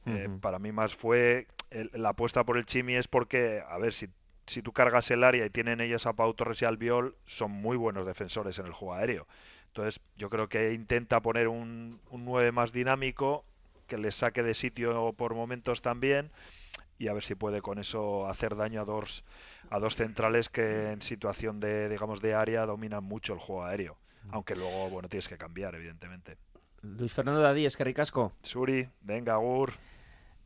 Uh 0.06 0.10
-huh. 0.10 0.18
eh, 0.18 0.40
para 0.42 0.60
mí 0.60 0.74
más 0.74 0.94
fue 0.96 1.48
el, 1.70 1.90
la 1.94 2.10
apuesta 2.10 2.44
por 2.44 2.58
el 2.58 2.66
Chimi 2.66 2.96
es 2.96 3.08
porque, 3.08 3.64
a 3.66 3.78
ver, 3.78 3.94
si 3.94 4.10
si 4.46 4.62
tú 4.62 4.72
cargas 4.72 5.10
el 5.12 5.24
área 5.24 5.46
y 5.46 5.50
tienen 5.50 5.82
ellos 5.82 6.06
a 6.06 6.14
Pau 6.14 6.34
Torres 6.34 6.62
y 6.62 6.66
Albiol, 6.66 7.16
son 7.26 7.52
muy 7.52 7.78
buenos 7.78 8.06
defensores 8.06 8.60
en 8.60 8.66
el 8.66 8.74
juego 8.74 8.94
aéreo. 8.94 9.28
Entonces, 9.68 10.00
yo 10.18 10.30
creo 10.30 10.48
que 10.48 10.74
intenta 10.74 11.22
poner 11.22 11.48
un, 11.48 12.00
un 12.10 12.26
9 12.26 12.52
más 12.52 12.72
dinámico, 12.72 13.44
que 13.88 13.98
les 13.98 14.16
saque 14.16 14.42
de 14.44 14.54
sitio 14.54 15.14
por 15.14 15.36
momentos 15.36 15.82
también, 15.82 16.32
y 16.98 17.08
a 17.08 17.14
ver 17.14 17.24
si 17.24 17.36
puede 17.36 17.62
con 17.62 17.78
eso 17.78 18.28
hacer 18.28 18.56
daño 18.56 18.82
a 18.82 18.86
dos 18.86 19.24
a 19.70 19.80
dos 19.80 19.96
centrales 19.96 20.50
que 20.50 20.92
en 20.92 21.02
situación 21.02 21.60
de 21.60 21.90
digamos 21.90 22.22
de 22.22 22.36
área 22.36 22.66
dominan 22.66 23.04
mucho 23.04 23.34
el 23.34 23.40
juego 23.40 23.66
aéreo 23.66 23.98
aunque 24.32 24.56
luego 24.56 24.90
bueno 24.90 25.10
tienes 25.10 25.28
que 25.28 25.38
cambiar 25.38 25.76
evidentemente 25.76 26.38
Luis 26.82 27.14
Fernando 27.14 27.42
Dadí, 27.42 27.66
es 27.66 27.76
que 27.78 27.84
ricasco. 27.84 28.32
Suri, 28.42 28.88
venga, 29.02 29.36
Gur. 29.38 29.74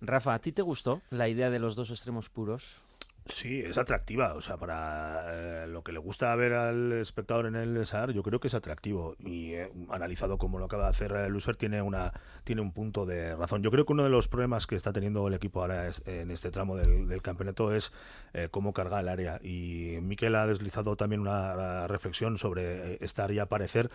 Rafa, 0.01 0.33
¿a 0.33 0.39
ti 0.39 0.51
te 0.51 0.61
gustó 0.61 1.01
la 1.09 1.27
idea 1.27 1.49
de 1.49 1.59
los 1.59 1.75
dos 1.75 1.91
extremos 1.91 2.29
puros? 2.29 2.81
Sí, 3.25 3.59
es 3.61 3.77
atractiva. 3.77 4.33
O 4.33 4.41
sea, 4.41 4.57
para 4.57 5.63
eh, 5.63 5.67
lo 5.67 5.83
que 5.83 5.91
le 5.91 5.99
gusta 5.99 6.35
ver 6.35 6.53
al 6.53 6.93
espectador 6.93 7.45
en 7.45 7.55
el 7.55 7.85
SAR, 7.85 8.11
yo 8.11 8.23
creo 8.23 8.39
que 8.39 8.47
es 8.47 8.55
atractivo. 8.55 9.15
Y 9.19 9.53
eh, 9.53 9.71
analizado 9.89 10.39
como 10.39 10.57
lo 10.57 10.65
acaba 10.65 10.85
de 10.85 10.89
hacer 10.89 11.11
eh, 11.11 11.29
Luis 11.29 11.43
Fer, 11.45 11.55
tiene, 11.55 11.81
una, 11.83 12.11
tiene 12.43 12.61
un 12.61 12.71
punto 12.71 13.05
de 13.05 13.35
razón. 13.35 13.61
Yo 13.61 13.69
creo 13.69 13.85
que 13.85 13.93
uno 13.93 14.03
de 14.03 14.09
los 14.09 14.27
problemas 14.27 14.65
que 14.65 14.75
está 14.75 14.91
teniendo 14.93 15.27
el 15.27 15.35
equipo 15.35 15.61
ahora 15.61 15.87
es- 15.87 16.01
en 16.07 16.31
este 16.31 16.49
tramo 16.49 16.75
del, 16.75 17.21
campeonato 17.21 17.73
es 17.73 17.91
eh, 18.33 18.47
cómo 18.49 18.73
cargar 18.73 19.01
el 19.01 19.09
área. 19.09 19.39
Y 19.43 19.99
Miquel 20.01 20.33
ha 20.35 20.47
deslizado 20.47 20.95
también 20.95 21.21
una 21.21 21.85
reflexión 21.87 22.39
sobre 22.39 22.93
eh, 22.93 22.97
estar 23.01 23.31
y 23.31 23.37
aparecer 23.37 23.89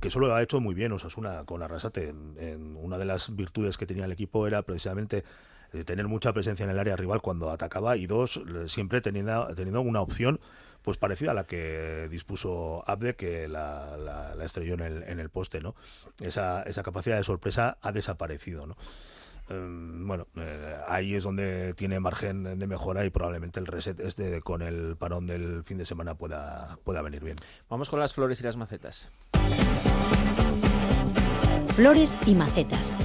que 0.00 0.08
eso 0.08 0.18
lo 0.18 0.34
ha 0.34 0.42
hecho 0.42 0.60
muy 0.60 0.74
bien 0.74 0.90
Osasuna 0.90 1.44
con 1.44 1.62
Arrasate. 1.62 2.08
En 2.08 2.76
una 2.76 2.98
de 2.98 3.04
las 3.04 3.34
virtudes 3.36 3.78
que 3.78 3.86
tenía 3.86 4.04
el 4.06 4.12
equipo 4.12 4.48
era 4.48 4.62
precisamente 4.62 5.22
eh, 5.74 5.84
tener 5.84 6.08
mucha 6.08 6.32
presencia 6.32 6.64
en 6.64 6.70
el 6.70 6.78
área 6.78 6.96
rival 6.96 7.20
cuando 7.20 7.50
atacaba 7.50 7.96
y 7.98 8.06
dos, 8.06 8.40
siempre 8.66 9.00
teniendo, 9.02 9.48
teniendo 9.54 9.82
una 9.82 10.00
opción 10.00 10.40
pues 10.82 10.98
parecida 10.98 11.30
a 11.30 11.34
la 11.34 11.44
que 11.44 12.08
dispuso 12.10 12.84
Abde 12.86 13.14
que 13.16 13.48
la, 13.48 13.96
la- 13.96 14.34
la 14.34 14.44
estrelló 14.44 14.74
en 14.74 14.80
el, 14.80 15.02
en 15.04 15.18
el 15.18 15.30
poste, 15.30 15.60
¿no? 15.60 15.74
Esa, 16.20 16.62
esa 16.64 16.82
capacidad 16.82 17.16
de 17.16 17.24
sorpresa 17.24 17.78
ha 17.80 17.90
desaparecido, 17.90 18.66
¿no? 18.66 18.76
Em, 19.48 20.06
bueno, 20.06 20.26
eh, 20.36 20.76
ahí 20.88 21.14
es 21.14 21.24
donde 21.24 21.72
tiene 21.74 22.00
margen 22.00 22.58
de 22.58 22.66
mejora 22.66 23.04
y 23.06 23.10
probablemente 23.10 23.60
el 23.60 23.66
reset 23.66 23.98
este 24.00 24.40
con 24.42 24.60
el 24.62 24.96
parón 24.96 25.26
del 25.26 25.64
fin 25.64 25.78
de 25.78 25.86
semana 25.86 26.14
pueda, 26.16 26.78
pueda 26.84 27.00
venir 27.02 27.24
bien. 27.24 27.36
Vamos 27.70 27.88
con 27.90 27.98
las 28.00 28.12
flores 28.14 28.40
y 28.40 28.44
las 28.44 28.56
macetas. 28.56 29.10
Flores 31.74 32.18
y 32.26 32.34
macetas. 32.34 32.98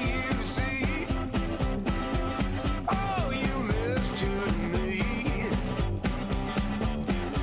you 0.05 0.43
see? 0.43 1.07
Oh, 2.87 3.31
you 3.31 3.63
misjudge 3.63 4.53
me. 4.73 5.01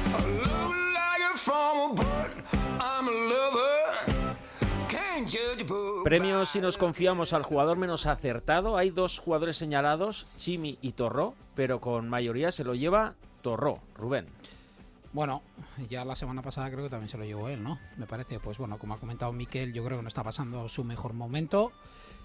I 0.05 0.27
look 0.39 0.75
like 0.95 1.23
a 1.35 1.37
farmer, 1.37 1.95
but 1.95 2.31
I'm 2.81 3.09
a 3.09 3.11
lover. 3.11 4.27
Can't 4.89 5.29
judge 5.29 5.63
a 5.63 5.65
book. 5.65 6.05
Premios 6.05 6.49
si 6.49 6.61
nos 6.61 6.79
confiamos 6.79 7.33
al 7.33 7.43
jugador 7.43 7.77
menos 7.77 8.07
acertado. 8.07 8.77
Hay 8.77 8.91
dos 8.91 9.19
jugadores 9.19 9.57
señalados, 9.57 10.27
Chimi 10.39 10.79
y 10.81 10.93
Torró, 10.93 11.35
pero 11.55 11.81
con 11.81 12.09
mayoría 12.09 12.51
se 12.51 12.65
lo 12.65 12.75
lleva 12.75 13.15
Torró, 13.43 13.81
Rubén. 13.97 14.27
Bueno, 15.13 15.43
ya 15.91 16.05
la 16.07 16.17
semana 16.17 16.41
pasada 16.41 16.71
creo 16.71 16.85
que 16.85 16.91
también 16.91 17.11
se 17.11 17.19
lo 17.19 17.25
llevó 17.25 17.49
él, 17.49 17.63
¿no? 17.63 17.79
Me 17.99 18.07
parece, 18.07 18.41
pues 18.41 18.57
bueno, 18.57 18.79
como 18.79 18.95
ha 18.95 18.99
comentado 18.99 19.33
Miquel, 19.33 19.75
yo 19.75 19.85
creo 19.85 19.99
que 19.99 20.03
no 20.03 20.09
está 20.09 20.25
pasando 20.25 20.69
su 20.71 20.85
mejor 20.85 21.13
momento. 21.13 21.73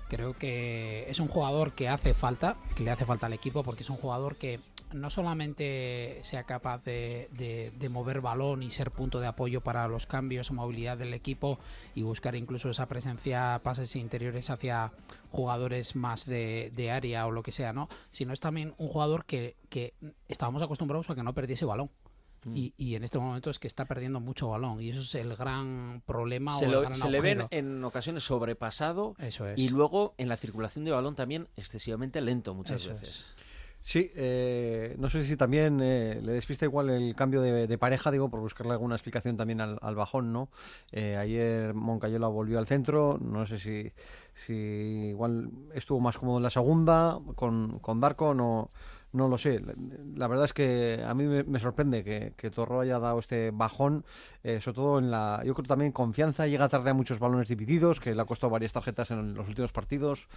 Creo 0.08 0.38
que 0.38 1.06
es 1.10 1.20
un 1.20 1.28
jugador 1.28 1.74
que 1.74 1.90
hace 1.90 2.14
falta, 2.14 2.56
que 2.76 2.84
le 2.84 2.92
hace 2.92 3.06
falta 3.06 3.26
al 3.26 3.34
equipo, 3.34 3.62
porque 3.64 3.84
es 3.84 3.90
un 3.90 3.98
jugador 3.98 4.38
que 4.38 4.62
no 4.94 5.10
solamente 5.10 6.20
sea 6.24 6.46
capaz 6.46 6.82
de, 6.86 7.90
mover 7.92 8.22
balón 8.22 8.64
y 8.64 8.72
ser 8.72 8.92
punto 8.92 9.20
de 9.20 9.28
apoyo 9.28 9.60
para 9.60 9.90
los 9.90 10.08
cambios 10.08 10.50
o 10.50 10.54
movilidad 10.54 10.98
del 10.98 11.14
equipo 11.14 11.60
y 11.94 12.04
buscar 12.04 12.36
incluso 12.36 12.70
esa 12.70 12.86
presencia, 12.86 13.60
pases 13.64 13.98
interiores 13.98 14.50
hacia 14.50 14.94
jugadores 15.30 15.98
más 15.98 16.26
de, 16.26 16.72
de 16.74 16.90
área 16.92 17.26
o 17.28 17.32
lo 17.32 17.44
que 17.44 17.52
sea, 17.52 17.74
¿no? 17.74 17.90
Sino 18.12 18.32
es 18.32 18.40
también 18.40 18.74
un 18.78 18.88
jugador 18.88 19.26
que, 19.26 19.58
que 19.70 19.94
estábamos 20.30 20.62
acostumbrados 20.62 21.10
a 21.10 21.16
que 21.16 21.24
no 21.24 21.34
perdiese 21.34 21.66
balón. 21.66 21.90
Y, 22.54 22.74
y 22.78 22.96
en 22.96 23.04
este 23.04 23.20
momento 23.20 23.50
es 23.50 23.60
que 23.60 23.68
está 23.68 23.86
perdiendo 23.86 24.20
mucho 24.20 24.50
balón 24.50 24.82
y 24.82 24.90
eso 24.90 25.02
es 25.02 25.16
el 25.16 25.36
gran 25.36 26.02
problema 26.06 26.58
Se, 26.58 26.68
o 26.68 26.72
lo- 26.72 26.80
el 26.80 26.86
gran 26.86 26.96
se 26.96 27.10
le 27.10 27.20
ven 27.20 27.46
en 27.52 27.84
ocasiones 27.84 28.24
sobrepasado 28.24 29.16
Eso 29.20 29.48
es. 29.48 29.58
y 29.60 29.70
luego 29.70 30.14
en 30.18 30.30
la 30.30 30.38
circulación 30.38 30.86
de 30.86 30.92
balón 30.92 31.16
también 31.16 31.48
excesivamente 31.58 32.22
lento 32.22 32.54
muchas 32.54 32.82
Eso 32.84 32.92
es. 32.94 33.02
veces. 33.02 33.26
Sí, 33.80 34.12
eh, 34.16 34.96
no 34.98 35.10
sé 35.10 35.24
si 35.24 35.38
también 35.38 35.80
eh, 35.82 36.20
le 36.22 36.34
despista 36.34 36.66
igual 36.66 36.90
el 36.90 37.16
cambio 37.16 37.42
de, 37.42 37.68
de 37.68 37.78
pareja, 37.78 38.12
digo, 38.12 38.30
por 38.30 38.40
buscarle 38.42 38.74
alguna 38.74 38.96
explicación 38.96 39.38
también 39.38 39.62
al, 39.62 39.78
al 39.82 39.96
bajón, 39.96 40.34
¿no? 40.34 40.50
Eh, 40.92 41.16
ayer 41.16 41.74
Moncayola 41.74 42.28
volvió 42.28 42.60
al 42.60 42.68
centro, 42.68 43.18
no 43.22 43.46
sé 43.46 43.60
si, 43.60 43.92
si 44.34 44.54
igual 44.54 45.52
estuvo 45.74 46.00
más 46.02 46.18
cómodo 46.18 46.38
en 46.38 46.44
la 46.44 46.50
segunda, 46.50 47.20
con, 47.36 47.80
con 47.80 48.02
Darko, 48.02 48.34
no, 48.34 48.72
no 49.18 49.28
lo 49.28 49.38
sé. 49.38 49.62
La- 50.16 50.28
verdad 50.28 50.46
es 50.46 50.54
que 50.54 51.04
a 51.06 51.14
mí 51.14 51.26
me, 51.26 51.44
me 51.44 51.60
sorprende 51.60 52.04
que, 52.04 52.34
que 52.38 52.50
Torro 52.52 52.80
haya 52.80 53.00
dado 53.00 53.20
este 53.20 53.52
bajón, 53.52 54.06
eh, 54.44 54.62
sobre 54.62 54.76
todo 54.76 55.00
en 55.00 55.12
la, 55.12 55.42
yo 55.46 55.54
creo 55.54 55.66
también 55.66 55.92
confianza, 55.92 56.48
llega 56.48 56.70
tarde 56.70 56.92
a 56.92 56.94
muchos 56.94 57.20
balones 57.20 57.48
divididos, 57.50 58.00
que 58.00 58.14
le 58.16 58.22
ha 58.22 58.26
costado 58.26 58.52
varias 58.52 58.72
tarjetas 58.74 59.12
en 59.12 59.34
los 59.34 59.48
últimos 59.48 59.72
partidos, 59.72 60.28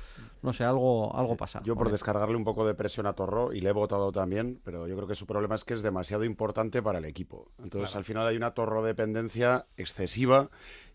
no 0.43 0.53
sé, 0.53 0.64
algo, 0.64 1.14
algo 1.14 1.37
pasa. 1.37 1.62
Yo 1.64 1.77
por 1.77 1.90
descargarle 1.93 2.37
un 2.37 2.45
poco 2.45 2.66
de 2.66 2.75
presión 2.75 3.07
a 3.07 3.12
Torro 3.12 3.53
y 3.53 3.61
le 3.61 3.69
he 3.71 3.73
votado 3.73 4.11
también, 4.12 4.61
pero 4.64 4.88
yo 4.88 4.97
creo 4.97 5.07
que 5.07 5.14
su 5.14 5.27
problema 5.27 5.55
es 5.55 5.64
que 5.64 5.75
es 5.75 5.83
demasiado 5.83 6.25
importante 6.25 6.83
para 6.83 6.99
el 6.99 7.05
equipo. 7.05 7.51
Entonces 7.62 7.90
Claro. 7.90 7.99
al 7.99 8.05
final 8.05 8.27
hay 8.27 8.37
una 8.37 8.53
torro 8.53 8.83
dependencia 8.83 9.66
excesiva 9.77 10.49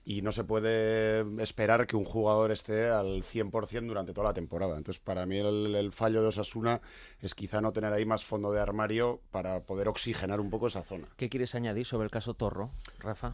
y 0.05 0.21
no 0.21 0.31
se 0.31 0.43
puede 0.43 1.25
esperar 1.41 1.87
que 1.87 1.95
un 1.95 2.05
jugador 2.05 2.51
esté 2.51 2.89
al 2.89 3.23
100% 3.23 3.87
durante 3.87 4.13
toda 4.13 4.27
la 4.27 4.33
temporada. 4.33 4.77
Entonces 4.77 5.01
para 5.03 5.25
mí 5.25 5.39
el, 5.39 5.91
fallo 5.91 6.21
de 6.21 6.27
Osasuna 6.27 6.79
es 7.21 7.33
quizá 7.33 7.59
no 7.59 7.73
tener 7.73 7.91
ahí 7.91 8.05
más 8.05 8.23
fondo 8.23 8.51
de 8.51 8.61
armario 8.61 9.19
para 9.31 9.61
poder 9.61 9.87
oxigenar 9.87 10.39
un 10.39 10.51
poco 10.51 10.67
esa 10.67 10.83
zona. 10.83 11.07
¿Qué 11.17 11.27
quieres 11.27 11.55
añadir 11.55 11.85
sobre 11.85 12.05
el 12.05 12.11
caso 12.11 12.35
Torro, 12.35 12.69
Rafa? 12.99 13.33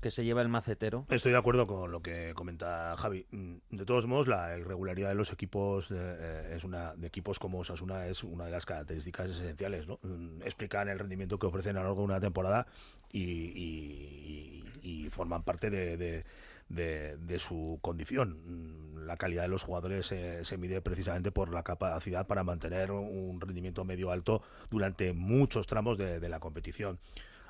Que 0.00 0.12
se 0.12 0.24
lleva 0.24 0.42
el 0.42 0.48
macetero. 0.48 1.06
Estoy 1.10 1.32
de 1.32 1.38
acuerdo 1.38 1.66
con 1.66 1.90
lo 1.90 2.00
que 2.00 2.32
comenta 2.34 2.94
Javi. 2.96 3.26
Mm, 3.32 3.54
De 3.70 3.84
todos 3.84 4.06
modos, 4.06 4.28
la 4.28 4.56
irregularidad 4.56 5.08
de 5.08 5.16
los 5.16 5.32
equipos 5.32 5.88
eh, 5.90 6.52
es 6.54 6.62
una 6.62 6.94
de 6.94 7.08
equipos 7.08 7.40
como 7.40 7.58
Osasuna 7.58 8.06
es 8.06 8.22
una 8.22 8.44
de 8.44 8.52
las 8.52 8.64
características 8.64 9.30
esenciales. 9.30 9.88
¿no? 9.88 9.98
Mm, 10.02 10.42
Explican 10.42 10.88
el 10.88 11.00
rendimiento 11.00 11.38
que 11.38 11.46
ofrecen 11.46 11.76
a 11.76 11.80
lo 11.80 11.86
largo 11.86 12.02
de 12.02 12.04
una 12.04 12.20
temporada 12.20 12.66
y, 13.12 14.64
forman 15.10 15.42
parte 15.42 15.70
de, 15.70 17.38
su 17.38 17.78
condición. 17.82 18.38
Mm, 18.46 19.06
La 19.06 19.16
calidad 19.16 19.42
de 19.42 19.48
los 19.48 19.64
jugadores 19.64 20.06
se 20.06 20.58
mide 20.58 20.80
precisamente 20.80 21.32
por 21.32 21.52
la 21.52 21.64
capacidad 21.64 22.26
para 22.26 22.44
mantener 22.44 22.92
un 22.92 23.40
rendimiento 23.40 23.84
medio 23.84 24.12
alto 24.12 24.42
durante 24.70 25.12
muchos 25.12 25.66
tramos 25.66 25.98
de 25.98 26.28
la 26.28 26.38
competición 26.38 26.98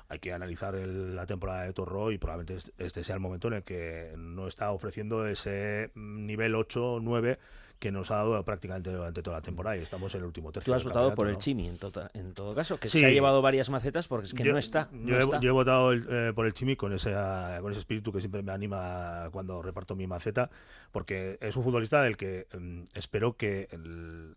hay 0.09 0.19
que 0.19 0.33
analizar 0.33 0.75
el- 0.75 1.15
la 1.15 1.25
temporada 1.25 1.63
de 1.63 1.73
Torro 1.73 2.11
y 2.11 2.17
probablemente 2.17 2.55
es- 2.55 2.73
este 2.77 3.03
sea 3.03 3.15
el 3.15 3.21
momento 3.21 3.47
en 3.47 3.53
el 3.55 3.63
que 3.63 4.13
no 4.17 4.47
está 4.47 4.71
ofreciendo 4.71 5.25
ese 5.27 5.91
nivel 5.95 6.55
8-9 6.55 7.37
que 7.77 7.91
nos 7.93 8.11
ha 8.11 8.15
dado 8.15 8.43
prácticamente 8.43 8.91
durante 8.91 9.21
toda 9.23 9.37
la 9.37 9.41
temporada 9.41 9.77
y 9.77 9.81
estamos 9.81 10.13
en 10.13 10.19
el 10.19 10.25
último 10.25 10.51
tercio. 10.51 10.73
Tú 10.73 10.75
has 10.75 10.83
votado 10.83 11.15
por 11.15 11.29
el 11.29 11.37
Chimi 11.37 11.65
en, 11.69 11.77
tota- 11.77 12.11
en 12.13 12.33
todo 12.33 12.53
caso, 12.53 12.77
que 12.77 12.89
Sí. 12.89 12.99
se 12.99 13.05
ha 13.05 13.09
llevado 13.09 13.41
varias 13.41 13.69
macetas 13.69 14.09
porque 14.09 14.25
es 14.25 14.33
que 14.33 14.43
Yo- 14.43 14.51
no 14.51 14.57
está. 14.57 14.89
no 14.91 15.07
Yo, 15.07 15.15
he, 15.15 15.21
está. 15.21 15.39
yo 15.39 15.49
he 15.49 15.53
votado 15.53 15.93
el- 15.93 16.05
eh, 16.09 16.33
por 16.35 16.45
el 16.45 16.53
Chimi 16.53 16.75
con 16.75 16.91
ese, 16.91 17.13
con 17.61 17.71
ese 17.71 17.79
espíritu 17.79 18.11
que 18.11 18.19
siempre 18.19 18.41
me 18.43 18.51
anima 18.51 19.29
cuando 19.31 19.61
reparto 19.61 19.95
mi 19.95 20.07
maceta, 20.07 20.49
porque 20.91 21.37
es 21.39 21.55
un 21.55 21.63
futbolista 21.63 22.01
del 22.01 22.17
que 22.17 22.47
mm, 22.53 22.81
espero 22.95 23.37
que 23.37 23.69
el- 23.71 24.35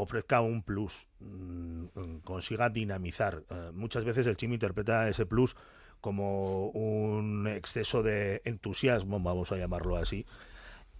ofrezca 0.00 0.40
un 0.40 0.62
plus, 0.62 1.06
mm, 1.20 2.18
consiga 2.24 2.70
dinamizar. 2.70 3.42
Eh, 3.50 3.70
muchas 3.72 4.04
veces 4.04 4.26
el 4.26 4.36
Chimi 4.36 4.54
interpreta 4.54 5.08
ese 5.08 5.26
plus 5.26 5.56
como 6.00 6.68
un 6.68 7.46
exceso 7.46 8.02
de 8.02 8.42
entusiasmo, 8.44 9.20
vamos 9.20 9.52
a 9.52 9.56
llamarlo 9.56 9.96
así, 9.96 10.26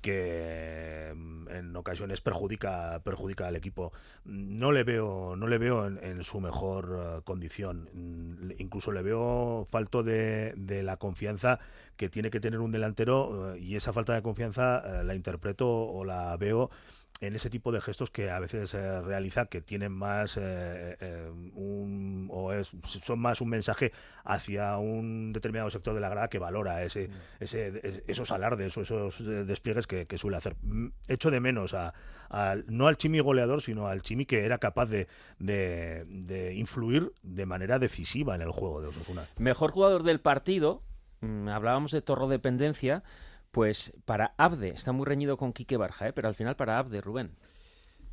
que 0.00 1.12
mm, 1.14 1.48
en 1.48 1.76
ocasiones 1.76 2.20
perjudica 2.20 3.00
perjudica 3.04 3.46
al 3.46 3.56
equipo 3.56 3.92
no 4.24 4.72
le 4.72 4.82
veo 4.82 5.36
no 5.36 5.46
le 5.46 5.58
veo 5.58 5.86
en, 5.86 6.24
su 6.24 6.40
mejor 6.40 7.18
eh, 7.18 7.22
condición 7.24 7.88
Mm, 7.92 8.52
incluso 8.58 8.92
le 8.92 9.02
veo 9.02 9.66
falto 9.68 10.02
de 10.02 10.82
la 10.82 10.96
confianza 10.96 11.60
que 12.00 12.08
tiene 12.08 12.30
que 12.30 12.40
tener 12.40 12.60
un 12.60 12.72
delantero 12.72 13.52
eh, 13.54 13.60
y 13.60 13.76
esa 13.76 13.92
falta 13.92 14.14
de 14.14 14.22
confianza 14.22 14.82
eh, 15.00 15.04
la 15.04 15.14
interpreto 15.14 15.68
o 15.68 16.02
la 16.02 16.34
veo 16.38 16.70
en 17.20 17.34
ese 17.34 17.50
tipo 17.50 17.72
de 17.72 17.82
gestos 17.82 18.10
que 18.10 18.30
a 18.30 18.38
veces 18.38 18.72
eh, 18.72 19.02
realiza 19.02 19.44
que 19.44 19.60
tienen 19.60 19.92
más 19.92 20.38
eh, 20.38 20.96
eh, 20.98 21.30
un, 21.52 22.26
o 22.32 22.54
es, 22.54 22.70
son 23.02 23.18
más 23.18 23.42
un 23.42 23.50
mensaje 23.50 23.92
hacia 24.24 24.78
un 24.78 25.34
determinado 25.34 25.68
sector 25.68 25.92
de 25.94 26.00
la 26.00 26.08
grada 26.08 26.28
que 26.28 26.38
valora 26.38 26.82
ese, 26.82 27.10
ese, 27.38 27.78
es- 27.86 28.02
esos 28.06 28.30
alardes 28.30 28.74
o 28.78 28.80
esos 28.80 29.22
despliegues 29.46 29.86
que, 29.86 30.06
que 30.06 30.16
suele 30.16 30.38
hacer. 30.38 30.56
Mm, 30.62 30.86
Echo 31.08 31.30
de 31.30 31.40
menos 31.40 31.74
a, 31.74 31.92
al- 32.30 32.64
no 32.68 32.86
al 32.86 32.96
Chimi 32.96 33.20
goleador, 33.20 33.60
sino 33.60 33.88
al 33.88 34.00
Chimi 34.00 34.24
que 34.24 34.46
era 34.46 34.56
capaz 34.56 34.86
de, 34.86 35.06
de, 35.38 36.06
de 36.08 36.54
influir 36.54 37.12
de 37.22 37.44
manera 37.44 37.78
decisiva 37.78 38.34
en 38.34 38.40
el 38.40 38.50
juego 38.52 38.80
de 38.80 38.88
Osasuna. 38.88 39.26
Mejor 39.36 39.72
jugador 39.72 40.04
del 40.04 40.20
partido, 40.20 40.82
mm, 41.20 41.48
hablábamos 41.48 41.92
de 41.92 42.02
torro 42.02 42.28
dependencia, 42.28 43.02
pues 43.50 43.92
para 44.04 44.34
Abde, 44.36 44.70
está 44.70 44.92
muy 44.92 45.06
reñido 45.06 45.36
con 45.36 45.52
Quique 45.52 45.76
Barja, 45.76 46.08
¿eh? 46.08 46.12
pero 46.12 46.28
al 46.28 46.34
final 46.34 46.56
para 46.56 46.78
Abde, 46.78 47.00
Rubén. 47.00 47.36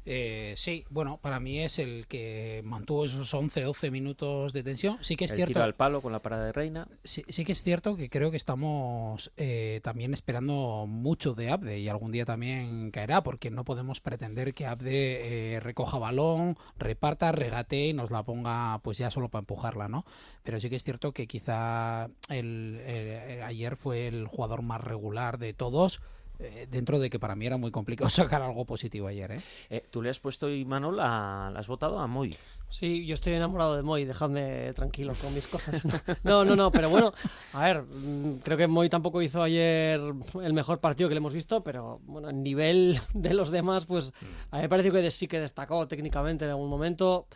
Eh, 0.10 0.54
sí, 0.56 0.86
bueno, 0.90 1.20
para 1.22 1.42
mí 1.42 1.60
es 1.60 1.80
el 1.80 2.08
que 2.08 2.62
mantuvo 2.64 3.04
esos 3.04 3.34
11-12 3.34 3.92
minutos 3.92 4.54
de 4.54 4.64
tensión. 4.64 4.98
Sí 5.02 5.18
que 5.18 5.26
es 5.26 5.32
el 5.32 5.36
cierto. 5.36 5.56
tiro 5.56 5.64
al 5.66 5.76
palo 5.76 6.02
con 6.02 6.14
la 6.14 6.20
parada 6.20 6.46
de 6.46 6.54
Reina. 6.54 6.88
Sí, 7.04 7.26
sí 7.28 7.44
que 7.44 7.52
es 7.52 7.62
cierto 7.62 7.98
que 7.98 8.10
creo 8.10 8.32
que 8.32 8.38
estamos 8.38 9.34
eh, 9.36 9.82
también 9.84 10.14
esperando 10.14 10.86
mucho 10.88 11.34
de 11.34 11.50
Abde 11.50 11.80
y 11.80 11.90
algún 11.90 12.14
día 12.14 12.24
también 12.24 12.90
caerá 12.92 13.22
porque 13.22 13.52
no 13.52 13.66
podemos 13.66 14.00
pretender 14.00 14.54
que 14.54 14.66
Abde 14.66 15.56
eh, 15.56 15.60
recoja 15.60 15.98
balón, 15.98 16.56
reparta, 16.78 17.34
regate 17.34 17.88
y 17.88 17.94
nos 17.94 18.10
la 18.10 18.24
ponga 18.24 18.80
pues 18.84 18.98
ya 18.98 19.12
solo 19.12 19.28
para 19.28 19.42
empujarla, 19.42 19.90
¿no? 19.90 20.06
Pero 20.44 20.62
sí 20.62 20.70
que 20.70 20.78
es 20.78 20.86
cierto 20.86 21.12
que 21.12 21.28
quizá 21.28 22.06
el, 22.30 22.80
eh, 22.80 23.44
ayer 23.46 23.76
fue 23.76 24.08
el 24.08 24.26
jugador 24.28 24.62
más 24.62 24.80
regular 24.80 25.38
de 25.38 25.54
todos. 25.54 26.00
Eh, 26.40 26.68
dentro 26.70 27.00
de 27.00 27.10
que 27.10 27.20
para 27.20 27.36
mí 27.36 27.46
era 27.46 27.58
muy 27.58 27.72
complicado 27.72 28.10
sacar 28.10 28.42
algo 28.42 28.66
positivo 28.66 29.08
ayer, 29.08 29.32
¿eh? 29.32 29.40
Eh, 29.70 29.86
Tú 29.90 30.02
le 30.02 30.10
has 30.10 30.20
puesto, 30.20 30.50
Imanol, 30.50 31.00
a, 31.00 31.50
le 31.52 31.60
has 31.60 31.68
votado 31.68 32.00
a 32.00 32.08
Moy. 32.08 32.36
Sí, 32.70 33.06
yo 33.06 33.14
estoy 33.14 33.34
enamorado 33.34 33.76
de 33.76 33.84
Moy, 33.84 34.06
dejadme 34.06 34.74
tranquilo 34.74 35.14
con 35.22 35.34
mis 35.34 35.48
cosas. 35.48 35.84
No, 36.24 36.44
no, 36.44 36.56
no, 36.56 36.72
pero 36.72 36.90
bueno, 36.90 37.14
a 37.54 37.64
ver, 37.64 37.84
mm, 37.84 38.40
creo 38.44 38.58
que 38.58 38.68
Moy 38.68 38.90
tampoco 38.90 39.22
hizo 39.22 39.42
ayer 39.42 40.00
el 40.42 40.54
mejor 40.54 40.80
partido 40.80 41.08
que 41.10 41.16
le 41.16 41.20
hemos 41.20 41.34
visto, 41.34 41.64
pero 41.64 42.00
bueno, 42.04 42.30
en 42.30 42.44
nivel 42.44 43.00
de 43.14 43.34
los 43.34 43.52
demás, 43.52 43.86
pues 43.86 44.14
a 44.52 44.58
mí 44.58 44.64
me 44.64 44.70
pareció 44.70 44.92
que 44.92 45.10
sí 45.12 45.28
que 45.28 45.40
destacó 45.40 45.88
técnicamente 45.88 46.46
en 46.46 46.52
algún 46.52 46.70
momento. 46.70 47.28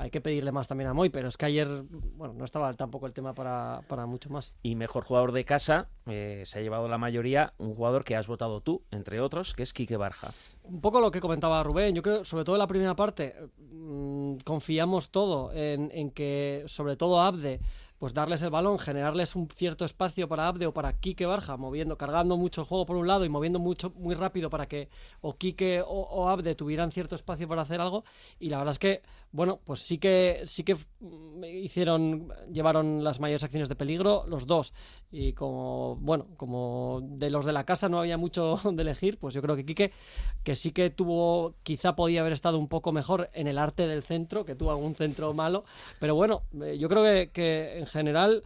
Hay 0.00 0.10
que 0.10 0.22
pedirle 0.22 0.50
más 0.50 0.66
también 0.66 0.88
a 0.88 0.94
Moy, 0.94 1.10
pero 1.10 1.28
es 1.28 1.36
que 1.36 1.44
ayer, 1.44 1.68
bueno, 2.16 2.32
no 2.32 2.46
estaba 2.46 2.72
tampoco 2.72 3.04
el 3.06 3.12
tema 3.12 3.34
para, 3.34 3.82
para 3.86 4.06
mucho 4.06 4.30
más. 4.30 4.56
Y 4.62 4.74
mejor 4.74 5.04
jugador 5.04 5.32
de 5.32 5.44
casa, 5.44 5.88
eh, 6.06 6.42
se 6.46 6.58
ha 6.58 6.62
llevado 6.62 6.88
la 6.88 6.96
mayoría, 6.96 7.52
un 7.58 7.74
jugador 7.74 8.02
que 8.02 8.16
has 8.16 8.26
votado 8.26 8.62
tú, 8.62 8.82
entre 8.90 9.20
otros, 9.20 9.52
que 9.52 9.62
es 9.62 9.74
Quique 9.74 9.98
Barja. 9.98 10.32
Un 10.62 10.80
poco 10.80 11.02
lo 11.02 11.10
que 11.10 11.20
comentaba 11.20 11.62
Rubén, 11.62 11.94
yo 11.94 12.00
creo, 12.00 12.24
sobre 12.24 12.44
todo 12.44 12.56
en 12.56 12.60
la 12.60 12.66
primera 12.66 12.96
parte, 12.96 13.34
mm, 13.58 14.36
confiamos 14.42 15.10
todo 15.10 15.52
en, 15.52 15.90
en 15.92 16.10
que, 16.10 16.64
sobre 16.66 16.96
todo 16.96 17.20
Abde, 17.20 17.60
pues 18.00 18.14
darles 18.14 18.40
el 18.40 18.48
balón, 18.48 18.78
generarles 18.78 19.36
un 19.36 19.46
cierto 19.54 19.84
espacio 19.84 20.26
para 20.26 20.48
Abde 20.48 20.66
o 20.66 20.72
para 20.72 20.94
Quique 20.94 21.26
Barja, 21.26 21.58
moviendo, 21.58 21.98
cargando 21.98 22.38
mucho 22.38 22.62
el 22.62 22.66
juego 22.66 22.86
por 22.86 22.96
un 22.96 23.06
lado 23.06 23.26
y 23.26 23.28
moviendo 23.28 23.58
mucho, 23.58 23.92
muy 23.94 24.14
rápido 24.14 24.48
para 24.48 24.66
que 24.66 24.88
o 25.20 25.36
Quique 25.36 25.82
o, 25.86 26.26
Abde 26.26 26.54
tuvieran 26.54 26.90
cierto 26.92 27.14
espacio 27.14 27.46
para 27.46 27.60
hacer 27.60 27.78
algo. 27.78 28.04
Y 28.38 28.48
la 28.48 28.56
verdad 28.56 28.72
es 28.72 28.78
que, 28.78 29.02
bueno, 29.32 29.60
pues 29.62 29.80
sí 29.80 29.98
que 29.98 30.40
sí 30.46 30.64
que 30.64 30.76
mm, 31.00 31.44
hicieron, 31.44 32.32
llevaron 32.50 33.04
las 33.04 33.20
mayores 33.20 33.44
acciones 33.44 33.68
de 33.68 33.76
peligro, 33.76 34.24
los 34.26 34.46
dos. 34.46 34.72
Y 35.12 35.34
como, 35.34 35.96
bueno, 35.96 36.28
como 36.38 37.00
de 37.02 37.28
los 37.28 37.44
de 37.44 37.52
la 37.52 37.66
casa 37.66 37.90
no 37.90 37.98
había 37.98 38.16
mucho 38.16 38.58
de 38.72 38.80
elegir, 38.80 39.18
pues 39.18 39.34
yo 39.34 39.42
creo 39.42 39.56
que 39.56 39.66
Quique, 39.66 39.92
que 40.42 40.56
sí 40.56 40.72
que 40.72 40.88
tuvo, 40.88 41.52
quizá 41.62 41.94
podía 41.96 42.22
haber 42.22 42.32
estado 42.32 42.58
un 42.58 42.68
poco 42.68 42.92
mejor 42.92 43.28
en 43.34 43.46
el 43.46 43.58
arte 43.58 43.86
del 43.86 44.02
centro, 44.02 44.46
que 44.46 44.54
tuvo 44.54 44.70
algún 44.70 44.94
centro 44.94 45.34
malo. 45.34 45.64
Pero 45.98 46.14
bueno, 46.14 46.44
eh, 46.64 46.78
yo 46.78 46.88
creo 46.88 47.02
que, 47.30 47.84
general 47.90 48.44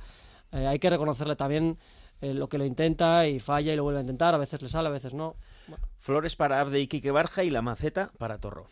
eh, 0.53 0.66
hay 0.66 0.78
que 0.78 0.88
reconocerle 0.88 1.36
también 1.36 1.78
eh, 2.20 2.32
lo 2.32 2.49
que 2.49 2.59
lo 2.59 2.64
intenta 2.64 3.26
y 3.26 3.40
falla 3.40 3.72
y 3.72 3.76
lo 3.76 3.82
vuelve 3.82 3.99
a 3.99 4.03
intentar, 4.03 4.34
a 4.34 4.38
veces 4.38 4.62
le 4.62 4.68
sale, 4.68 4.88
a 4.88 4.92
veces 4.92 5.12
no. 5.14 5.36
Bueno, 5.66 5.86
Flores 5.99 6.36
para 6.36 6.61
Abde 6.61 6.80
y 6.80 6.86
Quique 6.86 7.11
Barja 7.11 7.42
y 7.42 7.51
la 7.51 7.61
maceta 7.61 8.12
para 8.18 8.38
Torro. 8.38 8.66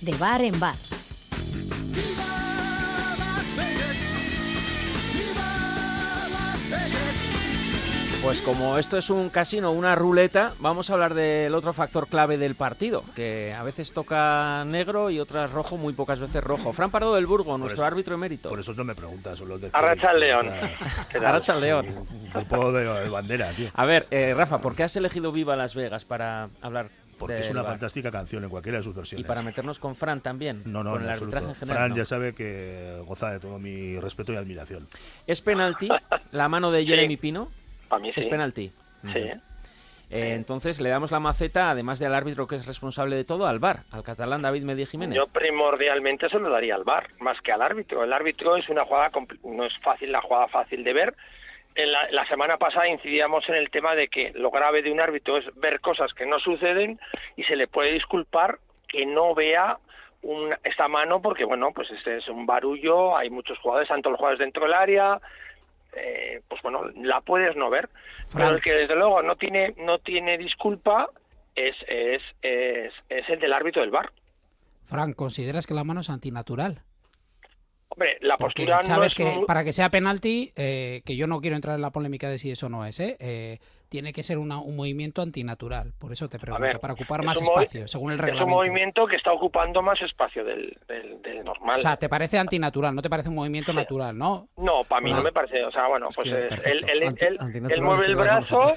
De 0.00 0.14
bar 0.18 0.40
en 0.40 0.58
bar. 0.58 0.76
Pues 8.22 8.42
como 8.42 8.76
esto 8.76 8.98
es 8.98 9.10
un 9.10 9.30
casino, 9.30 9.70
una 9.70 9.94
ruleta, 9.94 10.52
vamos 10.58 10.90
a 10.90 10.94
hablar 10.94 11.14
del 11.14 11.54
otro 11.54 11.72
factor 11.72 12.08
clave 12.08 12.36
del 12.36 12.56
partido, 12.56 13.04
que 13.14 13.54
a 13.54 13.62
veces 13.62 13.92
toca 13.92 14.64
negro 14.66 15.08
y 15.10 15.20
otras 15.20 15.52
rojo, 15.52 15.76
muy 15.78 15.94
pocas 15.94 16.18
veces 16.18 16.42
rojo. 16.42 16.72
Fran 16.72 16.90
Pardo 16.90 17.14
del 17.14 17.26
Burgo, 17.26 17.56
nuestro 17.56 17.84
árbitro 17.84 18.16
emérito. 18.16 18.48
Por 18.50 18.58
eso 18.60 18.74
no 18.74 18.84
me 18.84 18.94
preguntas, 18.94 19.38
son 19.38 19.48
los 19.48 19.60
de 19.60 19.70
Arracha 19.72 20.10
al 20.10 20.20
León. 20.20 20.50
Arracha 21.14 21.54
al 21.54 21.60
León. 21.60 21.86
Grupo 22.34 22.72
de, 22.72 22.84
de 22.84 23.08
bandera, 23.08 23.50
tío. 23.52 23.70
A 23.72 23.86
ver, 23.86 24.06
eh, 24.10 24.34
Rafa, 24.36 24.60
¿por 24.60 24.74
qué 24.74 24.82
has 24.82 24.96
elegido 24.96 25.30
Viva 25.32 25.54
Las 25.56 25.74
Vegas 25.74 26.04
para 26.04 26.50
hablar 26.60 26.90
Porque 27.18 27.38
es 27.38 27.50
una 27.50 27.64
fantástica 27.64 28.10
canción 28.10 28.42
en 28.44 28.50
cualquiera 28.50 28.78
de 28.78 28.84
sus 28.84 28.94
versiones. 28.94 29.24
Y 29.24 29.26
para 29.28 29.42
meternos 29.42 29.78
con 29.78 29.94
Fran 29.94 30.20
también, 30.20 30.62
No, 30.66 30.82
no, 30.84 30.90
con 30.92 31.02
el 31.04 31.08
absoluto. 31.08 31.36
arbitraje 31.36 31.54
en 31.54 31.60
general. 31.60 31.78
Fran 31.78 31.90
no. 31.90 31.96
ya 31.96 32.04
sabe 32.04 32.34
que 32.34 33.00
goza 33.06 33.30
de 33.30 33.40
todo 33.40 33.58
mi 33.58 33.98
respeto 34.00 34.32
y 34.32 34.36
admiración. 34.36 34.86
¿Es 35.26 35.40
penalti 35.40 35.88
la 36.32 36.48
mano 36.48 36.70
de 36.72 36.84
Jeremy 36.84 37.16
Pino? 37.16 37.50
Para 37.88 38.00
mí 38.00 38.12
Es 38.14 38.24
sí. 38.24 38.30
penalti. 38.30 38.72
Sí. 39.12 39.30
Eh, 40.10 40.32
entonces 40.34 40.80
le 40.80 40.88
damos 40.88 41.12
la 41.12 41.20
maceta, 41.20 41.70
además 41.70 41.98
del 41.98 42.14
árbitro 42.14 42.46
que 42.46 42.56
es 42.56 42.66
responsable 42.66 43.14
de 43.14 43.24
todo, 43.24 43.46
al 43.46 43.58
VAR, 43.58 43.80
al 43.92 44.02
catalán 44.02 44.40
David 44.40 44.62
Medí 44.62 44.86
Jiménez. 44.86 45.14
Yo 45.16 45.26
primordialmente 45.26 46.28
se 46.30 46.38
lo 46.38 46.48
daría 46.48 46.76
al 46.76 46.84
VAR, 46.84 47.08
más 47.18 47.38
que 47.42 47.52
al 47.52 47.60
árbitro. 47.60 48.02
El 48.04 48.12
árbitro 48.12 48.56
es 48.56 48.68
una 48.70 48.84
jugada, 48.86 49.10
no 49.44 49.64
es 49.64 49.76
fácil 49.80 50.10
la 50.10 50.22
jugada 50.22 50.48
fácil 50.48 50.82
de 50.82 50.92
ver. 50.94 51.14
En 51.74 51.92
la, 51.92 52.10
la 52.10 52.26
semana 52.26 52.56
pasada 52.56 52.88
incidíamos 52.88 53.46
en 53.50 53.56
el 53.56 53.70
tema 53.70 53.94
de 53.94 54.08
que 54.08 54.32
lo 54.34 54.50
grave 54.50 54.80
de 54.82 54.90
un 54.90 55.00
árbitro 55.00 55.36
es 55.36 55.44
ver 55.56 55.80
cosas 55.80 56.12
que 56.14 56.24
no 56.26 56.38
suceden 56.40 56.98
y 57.36 57.44
se 57.44 57.54
le 57.56 57.68
puede 57.68 57.92
disculpar 57.92 58.58
que 58.88 59.04
no 59.04 59.34
vea 59.34 59.76
un- 60.22 60.56
esta 60.64 60.88
mano 60.88 61.20
porque, 61.20 61.44
bueno, 61.44 61.70
pues 61.74 61.90
este 61.90 62.16
es 62.16 62.28
un 62.28 62.46
barullo, 62.46 63.14
hay 63.16 63.28
muchos 63.28 63.58
jugadores, 63.58 63.88
tanto 63.90 64.08
los 64.10 64.18
jugadores 64.18 64.40
dentro 64.40 64.64
del 64.64 64.72
área, 64.74 65.20
eh, 65.94 66.42
pues 66.48 66.62
bueno, 66.62 66.84
la 67.02 67.20
puedes 67.20 67.56
no 67.56 67.70
ver. 67.70 67.88
Pero 68.32 68.50
el 68.50 68.62
que 68.62 68.72
desde 68.72 68.94
luego 68.94 69.22
no 69.22 69.36
tiene, 69.36 69.74
no 69.78 69.98
tiene 69.98 70.38
disculpa 70.38 71.08
es, 71.54 71.76
es, 71.88 72.22
es, 72.42 72.92
es 73.08 73.28
el 73.28 73.40
del 73.40 73.52
árbitro 73.52 73.82
del 73.82 73.90
VAR. 73.90 74.12
Frank, 74.84 75.14
¿consideras 75.16 75.66
que 75.66 75.74
la 75.74 75.84
mano 75.84 76.00
es 76.00 76.10
antinatural? 76.10 76.82
Hombre, 77.88 78.18
la 78.20 78.36
Porque 78.36 78.66
postura 78.66 78.96
no 78.96 79.02
es 79.02 79.14
que 79.14 79.42
para 79.46 79.64
que 79.64 79.72
sea 79.72 79.90
penalti, 79.90 80.52
eh, 80.56 81.02
que 81.04 81.16
yo 81.16 81.26
no 81.26 81.40
quiero 81.40 81.56
entrar 81.56 81.74
en 81.74 81.82
la 81.82 81.90
polémica 81.90 82.28
de 82.28 82.38
si 82.38 82.50
eso 82.50 82.68
no 82.68 82.84
es, 82.84 83.00
¿eh? 83.00 83.16
Eh, 83.18 83.58
tiene 83.88 84.12
que 84.12 84.22
ser 84.22 84.38
una- 84.38 84.60
un 84.60 84.76
movimiento 84.76 85.22
antinatural. 85.22 85.92
Por 85.98 86.12
eso 86.12 86.28
te 86.28 86.38
pregunto, 86.38 86.62
ver, 86.62 86.78
para 86.78 86.92
ocupar 86.94 87.20
es 87.20 87.26
más 87.26 87.40
espacio, 87.40 87.88
según 87.88 88.12
el 88.12 88.18
Es 88.18 88.20
un 88.22 88.26
reglamento. 88.26 88.56
movimiento 88.58 89.06
que 89.06 89.16
está 89.16 89.32
ocupando 89.32 89.80
más 89.82 90.00
espacio 90.02 90.44
del, 90.44 90.76
del, 90.86 91.22
del 91.22 91.44
normal. 91.44 91.76
O 91.76 91.78
sea, 91.80 91.96
¿te 91.96 92.08
parece 92.08 92.38
antinatural? 92.38 92.94
¿No 92.94 93.02
te 93.02 93.08
parece 93.10 93.28
un 93.30 93.34
movimiento 93.36 93.72
natural, 93.72 94.16
no? 94.16 94.48
No, 94.56 94.84
para 94.84 95.00
mí 95.00 95.10
Ah. 95.12 95.16
no 95.16 95.22
me 95.22 95.32
parece. 95.32 95.64
O 95.64 95.70
sea, 95.70 95.86
bueno, 95.88 96.08
pues 96.14 96.30
él, 96.30 96.84
él- 96.88 97.02
Anti- 97.08 97.24
él- 97.24 97.36
antinatural 97.40 97.72
él 97.78 97.82
mueve 97.82 98.06
el 98.06 98.16
brazo, 98.16 98.72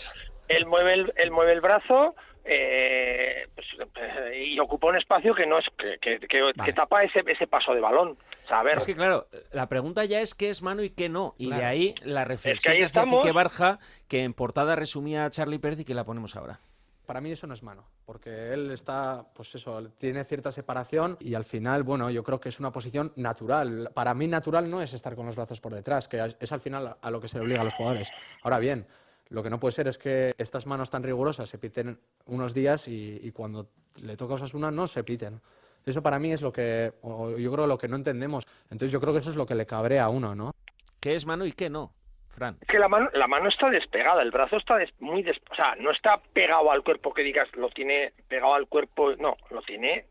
él 0.48 0.66
mueve 0.66 0.94
el, 0.94 1.14
él 1.18 1.32
mueve 1.32 1.54
el 1.54 1.62
brazo 1.62 2.16
eh, 2.46 3.48
pues, 3.56 3.68
eh, 3.96 4.46
y 4.48 4.60
ocupa 4.60 4.88
un 4.88 4.98
espacio 4.98 5.34
que 5.36 5.46
no 5.46 5.60
es 5.60 5.66
que, 5.78 5.98
que, 6.00 6.20
que- 6.28 6.52
que 6.64 6.74
tapa 6.74 7.04
ese, 7.04 7.24
ese 7.28 7.48
paso 7.48 7.74
de 7.74 7.80
balón. 7.82 8.18
O 8.44 8.48
sea, 8.48 8.60
a 8.60 8.64
ver, 8.64 8.78
Es 8.78 8.86
que 8.86 8.96
claro, 8.96 9.28
la 9.52 9.68
pregunta 9.68 10.06
ya 10.06 10.22
es 10.22 10.34
qué 10.36 10.50
es 10.50 10.62
mano 10.62 10.84
y 10.84 10.90
qué 10.90 11.10
no. 11.10 11.36
Y 11.38 11.50
de 11.52 11.66
ahí 11.66 11.96
la 12.04 12.26
reflexión 12.26 12.74
ahí 12.74 12.80
que. 12.80 12.86
Quique 13.20 13.32
Barja, 13.32 13.80
que 14.08 14.24
en 14.24 14.34
portada 14.34 14.76
resumía 14.76 15.26
a 15.26 15.30
Charlie 15.30 15.60
Pérez 15.60 15.80
y 15.82 15.86
que 15.86 15.94
la 15.94 16.04
ponemos 16.04 16.36
ahora. 16.36 16.60
Para 17.06 17.20
mí 17.20 17.32
eso 17.32 17.46
no 17.46 17.54
es 17.54 17.62
mano, 17.64 17.84
porque 18.06 18.54
él 18.54 18.72
está, 18.72 19.26
pues 19.34 19.54
eso, 19.56 19.82
tiene 19.98 20.24
cierta 20.24 20.52
separación 20.54 21.18
y 21.20 21.34
al 21.34 21.44
final, 21.44 21.84
bueno, 21.84 22.10
yo 22.10 22.24
creo 22.24 22.40
que 22.40 22.48
es 22.48 22.60
una 22.60 22.72
posición 22.72 23.12
natural. 23.18 23.90
Para 23.94 24.14
mí 24.14 24.28
natural 24.28 24.70
no 24.70 24.82
es 24.82 24.94
estar 24.94 25.16
con 25.16 25.26
los 25.26 25.36
brazos 25.36 25.60
por 25.60 25.74
detrás, 25.74 26.08
que 26.08 26.24
es 26.24 26.38
es 26.40 26.52
al 26.54 26.62
final 26.62 26.96
a 27.02 27.12
lo 27.12 27.20
que 27.20 27.28
se 27.28 27.38
le 27.38 27.44
obliga 27.44 27.62
a 27.62 27.64
los 27.66 27.74
jugadores. 27.74 28.10
Ahora 28.44 28.60
bien, 28.60 28.88
lo 29.32 29.42
que 29.42 29.50
no 29.50 29.60
puede 29.60 29.72
ser 29.72 29.88
es 29.88 29.98
que 29.98 30.34
estas 30.38 30.68
manos 30.68 30.90
tan 30.90 31.04
rigurosas 31.04 31.50
se 31.50 31.58
piten 31.58 32.00
unos 32.26 32.54
días 32.54 32.88
y, 32.88 33.20
y 33.24 33.32
cuando 33.32 33.68
le 34.04 34.16
toca 34.16 34.34
a 34.34 34.36
Osasuna 34.36 34.70
no 34.72 34.88
se 34.88 35.04
piten. 35.04 35.42
Eso 35.86 36.04
para 36.04 36.20
mí 36.20 36.32
es 36.32 36.42
lo 36.42 36.52
que, 36.52 36.94
o 37.02 37.36
yo 37.38 37.52
creo 37.52 37.66
lo 37.66 37.78
que 37.78 37.88
no 37.88 37.96
entendemos. 37.96 38.46
Entonces 38.66 38.92
yo 38.92 39.02
creo 39.02 39.14
que 39.14 39.20
eso 39.20 39.32
es 39.32 39.36
lo 39.36 39.46
que 39.48 39.56
le 39.56 39.66
cabrea 39.66 40.04
a 40.06 40.10
uno, 40.10 40.36
¿no? 40.36 40.52
¿Qué 41.00 41.16
es 41.16 41.26
mano 41.26 41.46
y 41.46 41.54
qué 41.54 41.70
no? 41.70 41.92
Fran. 42.30 42.58
es 42.62 42.68
que 42.68 42.80
la 42.80 42.88
mano, 42.88 43.10
la 43.14 43.28
mano 43.28 43.50
está 43.50 43.70
despegada, 43.70 44.22
el 44.22 44.32
brazo 44.32 44.56
está 44.56 44.78
des- 44.78 44.94
muy 45.00 45.22
des- 45.22 45.42
o 45.52 45.56
sea, 45.56 45.76
no 45.80 45.92
está 45.92 46.22
pegado 46.32 46.72
al 46.72 46.82
cuerpo 46.84 47.14
que 47.14 47.24
digas 47.24 47.50
lo 47.58 47.70
tiene 47.72 48.14
pegado 48.30 48.54
al 48.54 48.68
cuerpo, 48.68 49.14
no, 49.18 49.36
lo 49.50 49.62
tiene 49.64 50.06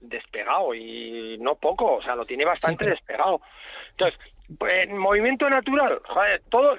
despegado 0.00 0.74
y 0.74 1.38
no 1.40 1.54
poco, 1.54 1.94
o 1.96 2.02
sea, 2.02 2.16
lo 2.16 2.24
tiene 2.26 2.44
bastante 2.44 2.84
pero- 2.84 2.90
despegado. 2.90 3.40
Entonces, 3.92 4.18
Pues, 4.58 4.88
movimiento 4.90 5.48
natural, 5.48 6.02
joder, 6.06 6.42
todo, 6.50 6.76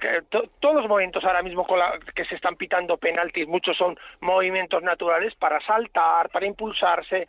todos 0.60 0.76
los 0.76 0.88
movimientos 0.88 1.24
ahora 1.26 1.42
mismo 1.42 1.66
con 1.66 1.80
la- 1.80 2.00
que 2.14 2.24
se 2.26 2.36
están 2.36 2.56
pitando 2.56 2.96
penaltis, 2.98 3.48
muchos 3.48 3.76
son 3.76 3.98
movimientos 4.22 4.84
naturales 4.84 5.34
para 5.36 5.60
saltar, 5.62 6.30
para 6.30 6.46
impulsarse. 6.46 7.28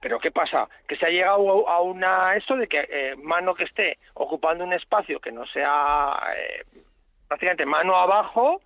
Pero 0.00 0.20
¿qué 0.20 0.30
pasa? 0.30 0.68
Que 0.86 0.96
se 0.96 1.06
ha 1.06 1.08
llegado 1.08 1.66
a 1.68 1.80
una 1.80 2.34
esto 2.36 2.56
de 2.56 2.68
que 2.68 2.86
eh, 2.90 3.16
mano 3.16 3.54
que 3.54 3.64
esté 3.64 3.98
ocupando 4.14 4.62
un 4.64 4.74
espacio 4.74 5.18
que 5.18 5.32
no 5.32 5.46
sea 5.46 6.20
eh, 6.36 6.64
prácticamente 7.26 7.64
mano 7.64 7.94
abajo, 7.94 8.60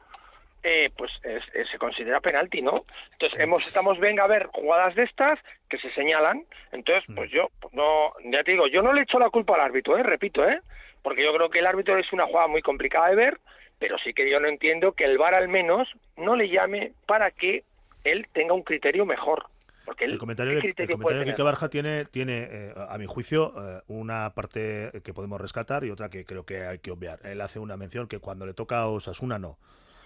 eh, 0.62 0.90
pues 0.96 1.10
es- 1.24 1.44
es- 1.54 1.68
se 1.70 1.78
considera 1.78 2.20
penalti, 2.20 2.62
¿no? 2.62 2.84
Entonces 3.12 3.38
hemos 3.40 3.66
estamos 3.66 3.98
venga 3.98 4.24
a 4.24 4.28
ver 4.28 4.46
jugadas 4.46 4.94
de 4.94 5.02
estas 5.04 5.38
que 5.68 5.78
se 5.78 5.90
señalan. 5.92 6.44
Entonces, 6.70 7.04
pues 7.14 7.30
yo 7.30 7.48
pues 7.60 7.74
no, 7.74 8.12
ya 8.30 8.44
te 8.44 8.52
digo, 8.52 8.66
yo 8.68 8.82
no 8.82 8.92
le 8.92 9.02
echo 9.02 9.18
la 9.18 9.30
culpa 9.30 9.54
al 9.54 9.62
árbitro, 9.62 9.96
¿eh? 9.98 10.02
repito, 10.02 10.48
¿eh? 10.48 10.60
porque 11.02 11.24
yo 11.24 11.34
creo 11.34 11.50
que 11.50 11.58
el 11.58 11.66
árbitro 11.66 11.98
es 11.98 12.12
una 12.12 12.26
jugada 12.26 12.46
muy 12.46 12.62
complicada 12.62 13.08
de 13.08 13.16
ver, 13.16 13.40
pero 13.80 13.98
sí 13.98 14.14
que 14.14 14.30
yo 14.30 14.38
no 14.38 14.46
entiendo 14.46 14.92
que 14.92 15.04
el 15.04 15.18
VAR 15.18 15.34
al 15.34 15.48
menos 15.48 15.88
no 16.16 16.36
le 16.36 16.48
llame 16.48 16.92
para 17.06 17.32
que 17.32 17.64
él 18.04 18.28
tenga 18.32 18.54
un 18.54 18.62
criterio 18.62 19.04
mejor. 19.04 19.46
Porque 19.84 20.04
El 20.04 20.16
comentario, 20.18 20.60
¿qué 20.60 20.72
de, 20.74 20.82
el 20.84 20.90
comentario 20.92 21.24
de 21.24 21.26
Quique? 21.32 21.42
Barja 21.42 21.68
tiene, 21.68 22.04
tiene 22.04 22.46
eh, 22.48 22.74
a 22.88 22.96
mi 22.98 23.06
juicio, 23.06 23.52
eh, 23.58 23.80
una 23.88 24.30
parte 24.32 24.92
que 25.02 25.12
podemos 25.12 25.40
rescatar 25.40 25.82
y 25.82 25.90
otra 25.90 26.08
que 26.08 26.24
creo 26.24 26.46
que 26.46 26.62
hay 26.64 26.78
que 26.78 26.92
obviar. 26.92 27.18
Él 27.24 27.40
hace 27.40 27.58
una 27.58 27.76
mención 27.76 28.06
que 28.06 28.20
cuando 28.20 28.46
le 28.46 28.54
toca 28.54 28.78
a 28.78 28.86
Osasuna 28.86 29.40
no. 29.40 29.58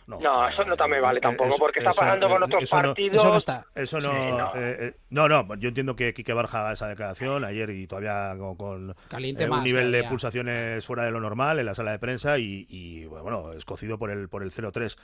No, 0.06 0.48
eso 0.48 0.64
no 0.64 0.76
también 0.76 1.02
vale 1.02 1.20
tampoco, 1.20 1.48
eso- 1.50 1.58
porque 1.58 1.80
está 1.80 1.90
eso- 1.90 2.00
pasando 2.00 2.28
con 2.28 2.42
eh, 2.42 2.44
otros 2.46 2.62
eso 2.62 2.76
no- 2.76 2.82
partidos. 2.82 3.16
Eso 3.16 3.28
no 3.30 3.36
está. 3.36 3.66
Eso 3.74 4.00
no, 4.00 4.10
Sí, 4.12 4.30
no. 4.32 4.46
eh, 4.54 4.76
eh, 4.80 4.94
no, 5.10 5.28
no, 5.28 5.54
yo 5.56 5.68
entiendo 5.68 5.96
que 5.96 6.14
Quique 6.14 6.32
Barja 6.32 6.60
haga 6.60 6.72
esa 6.72 6.86
declaración 6.88 7.44
ayer 7.44 7.70
y 7.70 7.86
todavía 7.86 8.34
con, 8.38 8.56
con, 8.56 8.96
Caliente 9.08 9.44
eh, 9.44 9.48
más 9.48 9.58
un 9.58 9.64
nivel 9.64 9.90
de 9.90 10.04
pulsaciones 10.04 10.86
fuera 10.86 11.04
de 11.04 11.10
lo 11.10 11.20
normal 11.20 11.58
en 11.58 11.66
la 11.66 11.74
sala 11.74 11.90
de 11.90 11.98
prensa 11.98 12.38
y, 12.38 12.66
y, 12.68 13.04
bueno, 13.06 13.52
escocido 13.52 13.98
por 13.98 14.10
el, 14.10 14.28
por 14.28 14.42
el 14.42 14.52
0-3. 14.52 14.96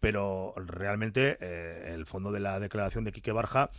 Pero 0.00 0.54
realmente 0.56 1.38
eh, 1.40 1.92
el 1.94 2.06
fondo 2.06 2.30
de 2.32 2.40
la 2.40 2.58
declaración 2.60 3.04
de 3.04 3.12
Quique 3.12 3.32
Barja 3.32 3.70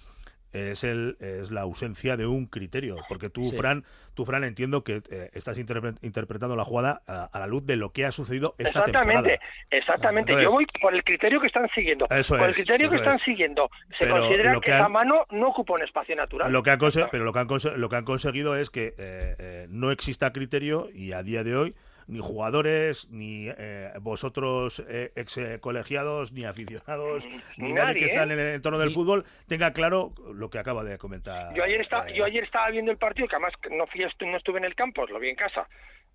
es 0.72 0.84
el 0.84 1.18
es 1.20 1.52
la 1.52 1.62
ausencia 1.62 2.18
de 2.18 2.26
un 2.28 2.46
criterio 2.48 2.98
porque 3.08 3.30
tú 3.30 3.44
Sí. 3.44 3.56
Fran 3.56 3.84
tú 4.14 4.26
Fran 4.26 4.44
entiendo 4.44 4.84
que 4.84 5.02
eh, 5.10 5.30
estás 5.34 5.58
interpre- 5.58 5.98
interpretando 6.02 6.56
la 6.56 6.64
jugada 6.64 7.02
a, 7.08 7.26
a 7.26 7.40
la 7.40 7.48
luz 7.48 7.66
de 7.66 7.76
lo 7.76 7.92
que 7.92 8.06
ha 8.06 8.12
sucedido 8.12 8.56
esta 8.58 8.80
Exactamente, 8.80 9.14
temporada 9.14 9.40
exactamente. 9.72 10.32
Entonces- 10.34 10.50
Yo 10.52 10.56
voy 10.56 10.66
por 10.82 10.94
el 10.96 11.04
criterio 11.04 11.40
que 11.40 11.48
están 11.48 11.68
siguiendo. 11.76 12.08
Eso 12.10 12.36
por 12.36 12.46
el 12.46 12.52
es, 12.52 12.58
criterio 12.58 12.90
que 12.90 12.96
están 12.98 13.18
es. 13.18 13.24
siguiendo, 13.24 13.70
se 13.98 14.06
Pero 14.06 14.20
considera 14.20 14.52
que, 14.60 14.72
han- 14.74 14.92
mano 14.92 15.26
no 15.32 15.50
ocupa 15.50 15.74
un 15.74 15.84
espacio 15.84 16.16
natural. 16.16 16.52
Lo 16.52 16.64
que 16.64 16.72
han 16.72 16.80
pero 17.12 17.24
lo 17.24 17.34
que 17.34 17.40
han, 17.40 17.48
conse- 17.48 17.76
lo 17.76 17.90
que 17.90 17.96
han 17.96 18.06
conseguido 18.06 18.56
es 18.58 18.70
que 18.70 18.94
eh, 18.98 19.36
eh, 19.40 19.68
no 19.70 19.92
exista 19.92 20.32
criterio 20.34 20.90
y 20.94 21.12
a 21.12 21.24
día 21.24 21.44
de 21.44 21.56
hoy 21.56 21.76
ni 22.08 22.20
jugadores, 22.20 23.10
ni 23.10 23.48
eh, 23.50 23.92
vosotros 24.02 24.84
eh, 24.88 25.12
ex 25.16 25.38
eh, 25.38 25.60
colegiados, 25.60 26.32
ni 26.32 26.46
aficionados, 26.46 27.26
ni 27.58 27.74
nadie, 27.74 27.74
nadie, 27.74 28.00
que 28.00 28.06
está 28.06 28.22
¿eh? 28.22 28.24
en 28.24 28.32
el 28.32 28.40
entorno 28.56 28.80
del 28.80 28.92
fútbol 28.92 29.26
tenga 29.48 29.74
claro 29.74 30.14
lo 30.34 30.50
que 30.50 30.60
acaba 30.60 30.84
de 30.84 30.98
comentar. 30.98 31.54
Yo 31.54 31.64
ayer, 31.64 31.82
estaba, 31.82 32.08
eh, 32.10 32.14
yo 32.16 32.24
ayer 32.26 32.44
estaba 32.44 32.70
viendo 32.70 32.92
el 32.92 32.98
partido, 32.98 33.28
que 33.28 33.36
además 33.36 33.54
no, 33.72 33.86
fui, 33.88 34.02
estu- 34.02 34.30
no 34.30 34.38
estuve 34.38 34.58
en 34.60 34.66
el 34.66 34.76
campo, 34.76 35.06
lo 35.06 35.20
vi 35.20 35.30
en 35.30 35.36
casa, 35.36 35.68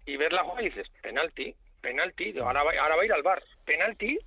y 0.06 0.16
ver 0.16 0.32
la 0.32 0.42
jugada 0.44 0.62
y 0.62 0.70
dices, 0.70 0.88
penalti, 1.02 1.54
penalti, 1.80 2.38
ahora, 2.38 2.62
va, 2.62 2.70
ahora 2.80 2.96
va 2.96 3.02
a 3.02 3.04
ir 3.04 3.12
al 3.12 3.22
bar, 3.22 3.42
penalti, 3.64 4.18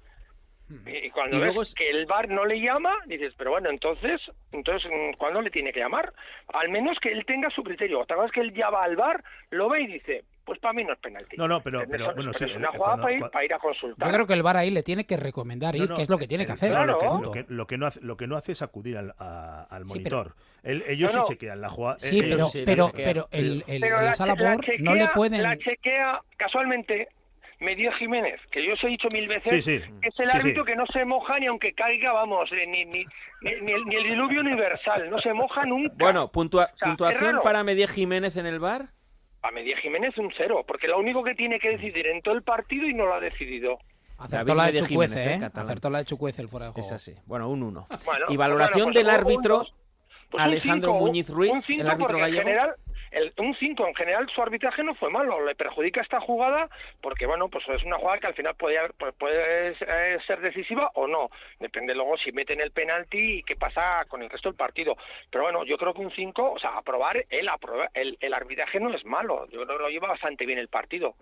y, 0.86 0.90
y 1.06 1.10
cuando 1.12 1.38
Y 1.38 1.40
ves 1.40 1.46
luego 1.48 1.62
es- 1.64 1.74
que 1.76 1.90
el 1.90 2.06
bar 2.06 2.28
no 2.30 2.46
le 2.46 2.60
llama, 2.60 2.94
dices, 3.08 3.34
pero 3.38 3.52
bueno, 3.52 3.70
entonces, 3.70 4.22
entonces 4.52 4.90
¿cuándo 5.18 5.42
le 5.42 5.52
tiene 5.52 5.72
que 5.74 5.80
llamar? 5.80 6.12
Al 6.54 6.70
menos 6.70 6.98
que 7.00 7.10
él 7.12 7.24
tenga 7.26 7.50
su 7.52 7.64
criterio. 7.64 8.04
¿Te 8.06 8.14
acuerdas 8.14 8.32
que 8.32 8.42
él 8.42 8.54
ya 8.54 8.70
va 8.72 8.84
al 8.84 8.96
bar, 8.96 9.24
lo 9.52 9.70
ve 9.70 9.82
y 9.82 9.88
dice, 9.88 10.24
pues 10.46 10.60
para 10.60 10.74
mí 10.74 10.84
no 10.84 10.94
es 10.94 11.00
penalti? 11.00 11.36
No, 11.38 11.48
no, 11.48 11.62
pero, 11.62 11.84
Pero 11.90 12.06
bueno, 12.14 12.32
pero 12.32 12.34
sí. 12.34 12.46
es 12.46 12.56
una 12.56 12.68
eh, 12.68 12.72
jugada 12.78 12.96
cuando- 12.98 13.02
para 13.04 13.14
ir, 13.16 13.22
cua- 13.22 13.32
para 13.32 13.46
ir 13.46 13.54
a 13.54 13.60
consultar. 13.60 14.08
Yo 14.08 14.14
creo 14.14 14.28
que 14.28 14.34
el 14.34 14.44
VAR 14.44 14.58
ahí 14.58 14.72
le 14.72 14.84
tiene 14.84 15.06
que 15.06 15.18
recomendar 15.18 15.76
ir, 15.76 15.82
No, 15.84 15.88
no, 15.90 15.96
que 15.96 16.02
es 16.04 16.10
lo 16.10 16.18
que 16.18 16.28
tiene 16.28 16.44
el- 16.44 16.48
que 16.48 16.54
hacer. 16.54 16.72
no, 16.72 16.86
lo, 16.86 17.00
que, 17.00 17.06
punto. 17.08 17.24
lo 17.26 17.32
que- 17.32 17.46
lo 17.50 17.68
que 17.68 17.78
no 17.78 17.86
hace, 17.88 18.02
lo 18.02 18.16
que 18.18 18.28
no 18.28 18.36
hace 18.38 18.52
es 18.54 18.62
acudir 18.62 18.98
al, 18.98 19.14
a- 19.20 19.64
al 19.70 19.84
Sí, 19.86 19.90
monitor. 19.90 20.36
Él- 20.64 20.84
ellos 20.88 21.14
No, 21.14 21.26
sí 21.26 21.34
chequean 21.34 21.60
la 21.62 21.70
jugada. 21.70 22.00
Sí, 22.00 22.20
ellos 22.20 22.30
pero, 22.30 22.48
sí 22.48 22.64
pero, 22.66 23.28
el, 23.32 23.64
el, 23.68 23.82
Pero 23.82 24.00
el 24.00 24.06
la, 24.06 24.14
chequea, 24.14 24.58
no 24.80 24.96
le 24.96 25.08
pueden... 25.08 25.44
la 25.44 25.58
chequea, 25.58 26.22
casualmente, 26.38 27.08
me 27.60 27.76
dio 27.76 27.92
Jiménez, 27.94 28.40
que 28.52 28.66
yo 28.66 28.74
os 28.74 28.84
he 28.84 28.88
dicho 28.88 29.08
mil 29.14 29.28
veces, 29.28 29.64
Sí, 29.64 29.80
sí. 29.80 29.86
que 30.02 30.10
es 30.10 30.20
el 30.20 30.30
Sí, 30.30 30.38
árbitro 30.38 30.64
sí. 30.66 30.72
que 30.72 30.76
no 30.76 30.86
se 30.88 31.06
moja 31.06 31.38
ni 31.40 31.46
aunque 31.48 31.74
caiga, 31.74 32.12
vamos, 32.12 32.52
eh, 32.52 32.68
ni, 32.68 32.84
ni, 32.86 33.06
ni, 33.42 33.52
ni 33.62 33.72
el, 33.72 33.86
ni 33.86 33.96
el 33.96 34.04
diluvio 34.04 34.42
universal, 34.42 35.10
no 35.10 35.20
se 35.20 35.34
moja 35.34 35.64
nunca. 35.66 35.94
Bueno, 35.98 36.30
puntua- 36.32 36.70
sea, 36.78 36.88
puntuación 36.90 37.40
para 37.44 37.64
Medie 37.64 37.88
Jiménez 37.88 38.36
en 38.38 38.46
el 38.46 38.60
bar. 38.60 38.88
A 39.46 39.52
Medía 39.52 39.78
Jiménez 39.78 40.18
un 40.18 40.32
cero, 40.36 40.64
porque 40.68 40.88
lo 40.88 40.98
único 40.98 41.24
que 41.24 41.36
tiene 41.36 41.60
que 41.60 41.70
decidir 41.70 42.08
en 42.08 42.22
todo 42.22 42.34
el 42.34 42.42
partido 42.42 42.88
y 42.88 42.94
no 42.94 43.06
lo 43.06 43.14
ha 43.14 43.20
decidido. 43.20 43.78
Acertó 44.18 44.56
la 44.56 44.72
de 44.72 44.80
Chucuece, 44.80 45.14
Jiménez, 45.14 45.38
¿eh? 45.38 45.40
catalán. 45.40 45.66
Acertó 45.68 45.90
la 45.90 45.98
de 46.00 46.06
Chucuece 46.06 46.42
el 46.42 46.48
fuera 46.48 46.68
de 46.68 46.72
juego. 46.72 46.88
Es 46.88 46.94
así. 46.94 47.14
Bueno, 47.26 47.50
un 47.50 47.64
1. 47.64 47.88
Bueno, 48.06 48.26
y 48.30 48.38
valoración 48.38 48.86
bueno, 48.86 48.94
pues 48.94 49.06
del 49.06 49.10
árbitro. 49.10 49.68
Pues 50.32 50.44
Alejandro 50.44 50.94
cinco, 50.94 51.06
Muñiz 51.06 51.30
Ruiz, 51.30 51.52
un 51.52 51.62
cinco 51.62 51.82
el 51.82 51.90
árbitro 51.90 52.18
gallego. 52.18 52.42
En 52.42 52.48
general, 52.48 52.76
el, 53.12 53.34
un 53.38 53.56
5, 53.56 53.88
en 53.88 53.96
general 53.96 54.30
su 54.34 54.42
arbitraje 54.42 54.84
no 54.84 54.96
fue 54.96 55.10
malo, 55.10 55.46
le 55.46 55.56
perjudica 55.56 56.02
esta 56.02 56.20
jugada 56.20 56.70
porque, 57.02 57.26
bueno, 57.26 57.50
pues 57.50 57.68
es 57.70 57.84
una 57.84 57.98
jugada 57.98 58.20
que 58.20 58.28
al 58.28 58.34
final 58.34 58.56
puede, 58.56 58.78
pues 58.98 59.14
puede 59.16 59.72
eh, 59.72 60.20
ser 60.26 60.42
decisiva 60.42 60.92
o 60.96 61.08
no. 61.08 61.30
Depende 61.60 61.96
luego 61.96 62.18
si 62.18 62.32
meten 62.32 62.62
el 62.62 62.72
penalti 62.72 63.40
y 63.40 63.44
qué 63.44 63.56
pasa 63.56 64.06
con 64.08 64.22
el 64.22 64.30
resto 64.30 64.50
del 64.50 64.58
partido. 64.58 64.96
Pero 65.30 65.46
bueno, 65.46 65.66
yo 65.66 65.78
creo 65.78 65.94
que 65.94 66.02
un 66.02 66.12
5, 66.12 66.52
o 66.52 66.60
sea, 66.60 66.78
aprobar 66.78 67.26
el, 67.30 67.50
el, 67.94 68.18
el 68.20 68.34
arbitraje 68.34 68.80
no 68.80 68.94
es 68.94 69.06
malo. 69.06 69.48
Yo 69.50 69.64
creo 69.66 69.78
que 69.78 69.84
lo 69.84 69.90
lleva 69.90 70.10
bastante 70.10 70.46
bien 70.46 70.60
el 70.60 70.68
partido. 70.68 71.16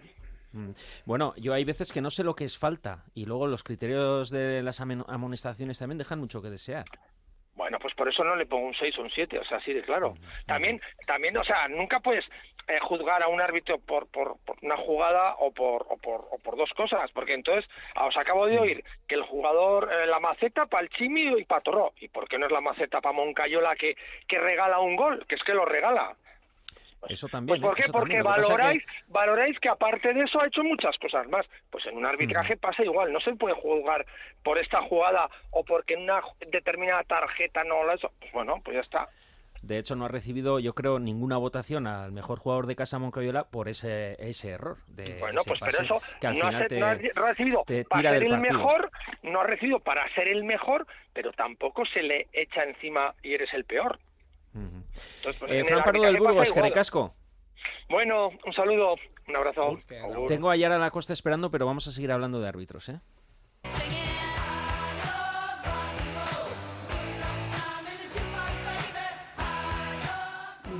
Mm. 0.53 0.71
Bueno, 1.05 1.33
yo 1.37 1.53
hay 1.53 1.65
veces 1.65 1.91
que 1.91 2.01
no 2.01 2.09
sé 2.09 2.23
lo 2.23 2.35
que 2.35 2.45
es 2.45 2.57
falta 2.57 3.03
y 3.13 3.25
luego 3.25 3.47
los 3.47 3.63
criterios 3.63 4.29
de 4.29 4.61
las 4.61 4.79
amonestaciones 4.79 5.79
también 5.79 5.97
dejan 5.97 6.19
mucho 6.19 6.41
que 6.41 6.49
desear. 6.49 6.85
Bueno, 7.55 7.77
pues 7.79 7.93
por 7.93 8.09
eso 8.09 8.23
no 8.23 8.35
le 8.35 8.47
pongo 8.47 8.65
un 8.65 8.73
6 8.73 8.97
o 8.97 9.01
un 9.03 9.11
7, 9.11 9.37
o 9.37 9.43
sea, 9.43 9.57
así 9.57 9.73
de 9.73 9.83
claro. 9.83 10.15
También, 10.47 10.81
también, 11.05 11.37
o 11.37 11.43
sea, 11.43 11.67
nunca 11.67 11.99
puedes 11.99 12.25
eh, 12.67 12.79
juzgar 12.81 13.21
a 13.21 13.27
un 13.27 13.41
árbitro 13.41 13.77
por, 13.77 14.07
por, 14.07 14.37
por 14.43 14.57
una 14.63 14.77
jugada 14.77 15.35
o 15.35 15.51
por, 15.51 15.85
o, 15.89 15.97
por, 15.97 16.27
o 16.31 16.39
por 16.39 16.57
dos 16.57 16.71
cosas, 16.71 17.11
porque 17.11 17.33
entonces 17.33 17.69
ah, 17.95 18.05
os 18.07 18.17
acabo 18.17 18.47
de 18.47 18.57
oír 18.57 18.83
que 19.07 19.15
el 19.15 19.21
jugador, 19.21 19.89
eh, 19.91 20.07
la 20.07 20.19
maceta 20.19 20.65
para 20.65 20.83
el 20.83 20.89
Chimi 20.89 21.39
y 21.39 21.45
para 21.45 21.61
Torró, 21.61 21.93
¿y 21.99 22.07
por 22.07 22.27
qué 22.27 22.39
no 22.39 22.47
es 22.47 22.51
la 22.51 22.61
maceta 22.61 23.01
para 23.01 23.13
Moncayola 23.13 23.75
que, 23.75 23.95
que 24.27 24.39
regala 24.39 24.79
un 24.79 24.95
gol? 24.95 25.25
Que 25.27 25.35
es 25.35 25.43
que 25.43 25.53
lo 25.53 25.65
regala. 25.65 26.15
Eso 27.09 27.27
también. 27.27 27.59
Pues 27.61 27.71
¿por 27.71 27.79
¿eh? 27.79 27.83
qué? 27.85 27.91
Porque 27.91 28.15
también. 28.15 28.23
Lo 28.23 28.33
que 28.33 28.41
valoráis, 28.53 28.83
valoráis 29.07 29.59
que 29.59 29.69
aparte 29.69 30.13
de 30.13 30.21
eso 30.21 30.41
ha 30.41 30.47
hecho 30.47 30.63
muchas 30.63 30.97
cosas 30.97 31.27
más. 31.27 31.45
Pues 31.69 31.85
en 31.85 31.97
un 31.97 32.05
arbitraje 32.05 32.57
pasa 32.57 32.83
igual, 32.83 33.11
no 33.11 33.19
se 33.19 33.33
puede 33.35 33.55
juzgar 33.55 34.05
por 34.43 34.57
esta 34.57 34.81
jugada 34.83 35.29
o 35.51 35.63
porque 35.63 35.95
en 35.95 36.03
una 36.03 36.21
determinada 36.51 37.03
tarjeta 37.03 37.63
no 37.63 37.91
eso. 37.91 38.11
Pues 38.19 38.31
bueno, 38.31 38.61
pues 38.63 38.75
ya 38.75 38.81
está. 38.81 39.09
de 39.61 39.77
hecho, 39.77 39.95
no 39.95 40.05
ha 40.05 40.09
recibido, 40.09 40.59
yo 40.59 40.73
creo, 40.73 40.99
ninguna 40.99 41.37
votación 41.37 41.87
al 41.87 42.11
mejor 42.11 42.39
jugador 42.39 42.67
de 42.67 42.75
casa 42.75 42.99
Moncayola 42.99 43.45
por 43.45 43.69
ese, 43.69 44.15
ese 44.19 44.49
error. 44.51 44.77
De 44.87 45.17
Bueno, 45.19 45.39
ese 45.41 45.49
pues 45.51 45.59
pero 45.61 45.71
pase 45.71 45.83
eso 45.83 46.01
que 46.19 46.27
al 46.27 46.37
no, 46.37 46.47
final 46.47 46.67
te, 46.67 46.79
no 46.79 46.85
ha 46.87 46.95
recibido 47.27 47.63
te 47.65 47.85
para 47.85 48.11
ser 48.11 48.23
el 48.23 48.29
partido. 48.29 48.57
mejor, 48.59 48.91
no 49.23 49.41
ha 49.41 49.43
recibido 49.45 49.79
para 49.79 50.13
ser 50.15 50.27
el 50.27 50.43
mejor, 50.43 50.85
pero 51.13 51.31
tampoco 51.31 51.85
se 51.85 52.01
le 52.01 52.27
echa 52.33 52.63
encima 52.63 53.13
y 53.23 53.33
eres 53.35 53.53
el 53.53 53.63
peor. 53.65 53.99
Entonces, 54.53 55.35
pues, 55.39 55.51
Eh, 55.51 55.59
en 55.59 55.65
Fran 55.65 55.83
Pardo 55.83 56.03
del 56.03 56.17
Burgos. 56.17 56.55
Recasco. 56.55 57.15
Bueno, 57.89 58.29
un 58.45 58.53
saludo, 58.53 58.95
un 59.27 59.37
abrazo. 59.37 59.77
Tengo 60.27 60.49
a 60.49 60.55
Yara 60.55 60.77
Lacosta 60.77 61.13
esperando, 61.13 61.49
pero 61.51 61.65
vamos 61.65 61.87
a 61.87 61.91
seguir 61.91 62.11
hablando 62.11 62.39
de 62.39 62.47
árbitros, 62.47 62.89
¿eh? 62.89 62.99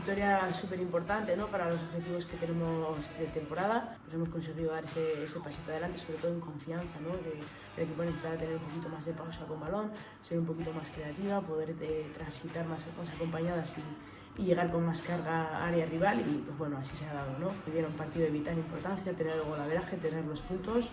Victoria 0.04 0.52
súper 0.52 0.82
importante 0.82 1.38
¿no? 1.38 1.48
para 1.48 1.70
los 1.70 1.82
objetivos 1.82 2.26
que 2.26 2.36
tenemos 2.36 3.18
de 3.18 3.26
temporada. 3.28 3.98
Pues 4.04 4.14
hemos 4.16 4.28
conseguido 4.28 4.74
dar 4.74 4.84
ese, 4.84 5.24
ese 5.24 5.40
pasito 5.40 5.72
adelante, 5.72 5.98
sobre 5.98 6.18
todo 6.18 6.34
en 6.34 6.42
confianza, 6.42 7.00
¿no? 7.00 7.12
que 7.24 7.40
el 7.78 7.88
equipo 7.88 8.04
necesitaba 8.04 8.36
tener 8.36 8.58
un 8.58 8.64
poquito 8.64 8.90
más 8.90 9.06
de 9.06 9.14
pausa 9.14 9.46
con 9.46 9.62
balón, 9.62 9.92
ser 10.22 10.40
un 10.40 10.46
poquito 10.46 10.74
más 10.74 10.90
creativa, 10.90 11.40
poder 11.40 11.74
eh, 11.80 12.12
transitar 12.14 12.66
más, 12.66 12.86
más 12.98 13.12
acompañadas 13.12 13.76
y, 13.78 14.42
y 14.42 14.46
llegar 14.48 14.70
con 14.74 14.86
más 14.86 15.02
carga 15.02 15.66
área 15.66 15.86
rival 15.86 16.20
y 16.20 16.40
pues 16.40 16.58
bueno, 16.58 16.78
así 16.80 16.98
se 16.98 17.06
ha 17.06 17.14
dado. 17.14 17.40
¿no? 17.40 17.52
Era 17.74 17.88
un 17.88 17.94
partido 17.94 18.26
de 18.26 18.32
vital 18.32 18.58
importancia, 18.58 19.14
tener 19.14 19.38
el 19.38 19.44
golaveraje, 19.44 19.96
tener 19.96 20.26
los 20.26 20.42
puntos. 20.42 20.92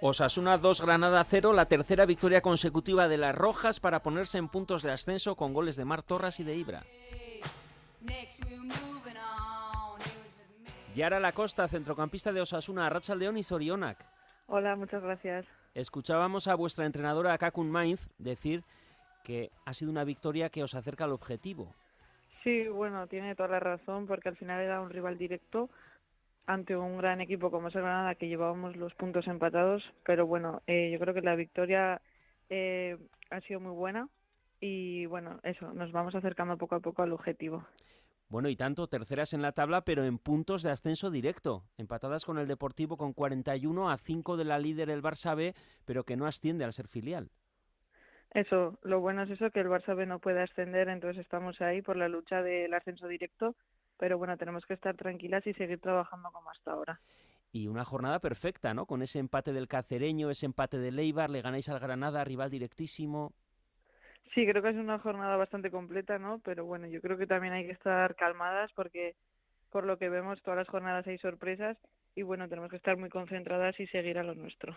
Osasuna 0.00 0.56
2, 0.56 0.82
Granada 0.82 1.24
0, 1.24 1.52
la 1.52 1.66
tercera 1.66 2.06
victoria 2.06 2.42
consecutiva 2.42 3.08
de 3.08 3.18
las 3.18 3.34
Rojas 3.34 3.80
para 3.80 4.04
ponerse 4.04 4.38
en 4.38 4.46
puntos 4.46 4.84
de 4.84 4.92
ascenso 4.92 5.34
con 5.34 5.52
goles 5.52 5.74
de 5.74 5.84
Mar 5.84 6.04
Torras 6.04 6.38
y 6.38 6.44
de 6.44 6.54
Ibra. 6.54 6.84
Yara 10.94 11.20
Lacosta, 11.20 11.68
centrocampista 11.68 12.32
de 12.32 12.40
Osasuna, 12.40 12.86
Arrachaldeón 12.86 13.36
y 13.36 13.42
Sorionac. 13.42 14.04
Hola, 14.46 14.74
muchas 14.76 15.02
gracias. 15.02 15.46
Escuchábamos 15.74 16.48
a 16.48 16.56
vuestra 16.56 16.84
entrenadora 16.84 17.38
Kakun 17.38 17.70
Mainz 17.70 18.08
decir 18.18 18.64
que 19.22 19.50
ha 19.64 19.72
sido 19.72 19.90
una 19.90 20.04
victoria 20.04 20.48
que 20.48 20.62
os 20.62 20.74
acerca 20.74 21.04
al 21.04 21.12
objetivo. 21.12 21.74
Sí, 22.42 22.66
bueno, 22.68 23.06
tiene 23.06 23.34
toda 23.36 23.50
la 23.50 23.60
razón 23.60 24.06
porque 24.06 24.30
al 24.30 24.36
final 24.36 24.60
era 24.60 24.80
un 24.80 24.90
rival 24.90 25.18
directo, 25.18 25.70
ante 26.46 26.76
un 26.76 26.98
gran 26.98 27.20
equipo 27.20 27.50
como 27.50 27.68
es 27.68 27.74
el 27.76 27.82
Granada 27.82 28.14
que 28.14 28.28
llevábamos 28.28 28.76
los 28.76 28.94
puntos 28.94 29.28
empatados, 29.28 29.84
pero 30.04 30.26
bueno, 30.26 30.62
eh, 30.66 30.90
yo 30.92 30.98
creo 30.98 31.14
que 31.14 31.20
la 31.20 31.36
victoria 31.36 32.00
eh, 32.48 32.96
ha 33.30 33.40
sido 33.42 33.60
muy 33.60 33.72
buena 33.72 34.08
y 34.60 35.06
bueno, 35.06 35.40
eso, 35.42 35.72
nos 35.72 35.90
vamos 35.92 36.14
acercando 36.14 36.58
poco 36.58 36.74
a 36.74 36.80
poco 36.80 37.02
al 37.02 37.12
objetivo. 37.12 37.66
Bueno, 38.28 38.48
y 38.48 38.54
tanto, 38.54 38.86
terceras 38.86 39.32
en 39.32 39.42
la 39.42 39.52
tabla, 39.52 39.80
pero 39.80 40.04
en 40.04 40.18
puntos 40.18 40.62
de 40.62 40.70
ascenso 40.70 41.10
directo. 41.10 41.64
Empatadas 41.76 42.24
con 42.24 42.38
el 42.38 42.46
Deportivo 42.46 42.96
con 42.96 43.12
41 43.12 43.90
a 43.90 43.98
5 43.98 44.36
de 44.36 44.44
la 44.44 44.58
líder 44.60 44.88
el 44.90 45.02
Barça 45.02 45.34
B, 45.34 45.54
pero 45.84 46.04
que 46.04 46.16
no 46.16 46.26
asciende 46.26 46.64
al 46.64 46.72
ser 46.72 46.86
filial. 46.86 47.30
Eso, 48.32 48.78
lo 48.82 49.00
bueno 49.00 49.24
es 49.24 49.30
eso, 49.30 49.50
que 49.50 49.58
el 49.58 49.66
Barça 49.66 49.96
B 49.96 50.06
no 50.06 50.20
puede 50.20 50.42
ascender, 50.42 50.88
entonces 50.88 51.20
estamos 51.20 51.60
ahí 51.60 51.82
por 51.82 51.96
la 51.96 52.08
lucha 52.08 52.42
del 52.42 52.72
ascenso 52.72 53.08
directo, 53.08 53.56
pero 53.98 54.16
bueno, 54.16 54.36
tenemos 54.36 54.64
que 54.64 54.74
estar 54.74 54.94
tranquilas 54.96 55.44
y 55.48 55.52
seguir 55.54 55.80
trabajando 55.80 56.30
como 56.30 56.50
hasta 56.50 56.70
ahora. 56.70 57.00
Y 57.50 57.66
una 57.66 57.84
jornada 57.84 58.20
perfecta, 58.20 58.74
¿no? 58.74 58.86
Con 58.86 59.02
ese 59.02 59.18
empate 59.18 59.52
del 59.52 59.66
Cacereño, 59.66 60.30
ese 60.30 60.46
empate 60.46 60.78
del 60.78 61.00
Eibar, 61.00 61.30
le 61.30 61.42
ganáis 61.42 61.68
al 61.68 61.80
Granada, 61.80 62.22
rival 62.22 62.48
directísimo. 62.48 63.32
Sí, 64.34 64.46
creo 64.46 64.62
que 64.62 64.70
es 64.70 64.76
una 64.76 64.98
jornada 65.00 65.36
bastante 65.36 65.70
completa, 65.70 66.18
¿no? 66.18 66.40
Pero 66.40 66.64
bueno, 66.64 66.86
yo 66.86 67.00
creo 67.00 67.18
que 67.18 67.26
también 67.26 67.52
hay 67.52 67.66
que 67.66 67.72
estar 67.72 68.14
calmadas 68.14 68.70
porque 68.74 69.16
por 69.70 69.84
lo 69.86 69.98
que 69.98 70.08
vemos 70.08 70.40
todas 70.42 70.58
las 70.58 70.68
jornadas 70.68 71.06
hay 71.06 71.18
sorpresas 71.18 71.76
y 72.14 72.22
bueno, 72.22 72.48
tenemos 72.48 72.70
que 72.70 72.76
estar 72.76 72.96
muy 72.96 73.10
concentradas 73.10 73.78
y 73.80 73.86
seguir 73.88 74.18
a 74.18 74.22
lo 74.24 74.34
nuestro. 74.34 74.74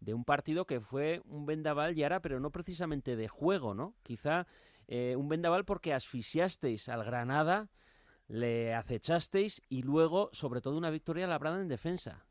de 0.00 0.14
un 0.14 0.24
partido 0.24 0.66
que 0.66 0.80
fue 0.80 1.20
un 1.24 1.46
vendaval, 1.46 1.94
Yara, 1.94 2.20
pero 2.20 2.40
no 2.40 2.50
precisamente 2.50 3.16
de 3.16 3.28
juego, 3.28 3.74
¿no? 3.74 3.94
Quizá 4.02 4.46
eh, 4.88 5.16
un 5.16 5.28
vendaval 5.28 5.64
porque 5.64 5.92
asfixiasteis 5.94 6.88
al 6.88 7.04
Granada, 7.04 7.68
le 8.28 8.74
acechasteis 8.74 9.62
y 9.68 9.82
luego, 9.82 10.30
sobre 10.32 10.60
todo, 10.60 10.76
una 10.78 10.90
victoria 10.90 11.26
labrada 11.26 11.60
en 11.60 11.68
defensa. 11.68 12.26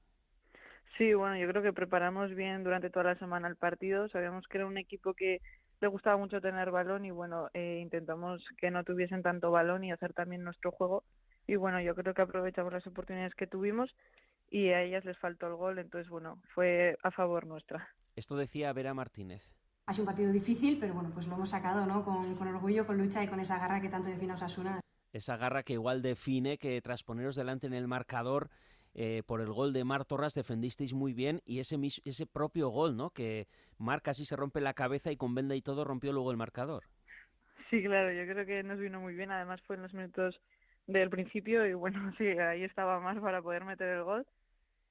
Sí, 0.98 1.14
bueno, 1.14 1.38
yo 1.38 1.48
creo 1.50 1.62
que 1.62 1.74
preparamos 1.74 2.34
bien 2.36 2.64
durante 2.64 2.90
toda 2.90 3.06
la 3.06 3.20
semana 3.20 3.48
el 3.48 3.58
partido. 3.58 4.08
Sabíamos 4.10 4.48
que 4.48 4.58
era 4.58 4.68
un 4.68 4.78
equipo 4.78 5.14
que 5.14 5.42
le 5.82 5.88
gustaba 5.88 6.18
mucho 6.18 6.42
tener 6.42 6.72
balón 6.72 7.06
y 7.06 7.12
bueno, 7.12 7.50
eh, 7.54 7.80
intentamos 7.82 8.44
que 8.58 8.72
no 8.72 8.84
tuviesen 8.84 9.22
tanto 9.22 9.52
balón 9.52 9.84
y 9.84 9.92
hacer 9.92 10.14
también 10.14 10.44
nuestro 10.44 10.72
juego. 10.72 11.04
Y 11.48 11.56
bueno, 11.56 11.80
yo 11.82 11.96
creo 11.96 12.14
que 12.14 12.22
aprovechamos 12.22 12.74
las 12.74 12.88
oportunidades 12.88 13.36
que 13.36 13.48
tuvimos 13.48 13.96
y 14.50 14.70
a 14.70 14.82
ellas 14.82 15.06
les 15.06 15.18
faltó 15.18 15.48
el 15.48 15.56
gol, 15.56 15.80
entonces 15.80 16.10
bueno, 16.10 16.40
fue 16.54 16.98
a 17.04 17.12
favor 17.12 17.46
nuestra. 17.46 17.88
Esto 18.16 18.36
decía 18.36 18.74
Vera 18.74 18.94
Martínez. 18.94 19.56
Ha 19.88 19.94
sido 19.94 20.04
un 20.04 20.08
partido 20.08 20.32
difícil, 20.32 20.80
pero 20.80 20.94
bueno, 20.94 21.12
pues 21.14 21.28
lo 21.28 21.36
hemos 21.36 21.50
sacado, 21.50 21.86
¿no? 21.86 22.04
Con, 22.04 22.36
con 22.36 22.48
orgullo, 22.48 22.88
con 22.88 22.98
lucha 22.98 23.24
y 23.24 23.28
con 23.28 23.40
esa 23.40 23.60
garra 23.60 23.82
que 23.82 23.90
tanto 23.90 24.10
define 24.10 24.32
a 24.32 24.36
Osasuna. 24.36 24.80
Esa 25.14 25.38
garra 25.38 25.64
que 25.64 25.74
igual 25.74 26.02
define 26.02 26.58
que 26.58 26.82
tras 26.82 27.04
poneros 27.04 27.36
delante 27.36 27.68
en 27.68 27.74
el 27.74 27.88
marcador 27.88 28.50
eh, 28.98 29.24
por 29.26 29.42
el 29.42 29.52
gol 29.52 29.74
de 29.74 29.84
Mar 29.84 30.06
Torras 30.06 30.34
defendisteis 30.34 30.94
muy 30.94 31.14
bien 31.14 31.42
y 31.46 31.60
ese, 31.60 31.78
ese 32.06 32.26
propio 32.26 32.70
gol, 32.70 32.96
¿no? 32.96 33.10
Que 33.10 33.48
Mar 33.78 34.02
casi 34.02 34.24
se 34.26 34.38
rompe 34.38 34.62
la 34.62 34.74
cabeza 34.74 35.12
y 35.12 35.18
con 35.18 35.36
venda 35.36 35.54
y 35.54 35.62
todo 35.62 35.84
rompió 35.84 36.14
luego 36.14 36.32
el 36.32 36.38
marcador. 36.38 36.86
Sí, 37.70 37.84
claro, 37.84 38.14
yo 38.14 38.32
creo 38.32 38.46
que 38.46 38.64
nos 38.64 38.80
vino 38.80 39.02
muy 39.02 39.14
bien, 39.14 39.32
además 39.32 39.62
fue 39.64 39.76
en 39.76 39.82
los 39.82 39.94
minutos 39.94 40.40
del 40.88 41.10
principio 41.10 41.68
y 41.68 41.74
bueno, 41.74 42.14
sí, 42.18 42.26
ahí 42.26 42.64
estaba 42.64 43.02
más 43.02 43.20
para 43.20 43.42
poder 43.42 43.66
meter 43.66 43.90
el 43.90 44.04
gol. 44.04 44.26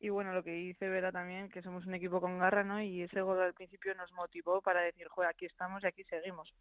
Y 0.00 0.10
bueno, 0.10 0.34
lo 0.34 0.42
que 0.42 0.50
dice 0.50 0.86
Vera 0.86 1.10
también, 1.10 1.48
que 1.48 1.62
somos 1.62 1.86
un 1.86 1.94
equipo 1.94 2.20
con 2.20 2.38
garra, 2.38 2.62
¿no? 2.62 2.82
Y 2.82 3.00
ese 3.00 3.22
gol 3.22 3.40
al 3.40 3.54
principio 3.54 3.94
nos 3.94 4.12
motivó 4.12 4.60
para 4.60 4.82
decir, 4.82 5.08
joder, 5.08 5.30
aquí 5.30 5.46
estamos 5.46 5.82
y 5.82 5.86
aquí 5.86 6.04
seguimos. 6.04 6.52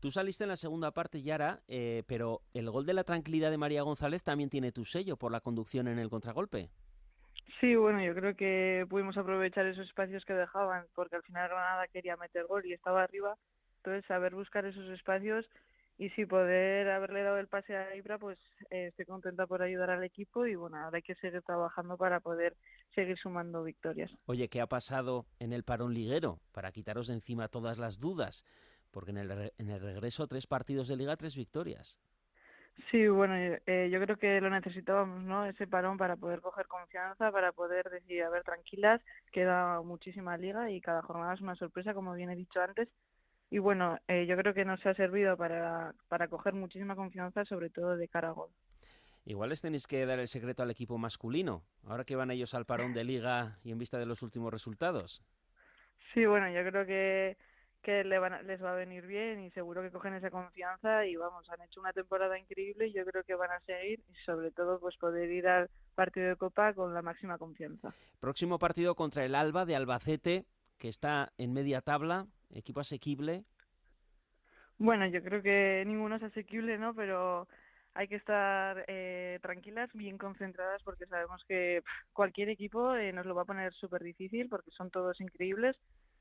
Tú 0.00 0.10
saliste 0.10 0.42
en 0.42 0.48
la 0.48 0.56
segunda 0.56 0.90
parte, 0.90 1.22
Yara, 1.22 1.60
eh, 1.68 2.02
pero 2.08 2.40
el 2.54 2.68
gol 2.70 2.86
de 2.86 2.94
la 2.94 3.04
tranquilidad 3.04 3.52
de 3.52 3.58
María 3.58 3.82
González 3.82 4.24
también 4.24 4.50
tiene 4.50 4.72
tu 4.72 4.84
sello 4.84 5.16
por 5.16 5.30
la 5.30 5.40
conducción 5.40 5.86
en 5.86 6.00
el 6.00 6.10
contragolpe. 6.10 6.70
Sí, 7.60 7.74
bueno, 7.76 8.02
yo 8.02 8.14
creo 8.14 8.36
que 8.36 8.86
pudimos 8.88 9.16
aprovechar 9.16 9.66
esos 9.66 9.86
espacios 9.86 10.24
que 10.24 10.34
dejaban, 10.34 10.86
porque 10.94 11.16
al 11.16 11.22
final 11.22 11.48
Granada 11.48 11.88
quería 11.88 12.16
meter 12.16 12.46
gol 12.46 12.64
y 12.66 12.72
estaba 12.72 13.02
arriba, 13.02 13.36
entonces 13.78 14.04
saber 14.06 14.34
buscar 14.34 14.64
esos 14.66 14.88
espacios 14.90 15.46
y 15.98 16.10
sí 16.10 16.26
poder 16.26 16.88
haberle 16.90 17.22
dado 17.22 17.38
el 17.38 17.48
pase 17.48 17.76
a 17.76 17.96
Ibra, 17.96 18.18
pues 18.18 18.38
eh, 18.70 18.88
estoy 18.88 19.06
contenta 19.06 19.46
por 19.46 19.62
ayudar 19.62 19.90
al 19.90 20.04
equipo 20.04 20.46
y 20.46 20.54
bueno, 20.54 20.76
ahora 20.76 20.96
hay 20.96 21.02
que 21.02 21.16
seguir 21.16 21.42
trabajando 21.42 21.96
para 21.96 22.20
poder 22.20 22.54
seguir 22.94 23.18
sumando 23.18 23.64
victorias. 23.64 24.12
Oye, 24.26 24.48
¿qué 24.48 24.60
ha 24.60 24.68
pasado 24.68 25.26
en 25.40 25.52
el 25.52 25.64
parón 25.64 25.94
liguero? 25.94 26.38
Para 26.52 26.70
quitaros 26.70 27.08
de 27.08 27.14
encima 27.14 27.48
todas 27.48 27.78
las 27.78 27.98
dudas. 27.98 28.44
Porque 28.92 29.10
en 29.10 29.18
el, 29.18 29.28
re- 29.28 29.52
en 29.58 29.70
el 29.70 29.80
regreso, 29.80 30.26
tres 30.28 30.46
partidos 30.46 30.88
de 30.88 30.96
liga, 30.96 31.16
tres 31.16 31.36
victorias. 31.36 31.98
Sí, 32.90 33.06
bueno, 33.08 33.34
eh, 33.36 33.88
yo 33.90 34.00
creo 34.00 34.16
que 34.16 34.40
lo 34.40 34.48
necesitábamos, 34.50 35.22
¿no? 35.22 35.44
Ese 35.44 35.66
parón 35.66 35.98
para 35.98 36.16
poder 36.16 36.40
coger 36.40 36.66
confianza, 36.66 37.30
para 37.32 37.52
poder 37.52 37.90
decir, 37.90 38.22
a 38.22 38.30
ver, 38.30 38.44
tranquilas, 38.44 39.00
queda 39.32 39.82
muchísima 39.82 40.36
liga 40.36 40.70
y 40.70 40.80
cada 40.80 41.02
jornada 41.02 41.34
es 41.34 41.40
una 41.40 41.56
sorpresa, 41.56 41.92
como 41.92 42.14
bien 42.14 42.30
he 42.30 42.36
dicho 42.36 42.60
antes. 42.60 42.88
Y 43.50 43.58
bueno, 43.58 43.98
eh, 44.08 44.26
yo 44.26 44.36
creo 44.36 44.54
que 44.54 44.64
nos 44.64 44.84
ha 44.86 44.94
servido 44.94 45.36
para, 45.36 45.94
para 46.08 46.28
coger 46.28 46.54
muchísima 46.54 46.96
confianza, 46.96 47.44
sobre 47.44 47.68
todo 47.68 47.96
de 47.96 48.08
cara 48.08 48.28
a 48.28 48.32
gol. 48.32 48.50
Igual 49.24 49.50
les 49.50 49.60
tenéis 49.60 49.86
que 49.86 50.06
dar 50.06 50.18
el 50.18 50.28
secreto 50.28 50.62
al 50.62 50.70
equipo 50.70 50.96
masculino, 50.96 51.62
ahora 51.84 52.04
que 52.04 52.16
van 52.16 52.30
ellos 52.30 52.54
al 52.54 52.64
parón 52.64 52.94
de 52.94 53.04
liga 53.04 53.58
y 53.62 53.72
en 53.72 53.78
vista 53.78 53.98
de 53.98 54.06
los 54.06 54.22
últimos 54.22 54.50
resultados. 54.50 55.22
Sí, 56.14 56.24
bueno, 56.24 56.48
yo 56.50 56.64
creo 56.70 56.86
que, 56.86 57.36
que 57.82 58.04
le 58.04 58.18
van 58.18 58.32
a- 58.34 58.42
les 58.42 58.62
va 58.62 58.72
a 58.72 58.76
venir 58.76 59.06
bien 59.06 59.40
y 59.40 59.50
seguro 59.50 59.82
que 59.82 59.90
cogen 59.90 60.14
esa 60.14 60.30
confianza 60.30 61.06
y 61.06 61.16
vamos, 61.16 61.48
han 61.50 61.62
hecho 61.62 61.80
una 61.80 61.92
temporada 61.92 62.38
increíble 62.38 62.88
y 62.88 62.92
yo 62.92 63.04
creo 63.04 63.22
que 63.24 63.34
van 63.34 63.50
a 63.50 63.60
seguir 63.60 64.00
y 64.10 64.14
sobre 64.24 64.50
todo 64.50 64.80
pues 64.80 64.96
poder 64.96 65.30
ir 65.30 65.46
al 65.48 65.70
partido 65.94 66.28
de 66.28 66.36
Copa 66.36 66.74
con 66.74 66.92
la 66.92 67.02
máxima 67.02 67.38
confianza. 67.38 67.94
Próximo 68.20 68.58
partido 68.58 68.94
contra 68.94 69.24
el 69.24 69.34
Alba 69.34 69.64
de 69.64 69.76
Albacete, 69.76 70.44
que 70.78 70.88
está 70.88 71.32
en 71.38 71.52
media 71.52 71.80
tabla, 71.80 72.26
equipo 72.50 72.80
asequible. 72.80 73.44
Bueno, 74.78 75.06
yo 75.06 75.22
creo 75.22 75.42
que 75.42 75.82
ninguno 75.86 76.16
es 76.16 76.22
asequible, 76.22 76.78
¿no? 76.78 76.94
Pero 76.94 77.48
hay 77.94 78.06
que 78.06 78.16
estar 78.16 78.84
eh, 78.86 79.38
tranquilas, 79.42 79.90
bien 79.92 80.18
concentradas, 80.18 80.82
porque 80.84 81.06
sabemos 81.06 81.44
que 81.48 81.82
cualquier 82.12 82.48
equipo 82.48 82.94
eh, 82.94 83.12
nos 83.12 83.26
lo 83.26 83.34
va 83.34 83.42
a 83.42 83.46
poner 83.46 83.72
súper 83.74 84.02
difícil, 84.04 84.48
porque 84.48 84.70
son 84.70 84.90
todos 84.90 85.20
increíbles. 85.20 85.76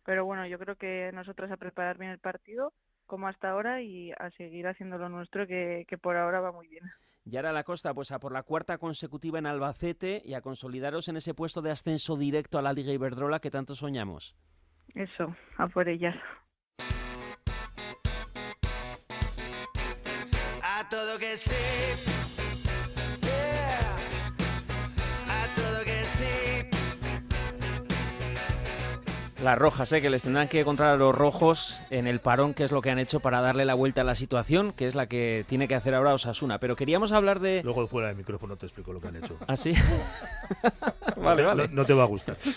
Pero 0.07 0.23
bueno, 0.23 0.47
yo 0.47 0.57
creo 0.57 0.77
que 0.77 1.11
nosotras 1.13 1.51
a 1.51 1.57
preparar 1.57 1.97
bien 1.97 2.11
el 2.11 2.17
partido, 2.17 2.71
como 3.07 3.27
hasta 3.27 3.49
ahora, 3.49 3.81
y 3.81 4.13
a 4.13 4.31
seguir 4.37 4.65
haciendo 4.65 4.97
lo 4.97 5.09
nuestro, 5.09 5.45
que, 5.45 5.83
que 5.85 5.97
por 5.97 6.15
ahora 6.15 6.39
va 6.39 6.53
muy 6.53 6.69
bien. 6.69 6.85
Yara 7.25 7.51
La 7.51 7.65
Costa, 7.65 7.93
pues 7.93 8.13
a 8.13 8.19
por 8.19 8.31
la 8.31 8.43
cuarta 8.43 8.77
consecutiva 8.77 9.37
en 9.37 9.45
Albacete 9.45 10.21
y 10.23 10.33
a 10.33 10.39
consolidaros 10.39 11.09
en 11.09 11.17
ese 11.17 11.33
puesto 11.33 11.61
de 11.61 11.71
ascenso 11.71 12.15
directo 12.15 12.57
a 12.57 12.61
la 12.61 12.71
Liga 12.71 12.93
Iberdrola 12.93 13.41
que 13.41 13.51
tanto 13.51 13.75
soñamos. 13.75 14.33
Eso, 14.95 15.35
a 15.57 15.67
por 15.67 15.89
ellas. 15.89 16.15
A 20.63 20.87
todo 20.89 21.19
que 21.19 21.35
sí. 21.35 22.26
Las 29.43 29.55
rojas, 29.57 29.91
¿eh? 29.93 30.01
que 30.01 30.09
les 30.09 30.23
tendrán 30.23 30.47
que 30.47 30.61
encontrar 30.61 30.89
a 30.89 30.95
los 30.97 31.13
rojos 31.13 31.79
en 31.91 32.07
el 32.07 32.19
parón, 32.19 32.55
que 32.55 32.63
es 32.63 32.71
lo 32.71 32.81
que 32.81 32.89
han 32.89 32.97
hecho 32.97 33.19
para 33.19 33.39
darle 33.39 33.65
la 33.65 33.75
vuelta 33.75 34.01
a 34.01 34.03
la 34.03 34.15
situación, 34.15 34.73
que 34.73 34.87
es 34.87 34.95
la 34.95 35.05
que 35.05 35.45
tiene 35.47 35.67
que 35.67 35.75
hacer 35.75 35.93
ahora 35.93 36.13
Osasuna. 36.15 36.59
Pero 36.59 36.75
queríamos 36.75 37.11
hablar 37.11 37.39
de... 37.39 37.61
Luego 37.63 37.87
fuera 37.87 38.07
del 38.07 38.17
micrófono 38.17 38.57
te 38.57 38.65
explico 38.65 38.93
lo 38.93 38.99
que 38.99 39.09
han 39.09 39.17
hecho. 39.17 39.37
¿Ah, 39.47 39.55
sí? 39.55 39.73
Vale, 41.17 41.43
vale. 41.43 41.67
no- 41.67 41.73
no 41.75 41.85
te 41.85 41.93
va 41.93 42.03
a 42.03 42.07
gustar. 42.07 42.37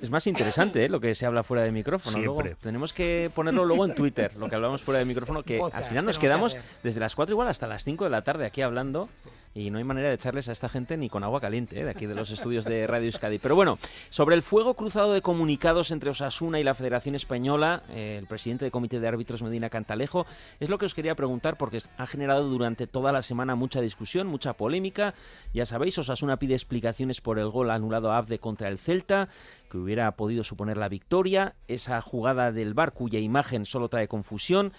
Es 0.00 0.10
más 0.10 0.26
interesante 0.26 0.84
¿eh? 0.84 0.88
lo 0.88 1.00
que 1.00 1.14
se 1.14 1.26
habla 1.26 1.42
fuera 1.42 1.62
de 1.64 1.72
micrófono. 1.72 2.16
Luego 2.18 2.42
Siempre. 2.42 2.56
tenemos 2.62 2.92
que 2.92 3.30
ponerlo 3.34 3.64
luego 3.64 3.84
en 3.84 3.94
Twitter, 3.94 4.32
lo 4.36 4.48
que 4.48 4.54
hablamos 4.54 4.82
fuera 4.82 4.98
de 5.00 5.04
micrófono, 5.04 5.42
que 5.42 5.58
Podcast 5.58 5.82
al 5.84 5.88
final 5.88 6.04
nos 6.06 6.18
que 6.18 6.26
quedamos 6.26 6.56
desde 6.82 7.00
las 7.00 7.14
4 7.16 7.32
igual 7.32 7.48
hasta 7.48 7.66
las 7.66 7.82
5 7.84 8.04
de 8.04 8.10
la 8.10 8.22
tarde 8.22 8.46
aquí 8.46 8.62
hablando 8.62 9.08
y 9.54 9.70
no 9.70 9.78
hay 9.78 9.84
manera 9.84 10.08
de 10.08 10.14
echarles 10.14 10.48
a 10.48 10.52
esta 10.52 10.68
gente 10.68 10.96
ni 10.96 11.08
con 11.08 11.24
agua 11.24 11.40
caliente 11.40 11.80
¿eh? 11.80 11.84
de 11.84 11.90
aquí 11.90 12.06
de 12.06 12.14
los 12.14 12.30
estudios 12.30 12.64
de 12.64 12.86
Radio 12.86 13.06
Euskadi. 13.06 13.38
Pero 13.38 13.54
bueno, 13.54 13.78
sobre 14.10 14.34
el 14.34 14.42
fuego 14.42 14.74
cruzado 14.74 15.12
de 15.12 15.22
comunicados 15.22 15.90
entre 15.90 16.10
Osasuna 16.10 16.58
y 16.58 16.64
la 16.64 16.74
Federación 16.74 17.14
Española, 17.14 17.82
eh, 17.90 18.16
el 18.18 18.26
presidente 18.26 18.64
del 18.64 18.72
Comité 18.72 19.00
de 19.00 19.08
Árbitros 19.08 19.42
Medina 19.42 19.68
Cantalejo, 19.68 20.26
es 20.60 20.70
lo 20.70 20.78
que 20.78 20.86
os 20.86 20.94
quería 20.94 21.14
preguntar 21.14 21.56
porque 21.56 21.78
ha 21.98 22.06
generado 22.06 22.48
durante 22.48 22.86
toda 22.86 23.12
la 23.12 23.22
semana 23.22 23.54
mucha 23.54 23.80
discusión, 23.80 24.26
mucha 24.26 24.54
polémica. 24.54 25.14
Ya 25.52 25.66
sabéis, 25.66 25.98
Osasuna 25.98 26.38
pide 26.38 26.54
explicaciones 26.54 27.20
por 27.20 27.38
el 27.38 27.48
gol 27.50 27.70
anulado 27.70 28.12
a 28.12 28.18
Abde 28.18 28.38
contra 28.38 28.68
el 28.68 28.78
Celta, 28.78 29.28
que 29.70 29.78
hubiera 29.78 30.10
podido 30.16 30.44
suponer 30.44 30.76
la 30.76 30.88
victoria, 30.88 31.54
esa 31.68 32.00
jugada 32.00 32.52
del 32.52 32.74
VAR 32.74 32.92
cuya 32.92 33.18
imagen 33.18 33.66
solo 33.66 33.88
trae 33.88 34.08
confusión. 34.08 34.72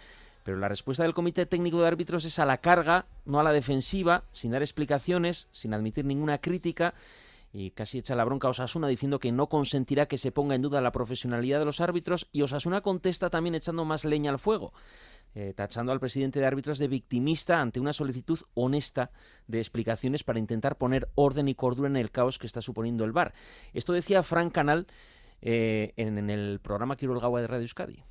Pero 0.44 0.58
la 0.58 0.68
respuesta 0.68 1.04
del 1.04 1.14
Comité 1.14 1.46
Técnico 1.46 1.82
de 1.82 1.88
Árbitros 1.88 2.26
es 2.26 2.38
a 2.40 2.46
la 2.46 2.58
carga, 2.58 3.06
no 3.26 3.40
a 3.40 3.44
la 3.44 3.54
defensiva, 3.54 4.26
sin 4.34 4.52
dar 4.52 4.62
explicaciones, 4.62 5.48
sin 5.52 5.74
admitir 5.74 6.06
ninguna 6.06 6.40
crítica. 6.40 6.94
y 7.56 7.70
casi 7.70 8.00
echa 8.00 8.16
la 8.16 8.26
bronca 8.26 8.48
a 8.48 8.52
Osasuna 8.52 8.88
diciendo 8.88 9.20
que 9.20 9.32
no 9.32 9.48
consentirá 9.48 10.08
que 10.08 10.18
se 10.18 10.32
ponga 10.32 10.56
en 10.56 10.64
duda 10.64 10.82
la 10.82 10.92
profesionalidad 10.92 11.60
de 11.60 11.66
los 11.66 11.82
árbitros 11.82 12.28
y 12.32 12.42
Osasuna 12.42 12.82
contesta 12.82 13.30
también 13.30 13.54
echando 13.54 13.86
más 13.86 14.06
leña 14.06 14.32
al 14.32 14.40
fuego. 14.40 14.74
eh, 15.36 15.54
tachando 15.56 15.92
al 15.92 16.00
presidente 16.00 16.40
de 16.40 16.46
árbitros 16.46 16.78
de 16.78 16.88
victimista 16.88 17.60
ante 17.60 17.80
una 17.80 17.94
solicitud 17.94 18.40
honesta 18.54 19.12
de 19.48 19.60
explicaciones 19.60 20.24
para 20.24 20.40
intentar 20.40 20.78
poner 20.78 21.10
orden 21.16 21.48
y 21.48 21.56
cordura 21.56 21.90
en 21.90 21.98
el 21.98 22.12
caos 22.12 22.38
que 22.38 22.48
está 22.48 22.62
suponiendo 22.62 23.04
el 23.04 23.14
VAR. 23.14 23.34
Esto 23.74 23.94
decía 23.94 24.22
Frank 24.24 24.52
Canal 24.52 24.86
eh, 25.42 25.94
en, 25.98 26.30
el 26.30 26.60
programa 26.60 26.96
Quirolgawa 26.96 27.42
de 27.42 27.48
Radio 27.48 27.64
Euskadi. 27.64 28.04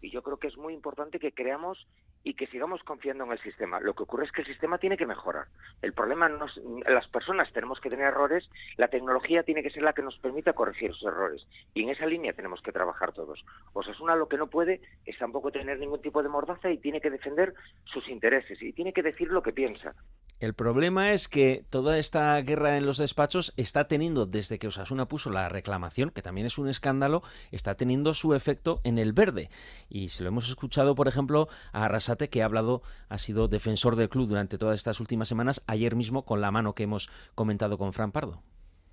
Y 0.00 0.10
yo 0.10 0.22
creo 0.22 0.38
que 0.38 0.48
es 0.48 0.56
muy 0.56 0.74
importante 0.74 1.18
que 1.18 1.32
creamos 1.32 1.86
y 2.24 2.34
que 2.34 2.46
sigamos 2.46 2.82
confiando 2.82 3.24
en 3.24 3.32
el 3.32 3.38
sistema. 3.40 3.80
Lo 3.80 3.94
que 3.94 4.02
ocurre 4.02 4.24
es 4.24 4.32
que 4.32 4.42
el 4.42 4.46
sistema 4.46 4.78
tiene 4.78 4.96
que 4.96 5.06
mejorar. 5.06 5.46
El 5.82 5.92
problema 5.92 6.28
no 6.28 6.46
es, 6.46 6.60
las 6.86 7.06
personas 7.08 7.52
tenemos 7.52 7.80
que 7.80 7.90
tener 7.90 8.06
errores, 8.06 8.48
la 8.76 8.88
tecnología 8.88 9.42
tiene 9.42 9.62
que 9.62 9.70
ser 9.70 9.82
la 9.82 9.92
que 9.92 10.02
nos 10.02 10.18
permita 10.18 10.52
corregir 10.52 10.90
esos 10.90 11.04
errores 11.04 11.46
y 11.74 11.82
en 11.82 11.90
esa 11.90 12.06
línea 12.06 12.32
tenemos 12.32 12.60
que 12.62 12.72
trabajar 12.72 13.12
todos. 13.12 13.44
Osasuna 13.72 14.16
lo 14.16 14.28
que 14.28 14.36
no 14.36 14.48
puede 14.48 14.80
es 15.04 15.18
tampoco 15.18 15.50
tener 15.50 15.78
ningún 15.78 16.02
tipo 16.02 16.22
de 16.22 16.28
mordaza 16.28 16.70
y 16.70 16.78
tiene 16.78 17.00
que 17.00 17.10
defender 17.10 17.54
sus 17.84 18.08
intereses 18.08 18.60
y 18.62 18.72
tiene 18.72 18.92
que 18.92 19.02
decir 19.02 19.28
lo 19.28 19.42
que 19.42 19.52
piensa. 19.52 19.94
El 20.40 20.54
problema 20.54 21.12
es 21.12 21.26
que 21.26 21.64
toda 21.68 21.98
esta 21.98 22.40
guerra 22.42 22.76
en 22.76 22.86
los 22.86 22.98
despachos 22.98 23.52
está 23.56 23.88
teniendo, 23.88 24.24
desde 24.24 24.60
que 24.60 24.68
Osasuna 24.68 25.08
puso 25.08 25.30
la 25.30 25.48
reclamación, 25.48 26.10
que 26.10 26.22
también 26.22 26.46
es 26.46 26.58
un 26.58 26.68
escándalo, 26.68 27.24
está 27.50 27.74
teniendo 27.74 28.14
su 28.14 28.34
efecto 28.34 28.80
en 28.84 28.98
el 28.98 29.12
verde. 29.12 29.50
Y 29.88 30.10
se 30.10 30.22
lo 30.22 30.28
hemos 30.28 30.48
escuchado, 30.48 30.94
por 30.94 31.08
ejemplo, 31.08 31.48
a 31.72 31.86
Arrasate, 31.86 32.28
que 32.28 32.42
ha 32.42 32.44
hablado, 32.44 32.82
ha 33.08 33.18
sido 33.18 33.48
defensor 33.48 33.96
del 33.96 34.08
club 34.08 34.28
durante 34.28 34.58
todas 34.58 34.76
estas 34.76 35.00
últimas 35.00 35.26
semanas, 35.26 35.64
ayer 35.66 35.96
mismo 35.96 36.24
con 36.24 36.40
la 36.40 36.52
mano 36.52 36.72
que 36.72 36.84
hemos 36.84 37.10
comentado 37.34 37.76
con 37.76 37.92
Fran 37.92 38.12
Pardo. 38.12 38.40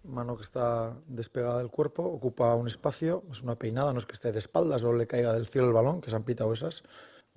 Mano 0.03 0.37
que 0.37 0.43
está 0.43 0.97
despegada 1.05 1.59
del 1.59 1.69
cuerpo, 1.69 2.03
ocupa 2.03 2.55
un 2.55 2.67
espacio, 2.67 3.23
es 3.31 3.43
una 3.43 3.55
peinada, 3.55 3.93
no 3.93 3.99
es 3.99 4.07
que 4.07 4.13
esté 4.13 4.31
de 4.31 4.39
espaldas 4.39 4.81
o 4.81 4.93
le 4.93 5.05
caiga 5.05 5.33
del 5.33 5.45
cielo 5.45 5.67
el 5.67 5.73
balón, 5.73 6.01
que 6.01 6.09
se 6.09 6.15
han 6.15 6.23
pitado 6.23 6.53
esas. 6.53 6.83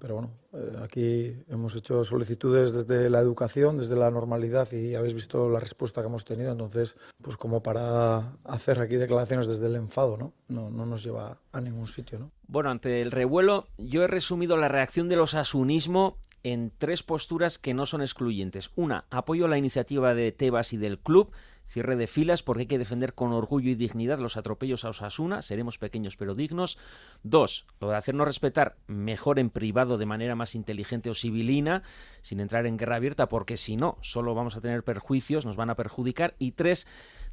Pero 0.01 0.15
bueno, 0.15 0.31
eh, 0.53 0.77
aquí 0.83 1.43
hemos 1.49 1.75
hecho 1.75 2.05
solicitudes 2.05 2.73
desde 2.73 3.11
la 3.11 3.19
educación, 3.19 3.79
desde 3.79 3.97
la 3.97 4.11
normalidad 4.11 4.71
y 4.71 4.95
habéis 4.95 5.15
visto 5.15 5.49
la 5.49 5.59
respuesta 5.59 6.01
que 6.01 6.07
hemos 6.07 6.25
tenido. 6.25 6.53
Entonces, 6.53 6.97
pues 7.21 7.37
como 7.37 7.61
para 7.61 8.19
hacer 8.45 8.81
aquí 8.81 8.95
declaraciones 8.95 9.49
desde 9.49 9.67
el 9.67 9.75
enfado, 9.75 10.17
¿no? 10.17 10.35
No, 10.49 10.71
no 10.71 10.87
nos 10.87 11.03
lleva 11.03 11.39
a 11.51 11.61
ningún 11.61 11.89
sitio, 11.89 12.19
¿no? 12.21 12.31
Bueno, 12.47 12.71
ante 12.71 13.03
el 13.03 13.11
revuelo, 13.11 13.67
yo 13.77 14.05
he 14.05 14.07
resumido 14.07 14.57
la 14.57 14.69
reacción 14.69 15.09
del 15.09 15.21
osasunismo 15.21 16.17
en 16.45 16.73
tres 16.79 17.03
posturas 17.03 17.59
que 17.59 17.75
no 17.75 17.85
son 17.85 18.01
excluyentes. 18.01 18.71
Una, 18.77 19.05
apoyo 19.11 19.49
la 19.49 19.59
iniciativa 19.59 20.15
de 20.15 20.31
Tebas 20.33 20.73
y 20.73 20.77
del 20.77 20.99
club, 20.99 21.33
cierre 21.69 21.97
de 21.97 22.07
filas 22.07 22.43
porque 22.43 22.63
hay 22.63 22.67
que 22.67 22.79
defender 22.79 23.15
con 23.15 23.33
orgullo 23.33 23.71
y 23.71 23.75
dignidad 23.75 24.19
los 24.19 24.37
atropellos 24.37 24.85
a 24.85 24.91
Osasuna, 24.91 25.43
seremos 25.43 25.79
pequeños 25.79 26.17
pero 26.17 26.35
dignos. 26.35 26.79
Dos, 27.23 27.67
lo 27.81 27.91
de 27.91 27.97
hacernos 27.97 28.27
respetar 28.27 28.77
mejor 28.87 29.39
en 29.39 29.51
privado 29.51 29.99
de 29.99 30.07
manera 30.07 30.35
más 30.35 30.55
inteligente 30.55 31.11
o 31.11 31.15
civilina, 31.15 31.83
sin 32.23 32.41
entrar 32.41 32.67
en 32.67 32.77
guerra 32.77 32.97
abierta, 32.97 33.29
porque 33.29 33.57
si 33.57 33.77
no, 33.77 33.99
solo 34.01 34.35
vamos 34.35 34.57
a 34.57 34.61
tener 34.61 34.83
perjuicios, 34.83 35.47
nos 35.47 35.57
van 35.57 35.71
a 35.71 35.77
perjudicar. 35.77 36.35
Y 36.39 36.53
tres, 36.53 36.87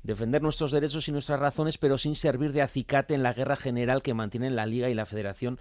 defender 0.04 0.42
nuestros 0.42 0.72
derechos 0.72 1.08
y 1.08 1.12
nuestras 1.12 1.40
razones, 1.40 1.78
pero 1.78 1.98
sin 1.98 2.16
servir 2.16 2.52
de 2.52 2.62
acicate 2.62 3.14
en 3.14 3.24
la 3.24 3.34
guerra 3.34 3.56
general 3.56 4.02
que 4.02 4.14
mantienen 4.14 4.56
la 4.56 4.66
Liga 4.66 4.90
y 4.90 4.94
la 4.94 5.06
Federación 5.06 5.60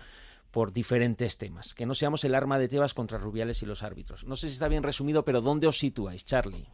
por 0.51 0.72
diferentes 0.72 1.37
temas. 1.37 1.75
Que 1.75 1.87
no 1.87 1.95
seamos 1.95 2.25
el 2.25 2.35
arma 2.35 2.59
de 2.59 2.68
Tebas 2.68 2.95
contra 2.95 3.18
Rubiales 3.18 3.62
y 3.62 3.66
los 3.66 3.83
árbitros. 3.83 4.25
No 4.25 4.37
sé 4.37 4.49
si 4.49 4.55
está 4.55 4.68
bien 4.68 4.85
resumido, 4.85 5.25
pero 5.25 5.41
¿dónde 5.41 5.66
os 5.66 5.79
situáis, 5.79 6.25
Charlie? 6.25 6.68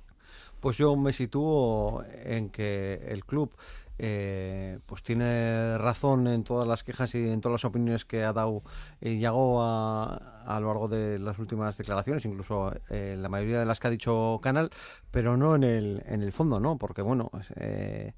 Pues 0.61 0.77
yo 0.77 0.95
me 0.97 1.13
sitúo 1.13 2.05
en 2.25 2.51
que 2.51 3.01
el 3.09 3.25
club 3.25 3.51
eh, 4.03 4.79
pues 4.87 5.03
tiene 5.03 5.77
razón 5.77 6.27
en 6.27 6.43
todas 6.43 6.67
las 6.67 6.85
quejas 6.85 7.15
y 7.15 7.29
en 7.31 7.41
todas 7.41 7.63
las 7.63 7.65
opiniones 7.67 8.05
que 8.07 8.25
ha 8.25 8.33
dado 8.33 8.63
eh, 9.01 9.19
Yago 9.19 9.63
a, 9.63 10.15
a 10.47 10.61
lo 10.61 10.69
largo 10.69 10.89
de 10.89 11.19
las 11.19 11.39
últimas 11.39 11.77
declaraciones, 11.77 12.25
incluso 12.25 12.73
eh, 12.89 13.17
la 13.19 13.29
mayoría 13.29 13.61
de 13.61 13.67
las 13.67 13.79
que 13.79 13.89
ha 13.89 13.91
dicho 13.91 14.41
Canal, 14.43 14.71
pero 15.11 15.37
no 15.37 15.55
en 15.55 15.65
el, 15.65 16.03
en 16.07 16.23
el 16.23 16.33
fondo, 16.33 16.61
¿no? 16.61 16.79
Porque 16.79 17.03
bueno, 17.03 17.31
eh, 17.57 18.15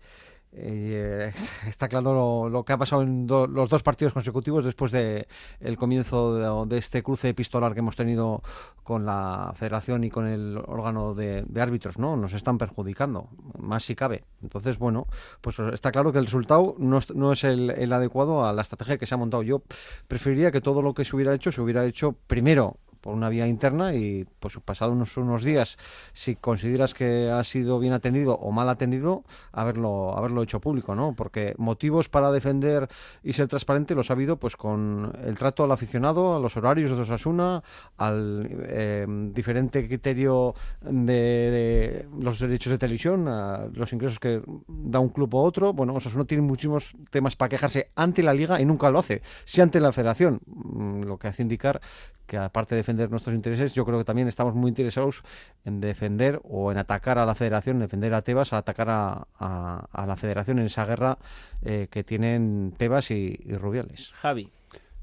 eh, 0.55 1.33
está 1.67 1.89
claro 1.89 2.49
lo, 2.49 2.65
que 2.65 2.73
ha 2.73 2.79
pasado 2.79 3.03
en 3.03 3.27
los 3.27 3.71
dos 3.71 3.83
partidos 3.83 4.13
consecutivos 4.13 4.65
después 4.65 4.93
de 4.93 5.27
el 5.61 5.77
comienzo 5.77 6.35
de, 6.35 6.75
de 6.75 6.79
este 6.79 7.03
cruce 7.03 7.31
epistolar 7.31 7.73
que 7.73 7.81
hemos 7.81 7.97
tenido 7.97 8.43
con 8.83 9.07
la 9.07 9.55
federación 9.57 10.05
y 10.05 10.11
con 10.11 10.27
el 10.27 10.59
órgano 10.59 11.15
de, 11.15 11.43
de 11.43 11.63
árbitros, 11.63 11.99
¿no? 11.99 12.17
Nos 12.17 12.33
están 12.35 12.59
perjudicando, 12.59 13.29
más 13.59 13.85
si 13.85 13.95
cabe. 13.95 14.25
Entonces, 14.43 14.79
bueno, 14.79 15.07
pues 15.41 15.59
está 15.59 15.93
claro 15.93 16.13
que 16.13 16.19
el 16.19 16.27
resultado 16.27 16.75
no 16.79 17.01
no 17.15 17.33
es 17.33 17.45
el, 17.45 17.71
el 17.71 17.93
adecuado 17.93 18.45
a 18.45 18.53
la 18.53 18.63
estrategia 18.63 18.99
que 18.99 19.07
se 19.07 19.15
ha 19.15 19.19
montado. 19.19 19.43
Yo 19.43 19.63
preferiría 20.09 20.51
que 20.51 20.61
todo 20.61 20.83
lo 20.83 20.95
que 20.95 21.05
se 21.05 21.17
hubiera 21.17 21.35
hecho 21.35 21.51
se 21.51 21.61
hubiera 21.61 21.85
hecho 21.85 22.13
primero 22.27 22.77
por 23.03 23.15
una 23.15 23.29
vía 23.29 23.47
interna 23.47 23.95
y 23.95 24.27
pues 24.41 24.59
pasado 24.65 24.93
unos, 24.93 25.17
unos 25.17 25.43
días 25.43 25.77
si 26.13 26.37
consideras 26.37 26.95
que 26.95 27.31
ha 27.31 27.45
sido 27.45 27.79
bien 27.79 27.93
atendido 27.93 28.35
o 28.35 28.51
mal 28.53 28.69
atendido 28.69 29.25
haberlo 29.53 30.17
haberlo 30.17 30.43
hecho 30.43 30.61
público 30.61 30.95
no 30.95 31.15
porque 31.15 31.55
motivos 31.59 32.09
para 32.09 32.33
defender 32.33 32.89
y 33.23 33.35
ser 33.35 33.49
transparente 33.49 33.95
los 33.95 34.11
ha 34.11 34.15
habido 34.15 34.37
pues 34.37 34.57
con 34.57 35.13
el 35.25 35.37
trato 35.37 35.65
al 35.65 35.73
aficionado 35.73 36.37
a 36.37 36.41
los 36.41 36.57
horarios 36.57 36.91
de 36.91 37.03
Osasuna 37.03 37.63
al 37.99 38.49
eh, 38.69 39.07
diferente 39.35 39.87
criterio 39.87 40.55
de, 40.81 41.13
de 41.13 42.07
los 42.19 42.39
derechos 42.39 42.71
de 42.71 42.79
televisión 42.79 43.29
a 43.29 43.67
los 43.73 43.93
ingresos 43.93 44.19
que 44.19 44.43
da 44.69 45.01
un 45.01 45.09
club 45.09 45.35
u 45.35 45.39
otro. 45.39 45.73
Bueno 45.73 45.95
Osasuna 45.95 46.25
tiene 46.25 46.43
muchísimos 46.43 46.93
temas 47.11 47.37
para 47.37 47.49
quejarse 47.49 47.91
ante 47.97 48.23
la 48.23 48.35
liga 48.35 48.61
y 48.61 48.65
nunca 48.65 48.91
lo 48.91 48.99
hace. 48.99 49.23
Sí 49.45 49.61
ante 49.61 49.81
la 49.81 49.93
federación 49.93 50.41
Mm, 50.47 51.03
lo 51.05 51.19
que 51.19 51.29
hace 51.29 51.43
indicar 51.43 51.81
que 52.27 52.37
aparte 52.37 52.75
de 52.75 52.81
defender 52.81 53.11
nuestros 53.11 53.35
intereses, 53.35 53.75
yo 53.75 53.85
creo 53.85 53.99
que 53.99 54.05
también 54.05 54.29
estamos 54.29 54.55
muy 54.55 54.69
interesados 54.69 55.23
en 55.65 55.81
defender 55.81 56.41
o 56.45 56.73
en 56.73 56.79
atacar 56.79 57.19
a 57.19 57.27
la 57.27 57.35
federación, 57.35 57.77
en 57.77 57.81
defender 57.83 58.15
a 58.15 58.23
Tebas, 58.23 58.53
a 58.53 58.59
atacar 58.59 58.89
a, 58.91 59.27
a- 59.39 59.87
a 59.93 60.07
la 60.07 60.17
federación 60.17 60.59
en 60.59 60.67
esa 60.67 60.85
guerra 60.87 61.19
eh, 61.63 61.89
que 61.91 62.05
tienen 62.05 62.75
Tebas 62.79 63.11
y, 63.11 63.39
y 63.45 63.57
Rubiales. 63.57 64.13
Javi. 64.15 64.51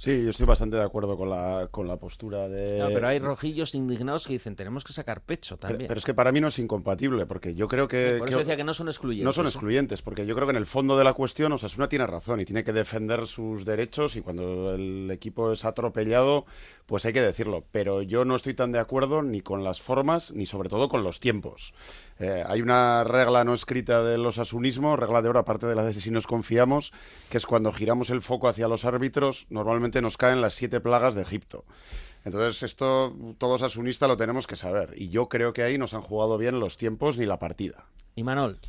Sí, 0.01 0.23
yo 0.23 0.29
estoy 0.29 0.45
bastante 0.45 0.77
de 0.77 0.83
acuerdo 0.83 1.17
con 1.17 1.29
la, 1.29 1.67
con 1.69 1.85
la 1.85 1.97
postura 1.97 2.47
de... 2.47 2.79
No, 2.79 2.87
pero 2.87 3.09
hay 3.09 3.19
rojillos 3.19 3.75
indignados 3.75 4.25
que 4.25 4.31
dicen 4.31 4.55
tenemos 4.55 4.85
que 4.85 4.93
sacar 4.93 5.19
pecho 5.19 5.57
también. 5.57 5.89
pero 5.89 5.97
es 5.97 6.05
que 6.05 6.13
para 6.13 6.31
mí 6.31 6.39
no 6.39 6.47
es 6.47 6.57
incompatible, 6.57 7.25
porque 7.25 7.53
yo 7.53 7.67
creo 7.67 7.89
que... 7.89 8.15
Por 8.17 8.27
que- 8.27 8.31
eso 8.31 8.39
decía 8.39 8.55
que 8.55 8.63
no 8.63 8.73
son 8.73 8.87
excluyentes. 8.87 9.25
No 9.25 9.33
son 9.33 9.45
excluyentes, 9.47 10.01
porque 10.01 10.25
yo 10.25 10.35
creo 10.35 10.47
que 10.47 10.51
en 10.51 10.57
el 10.57 10.67
fondo 10.67 10.97
de 10.97 11.03
la 11.03 11.11
cuestión 11.11 11.51
Osasuna 11.51 11.89
tiene 11.89 12.07
razón 12.07 12.39
y 12.39 12.45
tiene 12.45 12.63
que 12.63 12.71
defender 12.71 13.27
sus 13.27 13.65
derechos 13.65 14.15
y 14.15 14.21
cuando 14.21 14.73
el 14.73 15.11
equipo 15.11 15.51
es 15.51 15.65
atropellado, 15.65 16.45
pues 16.85 17.03
hay 17.05 17.11
que 17.11 17.21
decirlo. 17.21 17.65
Pero 17.73 18.01
yo 18.01 18.23
no 18.23 18.37
estoy 18.37 18.53
tan 18.53 18.71
de 18.71 18.79
acuerdo 18.79 19.21
ni 19.21 19.41
con 19.41 19.65
las 19.65 19.81
formas 19.81 20.31
ni 20.31 20.45
sobre 20.45 20.69
todo 20.69 20.87
con 20.87 21.03
los 21.03 21.19
tiempos. 21.19 21.73
Eh, 22.19 22.43
hay 22.45 22.61
una 22.61 23.05
regla 23.05 23.45
no 23.45 23.53
escrita 23.53 24.03
del 24.03 24.25
osasunismo, 24.25 24.97
regla 24.97 25.21
de 25.21 25.29
oro 25.29 25.39
aparte 25.39 25.67
de 25.67 25.75
la 25.75 25.83
de 25.83 25.93
si 25.93 26.11
nos 26.11 26.27
confiamos, 26.27 26.91
que 27.29 27.37
es 27.37 27.45
cuando 27.45 27.71
giramos 27.71 28.09
el 28.09 28.21
foco 28.21 28.49
hacia 28.49 28.67
los 28.67 28.83
árbitros, 28.83 29.47
normalmente 29.49 30.01
nos 30.01 30.17
caen 30.17 30.41
las 30.41 30.53
siete 30.53 30.81
plagas 30.81 31.15
de 31.15 31.21
Egipto. 31.21 31.63
Entonces 32.25 32.61
esto 32.63 33.15
todo 33.37 33.53
osasunista 33.53 34.07
lo 34.07 34.17
tenemos 34.17 34.47
que 34.47 34.57
saber 34.57 34.93
y 34.97 35.09
yo 35.09 35.29
creo 35.29 35.53
que 35.53 35.63
ahí 35.63 35.77
nos 35.77 35.93
han 35.93 36.01
jugado 36.01 36.37
bien 36.37 36.59
los 36.59 36.75
tiempos 36.75 37.17
ni 37.17 37.25
la 37.25 37.39
partida. 37.39 37.85
Y 38.15 38.23
Manol. 38.23 38.59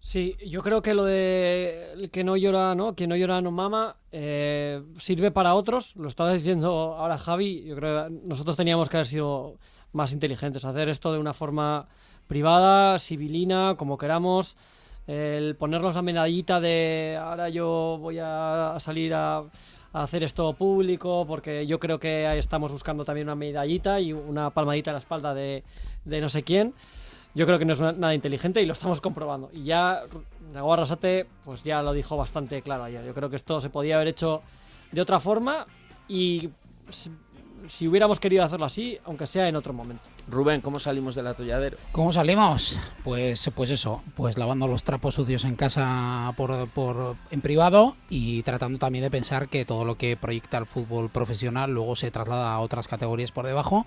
Sí, 0.00 0.36
yo 0.46 0.62
creo 0.62 0.82
que 0.82 0.94
lo 0.94 1.04
de 1.04 1.92
el 1.94 2.10
que 2.10 2.22
no 2.22 2.36
llora, 2.36 2.74
¿no? 2.74 2.94
Quien 2.94 3.08
no 3.08 3.16
llora 3.16 3.40
no 3.40 3.50
mama, 3.50 3.96
eh, 4.12 4.80
sirve 5.00 5.32
para 5.32 5.54
otros. 5.54 5.96
Lo 5.96 6.08
estaba 6.08 6.32
diciendo 6.32 6.94
ahora 6.96 7.18
Javi. 7.18 7.64
Yo 7.64 7.74
creo 7.74 8.04
que 8.04 8.14
nosotros 8.24 8.56
teníamos 8.56 8.88
que 8.88 8.98
haber 8.98 9.06
sido 9.06 9.58
más 9.92 10.12
inteligentes, 10.12 10.64
hacer 10.64 10.88
esto 10.90 11.12
de 11.12 11.18
una 11.18 11.32
forma 11.32 11.88
privada, 12.26 12.98
civilina, 12.98 13.74
como 13.76 13.98
queramos. 13.98 14.56
El 15.06 15.54
ponernos 15.54 15.94
la 15.94 16.02
medallita 16.02 16.60
de 16.60 17.18
ahora 17.20 17.48
yo 17.48 17.96
voy 18.00 18.18
a 18.20 18.76
salir 18.78 19.14
a, 19.14 19.44
hacer 19.92 20.24
esto 20.24 20.52
público, 20.52 21.24
porque 21.26 21.66
yo 21.66 21.78
creo 21.80 21.98
que 21.98 22.38
estamos 22.38 22.70
buscando 22.70 23.04
también 23.04 23.28
una 23.28 23.34
medallita 23.34 23.98
y 23.98 24.12
una 24.12 24.50
palmadita 24.50 24.90
en 24.90 24.94
la 24.94 24.98
espalda 24.98 25.32
de, 25.32 25.62
de 26.04 26.20
no 26.20 26.28
sé 26.28 26.42
quién. 26.42 26.74
Yo 27.34 27.46
creo 27.46 27.58
que 27.58 27.64
no 27.64 27.72
es 27.72 27.80
nada 27.80 28.14
inteligente 28.14 28.60
y 28.60 28.66
lo 28.66 28.72
estamos 28.72 29.00
comprobando. 29.00 29.50
Y 29.52 29.64
ya 29.64 30.02
Nago 30.52 30.72
Arrasate 30.72 31.26
pues 31.44 31.62
ya 31.62 31.82
lo 31.82 31.92
dijo 31.92 32.16
bastante 32.16 32.60
claro 32.62 32.84
ayer. 32.84 33.04
Yo 33.04 33.14
creo 33.14 33.30
que 33.30 33.36
esto 33.36 33.60
se 33.60 33.70
podía 33.70 33.96
haber 33.96 34.08
hecho 34.08 34.42
de 34.92 35.00
otra 35.00 35.20
forma 35.20 35.66
y 36.08 36.50
si, 36.90 37.10
si 37.66 37.88
hubiéramos 37.88 38.20
querido 38.20 38.44
hacerlo 38.44 38.66
así, 38.66 38.98
aunque 39.04 39.26
sea 39.26 39.48
en 39.48 39.56
otro 39.56 39.72
momento. 39.72 40.04
Rubén, 40.28 40.60
¿cómo 40.60 40.80
salimos 40.80 41.14
del 41.14 41.28
atolladero? 41.28 41.76
¿Cómo 41.92 42.12
salimos? 42.12 42.76
Pues, 43.04 43.48
pues 43.54 43.70
eso, 43.70 44.02
pues 44.16 44.36
lavando 44.36 44.66
los 44.66 44.82
trapos 44.82 45.14
sucios 45.14 45.44
en 45.44 45.54
casa 45.54 46.32
por, 46.36 46.66
por- 46.70 47.14
en 47.30 47.40
privado 47.40 47.96
y 48.10 48.42
tratando 48.42 48.78
también 48.80 49.04
de 49.04 49.10
pensar 49.10 49.48
que 49.48 49.64
todo 49.64 49.84
lo 49.84 49.96
que 49.96 50.16
proyecta 50.16 50.58
el 50.58 50.66
fútbol 50.66 51.10
profesional 51.10 51.70
luego 51.70 51.94
se 51.94 52.10
traslada 52.10 52.52
a 52.54 52.58
otras 52.60 52.88
categorías 52.88 53.30
por 53.30 53.46
debajo. 53.46 53.86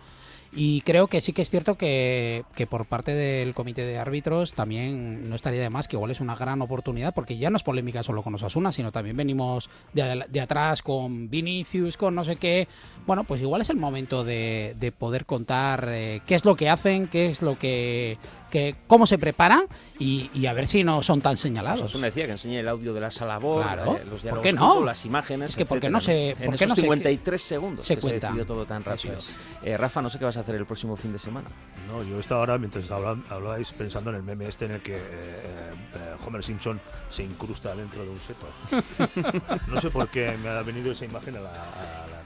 Y 0.51 0.81
creo 0.81 1.07
que 1.07 1.21
sí 1.21 1.31
que 1.31 1.43
es 1.43 1.49
cierto 1.49 1.75
que, 1.75 2.43
que 2.55 2.65
por 2.65 2.85
parte 2.85 3.13
del 3.13 3.53
comité 3.53 3.85
de 3.85 3.99
árbitros 3.99 4.53
también 4.53 5.29
no 5.29 5.35
estaría 5.35 5.61
de 5.61 5.69
más 5.69 5.87
que 5.87 5.95
igual 5.95 6.09
es 6.09 6.21
una 6.21 6.35
gran 6.35 6.61
oportunidad 6.63 7.13
porque 7.13 7.37
ya 7.37 7.51
no 7.51 7.57
es 7.57 7.63
polémica 7.63 8.01
solo 8.01 8.23
con 8.23 8.33
Osasuna, 8.33 8.71
sino 8.71 8.91
también 8.91 9.15
venimos 9.15 9.69
de, 9.93 10.25
de 10.27 10.41
atrás 10.41 10.81
con 10.81 11.29
Vinicius, 11.29 11.97
con 11.97 12.15
no 12.15 12.25
sé 12.25 12.35
qué. 12.35 12.67
Bueno, 13.05 13.25
pues 13.25 13.41
igual 13.41 13.61
es 13.61 13.69
el 13.69 13.77
momento 13.77 14.23
de, 14.23 14.75
de 14.79 14.91
poder 14.91 15.25
contar 15.25 15.87
eh, 15.89 16.21
qué 16.25 16.33
es 16.33 16.45
lo 16.45 16.55
que 16.55 16.69
hacen, 16.69 17.07
qué 17.07 17.27
es 17.27 17.43
lo 17.43 17.59
que, 17.59 18.17
que 18.49 18.75
cómo 18.87 19.05
se 19.07 19.17
preparan 19.17 19.63
y, 19.99 20.29
y 20.33 20.45
a 20.47 20.53
ver 20.53 20.67
si 20.67 20.83
no 20.83 21.01
son 21.03 21.21
tan 21.21 21.37
señalados. 21.37 21.81
Osasuna 21.81 22.07
decía 22.07 22.25
que 22.25 22.31
enseñe 22.33 22.57
el 22.59 22.67
audio 22.67 22.93
de 22.93 23.01
la 23.01 23.11
sala 23.11 23.37
BOR, 23.37 23.63
Claro. 23.63 23.97
eh, 23.97 24.01
los 24.05 24.09
¿Por 24.09 24.21
diálogos 24.21 24.43
qué 24.47 24.53
no? 24.53 24.73
fútbol, 24.73 24.85
las 24.87 25.05
imágenes. 25.05 25.51
Es 25.51 25.55
que 25.57 25.65
¿por 25.65 25.79
qué 25.79 25.87
etcétera, 25.87 25.91
no 25.97 26.01
se- 26.01 26.29
En 26.31 26.35
por 26.49 26.57
qué 26.57 26.65
esos 26.65 26.67
no 26.69 26.75
se- 26.75 26.81
53 26.81 27.41
segundos 27.41 27.85
se 27.85 27.95
que 27.95 28.01
cuenta? 28.01 28.19
se 28.19 28.25
decidió 28.33 28.45
todo 28.45 28.65
tan 28.65 28.83
rápido. 28.83 29.17
Eso 29.17 29.31
Eh, 29.63 29.77
Rafa, 29.77 30.01
no 30.01 30.09
sé 30.09 30.17
qué 30.19 30.25
vas 30.25 30.37
a 30.37 30.39
hacer 30.41 30.55
el 30.55 30.65
próximo 30.65 30.95
fin 30.95 31.11
de 31.11 31.19
semana. 31.19 31.47
No, 31.87 32.03
yo 32.03 32.19
estaba 32.19 32.41
ahora, 32.41 32.57
mientras 32.57 32.89
habla- 32.91 33.17
hablabais, 33.29 33.71
pensando 33.73 34.09
en 34.11 34.17
el 34.17 34.23
meme 34.23 34.47
este 34.47 34.65
en 34.65 34.71
el 34.71 34.81
que 34.81 34.95
eh, 34.95 34.99
eh, 34.99 36.15
Homer 36.25 36.43
Simpson 36.43 36.79
se 37.09 37.23
incrusta 37.23 37.75
dentro 37.75 38.03
de 38.03 38.09
un 38.09 38.19
seto. 38.19 38.47
no 39.67 39.79
sé 39.81 39.89
por 39.89 40.07
qué 40.09 40.37
me 40.41 40.49
ha 40.49 40.61
venido 40.61 40.91
esa 40.91 41.05
imagen 41.05 41.35
a 41.37 41.39
la, 41.41 41.49
a 41.51 42.07
la. 42.07 42.18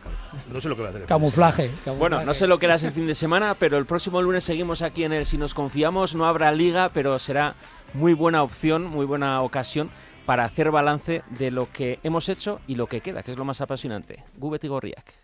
No 0.52 0.62
sé 0.62 0.70
lo 0.70 0.76
que 0.76 0.82
va 0.82 0.88
a 0.90 0.92
hacer. 0.92 1.06
Camuflaje. 1.06 1.72
Bueno, 1.98 2.24
no 2.24 2.34
sé 2.34 2.48
lo 2.48 2.60
que 2.60 2.66
harás 2.66 2.84
el 2.84 2.92
fin 2.92 3.08
de 3.08 3.16
semana, 3.16 3.56
pero 3.58 3.78
el 3.78 3.86
próximo 3.86 4.22
lunes 4.22 4.44
seguimos 4.44 4.82
aquí 4.82 5.04
en 5.04 5.14
el 5.14 5.26
Si 5.26 5.38
nos 5.38 5.54
confiamos. 5.54 6.16
No 6.16 6.26
habrá 6.26 6.52
liga, 6.52 6.90
pero 6.94 7.18
será 7.20 7.56
muy 7.94 8.14
buena 8.14 8.44
opción, 8.44 8.86
muy 8.86 9.06
buena 9.06 9.42
ocasión 9.42 9.90
para 10.26 10.46
hacer 10.46 10.72
balance 10.72 11.24
de 11.32 11.52
lo 11.52 11.72
que 11.72 12.00
hemos 12.04 12.30
hecho 12.30 12.62
y 12.68 12.76
lo 12.76 12.88
que 12.88 13.02
queda, 13.02 13.24
que 13.24 13.32
es 13.32 13.38
lo 13.38 13.46
más 13.46 13.62
apasionante. 13.62 14.24
Gubet 14.38 14.64
y 14.64 14.68
Gorriak. 14.68 15.23